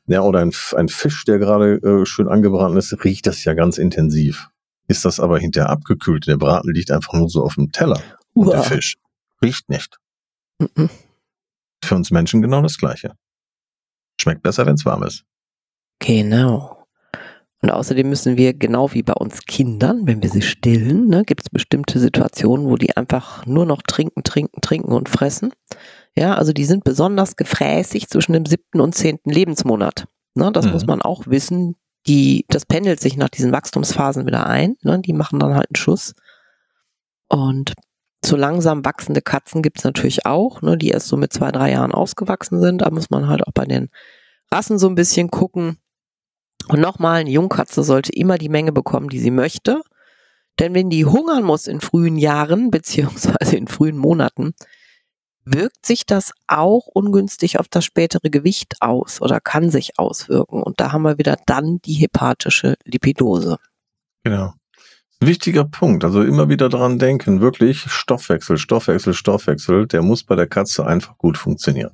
ja, 0.07 0.21
oder 0.21 0.39
ein, 0.39 0.53
ein 0.77 0.87
Fisch, 0.87 1.25
der 1.25 1.37
gerade 1.37 1.73
äh, 1.83 2.05
schön 2.05 2.29
angebraten 2.29 2.77
ist, 2.77 2.95
riecht 3.03 3.27
das 3.27 3.43
ja 3.43 3.53
ganz 3.55 3.77
intensiv. 3.77 4.47
Ist 4.87 5.03
das 5.03 5.19
aber 5.19 5.37
hinterher 5.37 5.69
abgekühlt, 5.69 6.27
der 6.27 6.37
Braten 6.37 6.71
liegt 6.73 6.91
einfach 6.91 7.13
nur 7.13 7.27
so 7.27 7.43
auf 7.43 7.55
dem 7.55 7.73
Teller. 7.73 7.99
Und 8.33 8.53
der 8.53 8.63
Fisch 8.63 8.95
riecht 9.41 9.67
nicht. 9.67 9.97
Mhm. 10.75 10.89
Für 11.83 11.95
uns 11.95 12.11
Menschen 12.11 12.41
genau 12.41 12.61
das 12.61 12.77
Gleiche. 12.77 13.15
Schmeckt 14.19 14.43
besser, 14.43 14.65
wenn 14.65 14.75
es 14.75 14.85
warm 14.85 15.03
ist. 15.03 15.25
Genau. 15.99 16.83
Und 17.63 17.71
außerdem 17.71 18.09
müssen 18.09 18.35
wir, 18.35 18.53
genau 18.53 18.93
wie 18.93 19.03
bei 19.03 19.13
uns 19.13 19.45
Kindern, 19.45 20.05
wenn 20.05 20.21
wir 20.21 20.29
sie 20.29 20.41
stillen, 20.41 21.07
ne, 21.07 21.23
gibt 21.23 21.43
es 21.43 21.49
bestimmte 21.49 21.97
Situationen, 21.97 22.67
wo 22.67 22.75
die 22.75 22.97
einfach 22.97 23.45
nur 23.45 23.65
noch 23.65 23.81
trinken, 23.81 24.21
trinken, 24.23 24.59
trinken 24.59 24.91
und 24.91 25.07
fressen. 25.07 25.53
Ja, 26.13 26.35
also 26.35 26.51
die 26.51 26.65
sind 26.65 26.83
besonders 26.83 27.37
gefräßig 27.37 28.09
zwischen 28.09 28.33
dem 28.33 28.45
siebten 28.45 28.81
und 28.81 28.93
zehnten 28.93 29.29
Lebensmonat. 29.29 30.07
Ne, 30.35 30.51
das 30.51 30.65
mhm. 30.65 30.71
muss 30.73 30.85
man 30.87 31.01
auch 31.01 31.25
wissen. 31.27 31.77
Die, 32.05 32.45
das 32.49 32.65
pendelt 32.65 32.99
sich 32.99 33.15
nach 33.15 33.29
diesen 33.29 33.53
Wachstumsphasen 33.53 34.25
wieder 34.25 34.45
ein. 34.45 34.75
Ne, 34.81 34.99
die 34.99 35.13
machen 35.13 35.39
dann 35.39 35.55
halt 35.55 35.69
einen 35.69 35.77
Schuss. 35.77 36.13
Und 37.29 37.75
so 38.25 38.35
langsam 38.35 38.85
wachsende 38.85 39.21
Katzen 39.21 39.61
gibt 39.61 39.79
es 39.79 39.83
natürlich 39.83 40.25
auch, 40.25 40.61
ne, 40.61 40.77
die 40.77 40.89
erst 40.89 41.07
so 41.07 41.17
mit 41.17 41.33
zwei, 41.33 41.51
drei 41.51 41.71
Jahren 41.71 41.91
ausgewachsen 41.91 42.61
sind. 42.61 42.81
Da 42.81 42.89
muss 42.89 43.09
man 43.09 43.27
halt 43.27 43.45
auch 43.45 43.53
bei 43.53 43.65
den 43.65 43.89
Rassen 44.51 44.77
so 44.79 44.87
ein 44.87 44.95
bisschen 44.95 45.29
gucken. 45.29 45.77
Und 46.69 46.79
nochmal, 46.79 47.21
eine 47.21 47.29
Jungkatze 47.29 47.83
sollte 47.83 48.13
immer 48.13 48.37
die 48.37 48.49
Menge 48.49 48.71
bekommen, 48.71 49.09
die 49.09 49.19
sie 49.19 49.31
möchte. 49.31 49.81
Denn 50.59 50.73
wenn 50.73 50.89
die 50.89 51.05
hungern 51.05 51.43
muss 51.43 51.67
in 51.67 51.81
frühen 51.81 52.17
Jahren, 52.17 52.71
beziehungsweise 52.71 53.57
in 53.57 53.67
frühen 53.67 53.97
Monaten, 53.97 54.53
wirkt 55.45 55.85
sich 55.85 56.05
das 56.05 56.31
auch 56.47 56.87
ungünstig 56.87 57.59
auf 57.59 57.67
das 57.67 57.83
spätere 57.83 58.29
Gewicht 58.29 58.81
aus 58.81 59.21
oder 59.21 59.41
kann 59.41 59.69
sich 59.69 59.99
auswirken. 59.99 60.63
Und 60.63 60.79
da 60.79 60.91
haben 60.93 61.01
wir 61.01 61.17
wieder 61.17 61.37
dann 61.45 61.79
die 61.81 61.93
hepatische 61.93 62.75
Lipidose. 62.85 63.57
Genau. 64.23 64.53
Wichtiger 65.25 65.65
Punkt, 65.65 66.03
also 66.03 66.21
immer 66.21 66.49
wieder 66.49 66.69
dran 66.69 66.99
denken, 66.99 67.41
wirklich 67.41 67.81
Stoffwechsel, 67.81 68.57
Stoffwechsel, 68.57 69.13
Stoffwechsel, 69.13 69.87
der 69.87 70.01
muss 70.01 70.23
bei 70.23 70.35
der 70.35 70.47
Katze 70.47 70.85
einfach 70.85 71.17
gut 71.17 71.37
funktionieren. 71.37 71.91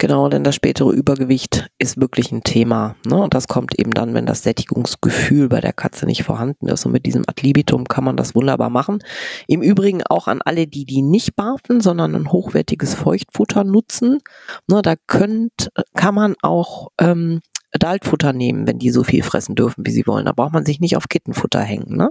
Genau, 0.00 0.30
denn 0.30 0.44
das 0.44 0.54
spätere 0.54 0.92
Übergewicht 0.92 1.68
ist 1.78 2.00
wirklich 2.00 2.32
ein 2.32 2.42
Thema. 2.42 2.96
Ne? 3.04 3.16
Und 3.16 3.34
das 3.34 3.48
kommt 3.48 3.78
eben 3.78 3.90
dann, 3.90 4.14
wenn 4.14 4.24
das 4.24 4.42
Sättigungsgefühl 4.42 5.50
bei 5.50 5.60
der 5.60 5.74
Katze 5.74 6.06
nicht 6.06 6.22
vorhanden 6.22 6.68
ist. 6.68 6.86
Und 6.86 6.92
mit 6.92 7.04
diesem 7.04 7.24
Adlibitum 7.26 7.84
kann 7.86 8.04
man 8.04 8.16
das 8.16 8.34
wunderbar 8.34 8.70
machen. 8.70 9.00
Im 9.46 9.60
Übrigen 9.60 10.02
auch 10.02 10.26
an 10.26 10.40
alle, 10.42 10.66
die 10.66 10.86
die 10.86 11.02
nicht 11.02 11.36
barfen, 11.36 11.82
sondern 11.82 12.14
ein 12.14 12.32
hochwertiges 12.32 12.94
Feuchtfutter 12.94 13.62
nutzen. 13.62 14.20
Ne, 14.68 14.80
da 14.80 14.94
könnt, 15.06 15.70
kann 15.94 16.14
man 16.14 16.34
auch 16.40 16.88
ähm, 16.98 17.40
Adultfutter 17.72 18.32
nehmen, 18.32 18.66
wenn 18.66 18.78
die 18.78 18.90
so 18.90 19.04
viel 19.04 19.22
fressen 19.22 19.54
dürfen, 19.54 19.86
wie 19.86 19.92
sie 19.92 20.06
wollen. 20.06 20.26
Da 20.26 20.32
braucht 20.32 20.52
man 20.52 20.66
sich 20.66 20.80
nicht 20.80 20.96
auf 20.96 21.08
Kittenfutter 21.08 21.60
hängen. 21.60 21.96
Ne? 21.96 22.10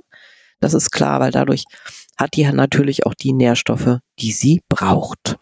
Das 0.60 0.74
ist 0.74 0.92
klar, 0.92 1.20
weil 1.20 1.32
dadurch 1.32 1.66
hat 2.18 2.36
die 2.36 2.50
natürlich 2.52 3.06
auch 3.06 3.14
die 3.14 3.34
Nährstoffe, 3.34 4.00
die 4.20 4.32
sie 4.32 4.62
braucht. 4.70 5.38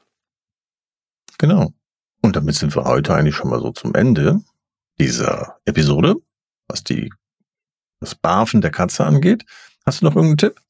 Genau. 1.38 1.72
Und 2.22 2.36
damit 2.36 2.56
sind 2.56 2.76
wir 2.76 2.86
heute 2.86 3.14
eigentlich 3.14 3.36
schon 3.36 3.50
mal 3.50 3.62
so 3.62 3.72
zum 3.72 3.94
Ende 3.94 4.42
dieser 5.00 5.58
Episode, 5.66 6.16
was 6.68 6.84
die, 6.84 7.12
das 8.00 8.16
Barfen 8.16 8.62
der 8.62 8.72
Katze 8.72 9.06
angeht. 9.06 9.46
Hast 9.86 10.02
du 10.02 10.06
noch 10.06 10.16
irgendeinen 10.16 10.38
Tipp? 10.38 10.62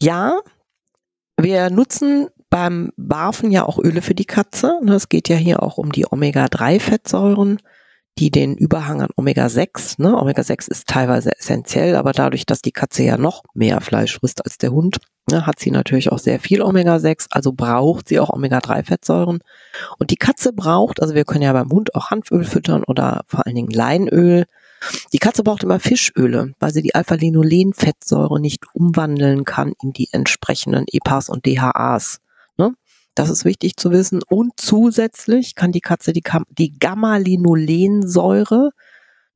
Ja, 0.00 0.40
wir 1.36 1.70
nutzen 1.70 2.28
beim 2.50 2.92
Barfen 2.96 3.50
ja 3.50 3.64
auch 3.64 3.78
Öle 3.78 4.02
für 4.02 4.14
die 4.14 4.24
Katze. 4.24 4.80
Es 4.88 5.08
geht 5.08 5.28
ja 5.28 5.36
hier 5.36 5.62
auch 5.62 5.78
um 5.78 5.92
die 5.92 6.06
Omega-3-Fettsäuren 6.10 7.58
die 8.18 8.30
den 8.30 8.56
Überhang 8.56 9.00
an 9.00 9.10
Omega-6, 9.16 10.02
ne, 10.02 10.16
Omega-6 10.20 10.68
ist 10.68 10.88
teilweise 10.88 11.30
essentiell, 11.38 11.94
aber 11.94 12.12
dadurch, 12.12 12.46
dass 12.46 12.62
die 12.62 12.72
Katze 12.72 13.04
ja 13.04 13.16
noch 13.16 13.44
mehr 13.54 13.80
Fleisch 13.80 14.18
frisst 14.18 14.44
als 14.44 14.58
der 14.58 14.72
Hund, 14.72 14.98
ne, 15.30 15.46
hat 15.46 15.60
sie 15.60 15.70
natürlich 15.70 16.10
auch 16.10 16.18
sehr 16.18 16.40
viel 16.40 16.60
Omega-6, 16.62 17.26
also 17.30 17.52
braucht 17.52 18.08
sie 18.08 18.18
auch 18.18 18.30
Omega-3-Fettsäuren. 18.30 19.38
Und 19.98 20.10
die 20.10 20.16
Katze 20.16 20.52
braucht, 20.52 21.00
also 21.00 21.14
wir 21.14 21.24
können 21.24 21.42
ja 21.42 21.52
beim 21.52 21.70
Hund 21.70 21.94
auch 21.94 22.10
Hanföl 22.10 22.44
füttern 22.44 22.82
oder 22.84 23.22
vor 23.28 23.46
allen 23.46 23.54
Dingen 23.54 23.70
Leinöl. 23.70 24.46
Die 25.12 25.18
Katze 25.18 25.44
braucht 25.44 25.62
immer 25.62 25.80
Fischöle, 25.80 26.54
weil 26.58 26.72
sie 26.72 26.82
die 26.82 26.94
Alpha-Linolen-Fettsäure 26.94 28.40
nicht 28.40 28.64
umwandeln 28.74 29.44
kann 29.44 29.74
in 29.82 29.92
die 29.92 30.08
entsprechenden 30.12 30.86
EPAs 30.90 31.28
und 31.28 31.46
DHAs. 31.46 32.20
Das 33.18 33.30
ist 33.30 33.44
wichtig 33.44 33.76
zu 33.76 33.90
wissen. 33.90 34.20
Und 34.28 34.52
zusätzlich 34.60 35.56
kann 35.56 35.72
die 35.72 35.80
Katze 35.80 36.12
die, 36.12 36.22
die 36.56 36.78
Gamma-Linolensäure 36.78 38.70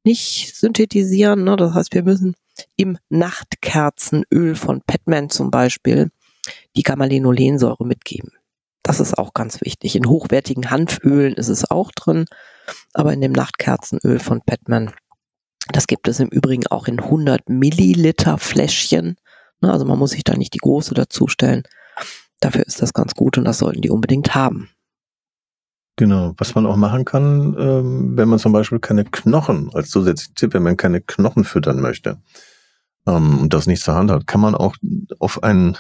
nicht 0.05 0.55
synthetisieren. 0.55 1.43
Ne? 1.43 1.57
Das 1.57 1.75
heißt, 1.75 1.93
wir 1.93 2.05
müssen 2.05 2.37
im 2.77 2.97
Nachtkerzenöl 3.09 4.55
von 4.55 4.83
Petman 4.87 5.31
zum 5.31 5.51
Beispiel 5.51 6.13
die 6.77 6.85
Gamma-Linolensäure 6.85 7.85
mitgeben. 7.85 8.31
Das 8.85 9.01
ist 9.01 9.19
auch 9.19 9.35
ganz 9.35 9.61
wichtig. 9.63 9.97
In 9.97 10.09
hochwertigen 10.09 10.71
Hanfölen 10.71 11.35
ist 11.35 11.49
es 11.49 11.69
auch 11.69 11.91
drin, 11.91 12.27
aber 12.95 13.13
in 13.13 13.21
dem 13.21 13.33
Nachtkerzenöl 13.33 14.21
von 14.21 14.43
Petman, 14.43 14.93
das 15.73 15.89
gibt 15.89 16.07
es 16.07 16.21
im 16.21 16.29
Übrigen 16.29 16.69
auch 16.69 16.87
in 16.87 17.01
100 17.01 17.49
Milliliter 17.49 18.39
Fläschchen. 18.39 19.17
Ne? 19.61 19.73
Also 19.73 19.85
man 19.85 19.99
muss 19.99 20.13
sich 20.13 20.23
da 20.23 20.37
nicht 20.37 20.55
die 20.55 20.59
große 20.59 20.95
dazustellen. 20.95 21.65
Dafür 22.43 22.67
ist 22.67 22.83
das 22.83 22.93
ganz 22.93 23.15
gut 23.15 23.39
und 23.39 23.45
das 23.45 23.59
sollten 23.59 23.83
die 23.83 23.91
unbedingt 23.91 24.35
haben. 24.35 24.69
Genau, 25.97 26.35
was 26.39 26.57
man 26.57 26.67
auch 26.67 26.77
machen 26.77 27.05
kann, 27.05 27.55
ähm, 27.57 28.17
wenn 28.17 28.29
man 28.29 28.41
zum 28.41 28.53
Beispiel 28.53 28.81
keine 28.81 29.05
Knochen, 29.05 29.71
als 29.75 29.91
zusätzlichen 29.91 30.35
Tipp, 30.35 30.55
wenn 30.55 30.65
man 30.65 30.77
keine 30.77 31.01
Knochen 31.01 31.45
füttern 31.45 31.81
möchte 31.81 32.21
ähm, 33.07 33.39
und 33.39 33.55
das 33.55 33.67
nicht 33.67 33.83
zur 33.83 33.95
Hand 33.95 34.11
hat, 34.11 34.27
kann 34.27 34.41
man 34.41 34.57
auch 34.57 34.75
auf 35.21 35.43
ein, 35.45 35.77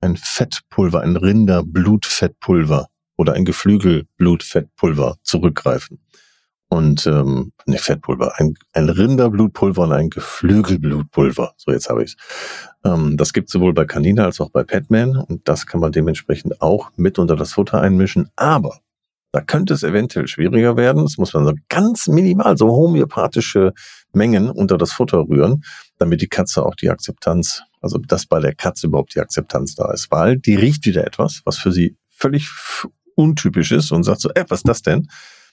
ein 0.00 0.16
Fettpulver, 0.16 1.02
ein 1.02 1.16
Rinderblutfettpulver 1.16 2.88
oder 3.16 3.34
ein 3.34 3.44
Geflügelblutfettpulver 3.44 5.16
zurückgreifen 5.22 5.98
und 6.68 7.06
ähm, 7.06 7.52
ne 7.66 7.78
Fettpulver, 7.78 8.38
ein, 8.38 8.54
ein 8.72 8.88
Rinderblutpulver 8.88 9.82
und 9.82 9.92
ein 9.92 10.10
Geflügelblutpulver. 10.10 11.54
So, 11.56 11.72
jetzt 11.72 11.88
habe 11.88 12.02
ich's. 12.02 12.16
Ähm, 12.84 13.16
das 13.16 13.32
gibt 13.32 13.50
sowohl 13.50 13.72
bei 13.72 13.84
Kanina 13.84 14.24
als 14.24 14.40
auch 14.40 14.50
bei 14.50 14.64
Petman 14.64 15.16
und 15.16 15.48
das 15.48 15.66
kann 15.66 15.80
man 15.80 15.92
dementsprechend 15.92 16.60
auch 16.60 16.90
mit 16.96 17.18
unter 17.18 17.36
das 17.36 17.52
Futter 17.52 17.80
einmischen. 17.80 18.30
Aber 18.36 18.80
da 19.32 19.42
könnte 19.42 19.74
es 19.74 19.82
eventuell 19.82 20.26
schwieriger 20.28 20.76
werden. 20.76 21.02
Das 21.02 21.18
muss 21.18 21.34
man 21.34 21.44
so 21.44 21.52
ganz 21.68 22.08
minimal, 22.08 22.56
so 22.56 22.68
homöopathische 22.68 23.72
Mengen 24.12 24.50
unter 24.50 24.78
das 24.78 24.92
Futter 24.92 25.28
rühren, 25.28 25.62
damit 25.98 26.22
die 26.22 26.28
Katze 26.28 26.64
auch 26.64 26.74
die 26.74 26.88
Akzeptanz, 26.88 27.62
also 27.80 27.98
dass 27.98 28.26
bei 28.26 28.40
der 28.40 28.54
Katze 28.54 28.86
überhaupt 28.86 29.14
die 29.14 29.20
Akzeptanz 29.20 29.74
da 29.74 29.92
ist, 29.92 30.10
weil 30.10 30.38
die 30.38 30.54
riecht 30.54 30.86
wieder 30.86 31.06
etwas, 31.06 31.42
was 31.44 31.58
für 31.58 31.70
sie 31.70 31.96
völlig 32.08 32.48
untypisch 33.14 33.72
ist 33.72 33.92
und 33.92 34.04
sagt 34.04 34.20
so, 34.20 34.30
äh, 34.30 34.44
was 34.48 34.60
ist 34.60 34.68
das 34.68 34.82
denn? 34.82 35.08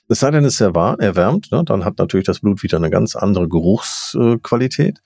Es 0.10 0.20
sei 0.20 0.32
denn, 0.32 0.46
es 0.46 0.56
ist 0.56 0.62
erwärmt, 0.62 1.52
ne? 1.52 1.64
dann 1.64 1.86
hat 1.86 1.98
natürlich 1.98 2.26
das 2.26 2.40
Blut 2.40 2.62
wieder 2.62 2.78
eine 2.78 2.90
ganz 2.90 3.16
andere 3.16 3.48
Geruchsqualität. 3.48 5.02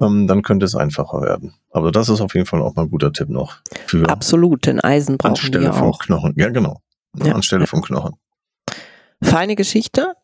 Ähm, 0.00 0.28
dann 0.28 0.42
könnte 0.42 0.64
es 0.64 0.76
einfacher 0.76 1.22
werden. 1.22 1.54
Aber 1.70 1.90
das 1.90 2.08
ist 2.08 2.20
auf 2.20 2.34
jeden 2.34 2.46
Fall 2.46 2.62
auch 2.62 2.76
mal 2.76 2.82
ein 2.82 2.90
guter 2.90 3.12
Tipp 3.12 3.28
noch. 3.28 3.56
Für 3.86 4.08
Absolut, 4.08 4.66
denn 4.66 4.80
Eisen 4.80 5.18
brauchen 5.18 5.30
anstelle 5.32 5.60
wir 5.60 5.72
von 5.72 5.88
auch. 5.88 5.98
Knochen. 5.98 6.34
Ja, 6.36 6.50
genau. 6.50 6.80
Ja, 7.16 7.34
anstelle 7.34 7.62
ja. 7.62 7.66
von 7.66 7.82
Knochen. 7.82 8.14
Feine 9.22 9.56
Geschichte. 9.56 10.14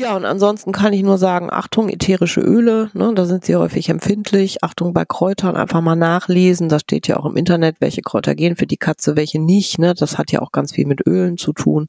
Ja, 0.00 0.14
und 0.14 0.24
ansonsten 0.24 0.70
kann 0.70 0.92
ich 0.92 1.02
nur 1.02 1.18
sagen, 1.18 1.48
Achtung, 1.50 1.88
ätherische 1.88 2.40
Öle, 2.40 2.88
ne, 2.94 3.12
da 3.16 3.24
sind 3.24 3.44
sie 3.44 3.56
häufig 3.56 3.88
empfindlich. 3.88 4.62
Achtung 4.62 4.92
bei 4.92 5.04
Kräutern, 5.04 5.56
einfach 5.56 5.80
mal 5.80 5.96
nachlesen. 5.96 6.68
Da 6.68 6.78
steht 6.78 7.08
ja 7.08 7.16
auch 7.16 7.24
im 7.24 7.36
Internet, 7.36 7.80
welche 7.80 8.02
Kräuter 8.02 8.36
gehen 8.36 8.54
für 8.54 8.68
die 8.68 8.76
Katze, 8.76 9.16
welche 9.16 9.40
nicht. 9.40 9.80
Ne? 9.80 9.94
Das 9.94 10.16
hat 10.16 10.30
ja 10.30 10.40
auch 10.40 10.52
ganz 10.52 10.72
viel 10.72 10.86
mit 10.86 11.04
Ölen 11.04 11.36
zu 11.36 11.52
tun. 11.52 11.88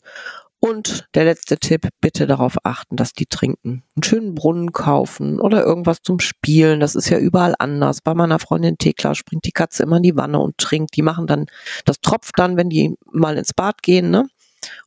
Und 0.61 1.07
der 1.13 1.23
letzte 1.23 1.57
Tipp, 1.57 1.87
bitte 2.01 2.27
darauf 2.27 2.57
achten, 2.63 2.97
dass 2.97 3.13
die 3.13 3.27
trinken. 3.27 3.83
Einen 3.95 4.03
schönen 4.03 4.35
Brunnen 4.35 4.73
kaufen 4.73 5.39
oder 5.39 5.63
irgendwas 5.63 6.01
zum 6.01 6.19
Spielen. 6.19 6.81
Das 6.81 6.95
ist 6.95 7.09
ja 7.09 7.17
überall 7.17 7.55
anders. 7.59 8.01
Bei 8.01 8.13
meiner 8.13 8.39
Freundin 8.39 8.77
Thekla 8.77 9.15
springt 9.15 9.45
die 9.45 9.53
Katze 9.53 9.83
immer 9.83 9.97
in 9.97 10.03
die 10.03 10.17
Wanne 10.17 10.39
und 10.39 10.57
trinkt. 10.57 10.97
Die 10.97 11.01
machen 11.01 11.27
dann, 11.27 11.45
das 11.85 12.01
tropft 12.01 12.37
dann, 12.37 12.57
wenn 12.57 12.69
die 12.69 12.95
mal 13.09 13.37
ins 13.37 13.53
Bad 13.53 13.81
gehen, 13.81 14.09
ne? 14.09 14.21
Und 14.21 14.29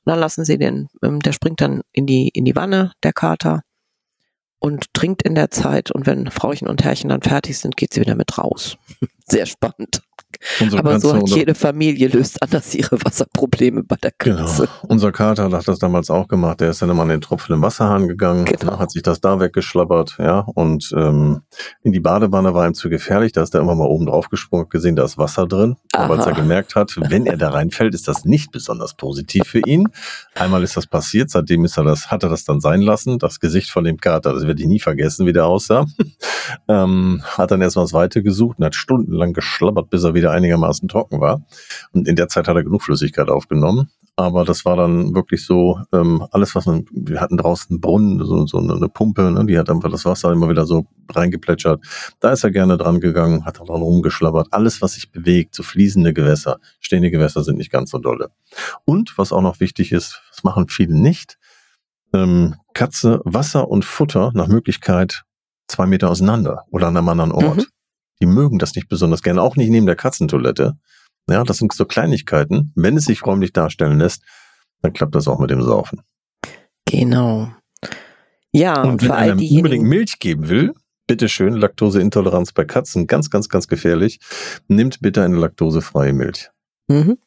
dann 0.05 0.19
lassen 0.19 0.45
sie 0.45 0.59
den, 0.59 0.89
ähm, 1.03 1.21
der 1.21 1.33
springt 1.33 1.63
dann 1.63 1.81
in 1.93 2.07
die, 2.07 2.29
in 2.29 2.45
die 2.45 2.55
Wanne, 2.55 2.93
der 3.03 3.15
Kater, 3.15 3.63
und 4.59 4.93
trinkt 4.93 5.23
in 5.23 5.35
der 5.35 5.51
Zeit. 5.51 5.91
Und 5.91 6.07
wenn 6.07 6.31
Frauchen 6.31 6.69
und 6.69 6.85
Herrchen 6.85 7.09
dann 7.09 7.23
fertig 7.23 7.59
sind, 7.59 7.77
geht 7.77 7.95
sie 7.95 8.01
wieder 8.01 8.15
mit 8.15 8.37
raus. 8.37 8.77
Sehr 9.27 9.47
spannend. 9.47 10.03
Unsere 10.61 10.81
Aber 10.81 10.93
Katze 10.93 11.09
so 11.09 11.17
hat 11.17 11.29
jede 11.29 11.55
Familie 11.55 12.09
löst 12.09 12.43
anders 12.43 12.75
ihre 12.75 12.97
Wasserprobleme 13.05 13.83
bei 13.83 13.97
der 13.97 14.13
Genau. 14.19 14.39
Katze. 14.39 14.69
Unser 14.89 15.13
Kater 15.13 15.51
hat 15.51 15.67
das 15.69 15.79
damals 15.79 16.11
auch 16.11 16.29
gemacht. 16.29 16.61
Der 16.61 16.71
ist 16.71 16.83
dann 16.83 16.91
immer 16.91 17.03
an 17.03 17.09
den 17.09 17.21
Tropfen 17.21 17.55
im 17.55 17.63
Wasserhahn 17.63 18.09
gegangen, 18.09 18.45
Genau. 18.45 18.79
hat 18.79 18.91
sich 18.91 19.03
das 19.03 19.21
da 19.21 19.41
weggeschlabbert, 19.41 20.17
ja, 20.19 20.41
und 20.55 20.93
ähm, 20.97 21.43
in 21.83 21.93
die 21.93 22.01
Badewanne 22.01 22.55
war 22.55 22.67
ihm 22.67 22.75
zu 22.75 22.89
gefährlich. 22.91 23.33
Da 23.33 23.43
ist 23.43 23.55
er 23.55 23.61
immer 23.61 23.75
mal 23.75 23.87
oben 23.87 24.07
drauf 24.07 24.29
gesprungen, 24.29 24.69
gesehen, 24.69 24.97
da 24.97 25.05
ist 25.05 25.19
Wasser 25.19 25.47
drin. 25.47 25.77
Aber 25.93 26.15
als 26.15 26.23
Aha. 26.27 26.31
er 26.31 26.37
gemerkt 26.37 26.75
hat, 26.75 26.95
wenn 26.99 27.27
er 27.27 27.37
da 27.37 27.51
reinfällt, 27.51 27.95
ist 27.95 28.09
das 28.09 28.25
nicht 28.25 28.51
besonders 28.53 28.95
positiv 28.95 29.45
für 29.47 29.61
ihn. 29.67 29.89
Einmal 30.35 30.63
ist 30.63 30.77
das 30.77 30.87
passiert, 30.87 31.31
seitdem 31.31 31.65
ist 31.65 31.77
er 31.79 31.85
das, 31.85 32.11
hat 32.11 32.23
er 32.23 32.29
das 32.29 32.45
dann 32.45 32.61
sein 32.61 32.81
lassen. 32.81 33.19
Das 33.19 33.41
Gesicht 33.41 33.71
von 33.71 33.85
dem 33.85 33.99
Kater, 33.99 34.33
das 34.35 34.47
werde 34.47 34.63
ich 34.63 34.69
nie 34.69 34.81
vergessen, 34.81 35.27
wie 35.27 35.33
der 35.33 35.47
aussah. 35.47 35.87
ähm, 36.69 37.23
hat 37.25 37.51
dann 37.51 37.61
erstmal 37.61 37.85
das 37.85 37.93
Weite 37.93 38.23
gesucht 38.23 38.59
und 38.59 38.65
hat 38.65 38.75
stundenlang 38.75 39.33
geschlabbert, 39.33 39.91
bis 39.91 40.05
er 40.05 40.15
wieder 40.15 40.22
einigermaßen 40.31 40.89
trocken 40.89 41.21
war. 41.21 41.43
Und 41.93 42.09
in 42.09 42.17
der 42.17 42.29
Zeit 42.29 42.49
hat 42.49 42.57
er 42.57 42.65
genug 42.65 42.83
Flüssigkeit 42.83 43.29
aufgenommen. 43.29 43.91
Aber 44.15 44.45
das 44.45 44.67
war 44.67 44.77
dann 44.77 45.15
wirklich 45.15 45.47
so, 45.47 45.81
ähm, 45.93 46.27
alles, 46.33 46.55
was 46.55 46.67
man, 46.67 46.85
wir 46.93 47.21
hatten 47.21 47.39
draußen 47.39 47.71
einen 47.71 47.81
Brunnen, 47.81 48.25
so, 48.25 48.47
so 48.47 48.59
eine 48.59 48.89
Pumpe, 48.89 49.31
ne, 49.31 49.47
die 49.47 49.59
hat 49.59 49.71
einfach 49.71 49.91
das 49.91 50.05
Wasser 50.05 50.31
immer 50.33 50.51
wieder 50.51 50.67
so 50.67 50.85
reingeplätschert. 51.09 51.83
Da 52.21 52.33
ist 52.33 52.45
er 52.45 52.51
gerne 52.51 52.77
dran 52.77 53.01
gegangen, 53.01 53.47
hat 53.47 53.59
dran 53.59 53.69
rumgeschlabbert. 53.69 54.49
Alles, 54.51 54.83
was 54.83 54.95
sich 54.95 55.11
bewegt, 55.11 55.55
so 55.55 55.63
fließende 55.63 56.13
Gewässer, 56.13 56.59
stehende 56.81 57.11
Gewässer 57.11 57.43
sind 57.43 57.57
nicht 57.57 57.73
ganz 57.73 57.91
so 57.91 57.99
dolle. 57.99 58.31
Und 58.85 59.17
was 59.17 59.33
auch 59.33 59.41
noch 59.41 59.61
wichtig 59.61 59.93
ist, 59.93 60.21
das 60.31 60.45
machen 60.45 60.69
viele 60.69 60.95
nicht, 60.95 61.39
ähm, 62.13 62.57
Katze, 62.75 63.21
Wasser 63.25 63.69
und 63.69 63.85
Futter 63.87 64.31
nach 64.35 64.47
Möglichkeit 64.47 65.25
zwei 65.69 65.87
Meter 65.87 66.11
auseinander 66.11 66.65
oder 66.71 66.89
an 66.89 66.97
einem 66.97 67.09
anderen 67.09 67.33
Ort. 67.33 67.57
Mhm. 67.57 67.67
Die 68.23 68.27
mögen 68.27 68.61
das 68.61 68.77
nicht 68.77 68.89
besonders 68.89 69.21
gerne, 69.21 69.43
auch 69.43 69.57
nicht 69.57 69.69
neben 69.69 69.85
der 69.85 69.97
Katzentoilette. 69.97 70.79
Ja, 71.29 71.43
das 71.43 71.59
sind 71.59 71.73
so 71.73 71.85
Kleinigkeiten. 71.87 72.73
Wenn 72.77 72.97
es 72.97 73.07
sich 73.07 73.27
räumlich 73.27 73.53
darstellen 73.53 73.99
lässt, 73.99 74.23
dann 74.81 74.93
klappt 74.93 75.17
das 75.17 75.27
auch 75.27 75.41
mit 75.41 75.51
dem 75.51 75.61
Saufen. 75.61 76.03
Genau. 76.85 77.51
Ja, 78.53 78.81
und, 78.81 79.03
wenn 79.03 79.11
einer 79.11 79.33
unbedingt 79.33 79.89
Milch 79.89 80.21
geben 80.21 80.49
will, 80.49 80.73
bitteschön, 81.09 81.55
Laktoseintoleranz 81.55 82.53
bei 82.53 82.65
Katzen, 82.65 83.09
ganz, 83.09 83.29
ganz, 83.29 83.49
ganz 83.49 83.67
gefährlich. 83.67 84.21
Nimmt 84.69 85.01
bitte 85.01 85.25
eine 85.25 85.37
laktosefreie 85.37 86.13
Milch. 86.13 86.49
mhm. 86.87 87.19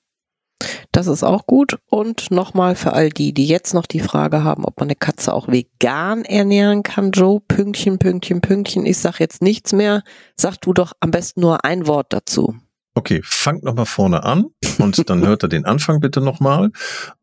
Das 0.92 1.08
ist 1.08 1.24
auch 1.24 1.46
gut. 1.46 1.78
Und 1.90 2.32
nochmal 2.32 2.76
für 2.76 2.94
all 2.94 3.10
die, 3.10 3.34
die 3.34 3.48
jetzt 3.48 3.74
noch 3.74 3.86
die 3.86 4.00
Frage 4.00 4.44
haben, 4.44 4.66
ob 4.66 4.80
man 4.80 4.88
eine 4.88 4.96
Katze 4.96 5.34
auch 5.34 5.48
vegan 5.48 6.24
ernähren 6.24 6.84
kann, 6.84 7.12
Joe, 7.12 7.42
Pünktchen, 7.48 8.00
Pünktchen, 8.00 8.42
Pünktchen. 8.42 8.86
Ich 8.86 8.98
sag 8.98 9.20
jetzt 9.20 9.42
nichts 9.42 9.74
mehr. 9.74 10.04
Sag 10.38 10.58
du 10.62 10.74
doch 10.74 10.94
am 11.00 11.12
besten 11.12 11.42
nur 11.42 11.66
ein 11.66 11.88
Wort 11.88 12.14
dazu. 12.14 12.56
Okay, 12.98 13.20
fangt 13.24 13.64
nochmal 13.64 13.86
vorne 13.86 14.24
an 14.24 14.46
und 14.78 15.10
dann 15.10 15.26
hört 15.28 15.44
er 15.44 15.50
den 15.50 15.66
Anfang 15.66 16.00
bitte 16.00 16.22
nochmal. 16.22 16.68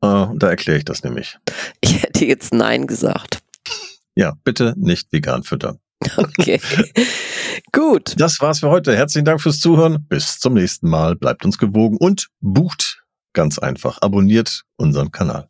Äh, 0.02 0.26
da 0.34 0.48
erkläre 0.48 0.78
ich 0.78 0.84
das 0.84 1.02
nämlich. 1.02 1.38
Ich 1.80 2.02
hätte 2.02 2.24
jetzt 2.24 2.54
Nein 2.54 2.86
gesagt. 2.86 3.38
Ja, 4.14 4.34
bitte 4.44 4.74
nicht 4.76 5.12
vegan 5.12 5.42
füttern. 5.42 5.78
Okay. 6.16 6.60
Gut. 7.72 8.14
Das 8.18 8.40
war's 8.40 8.60
für 8.60 8.70
heute. 8.70 8.94
Herzlichen 8.94 9.24
Dank 9.24 9.40
fürs 9.40 9.58
Zuhören. 9.58 10.06
Bis 10.08 10.38
zum 10.38 10.54
nächsten 10.54 10.88
Mal. 10.88 11.16
Bleibt 11.16 11.44
uns 11.44 11.58
gewogen 11.58 11.96
und 11.96 12.28
bucht 12.40 13.01
ganz 13.32 13.58
einfach. 13.58 13.98
Abonniert 14.00 14.62
unseren 14.76 15.10
Kanal. 15.10 15.48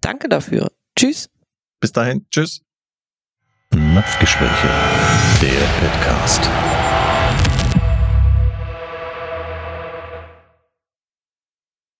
Danke 0.00 0.28
dafür. 0.28 0.70
Tschüss. 0.96 1.28
Bis 1.80 1.92
dahin. 1.92 2.26
Tschüss. 2.30 2.62
Napfgespräche. 3.70 4.68
Der 5.40 5.88
Podcast. 5.88 6.48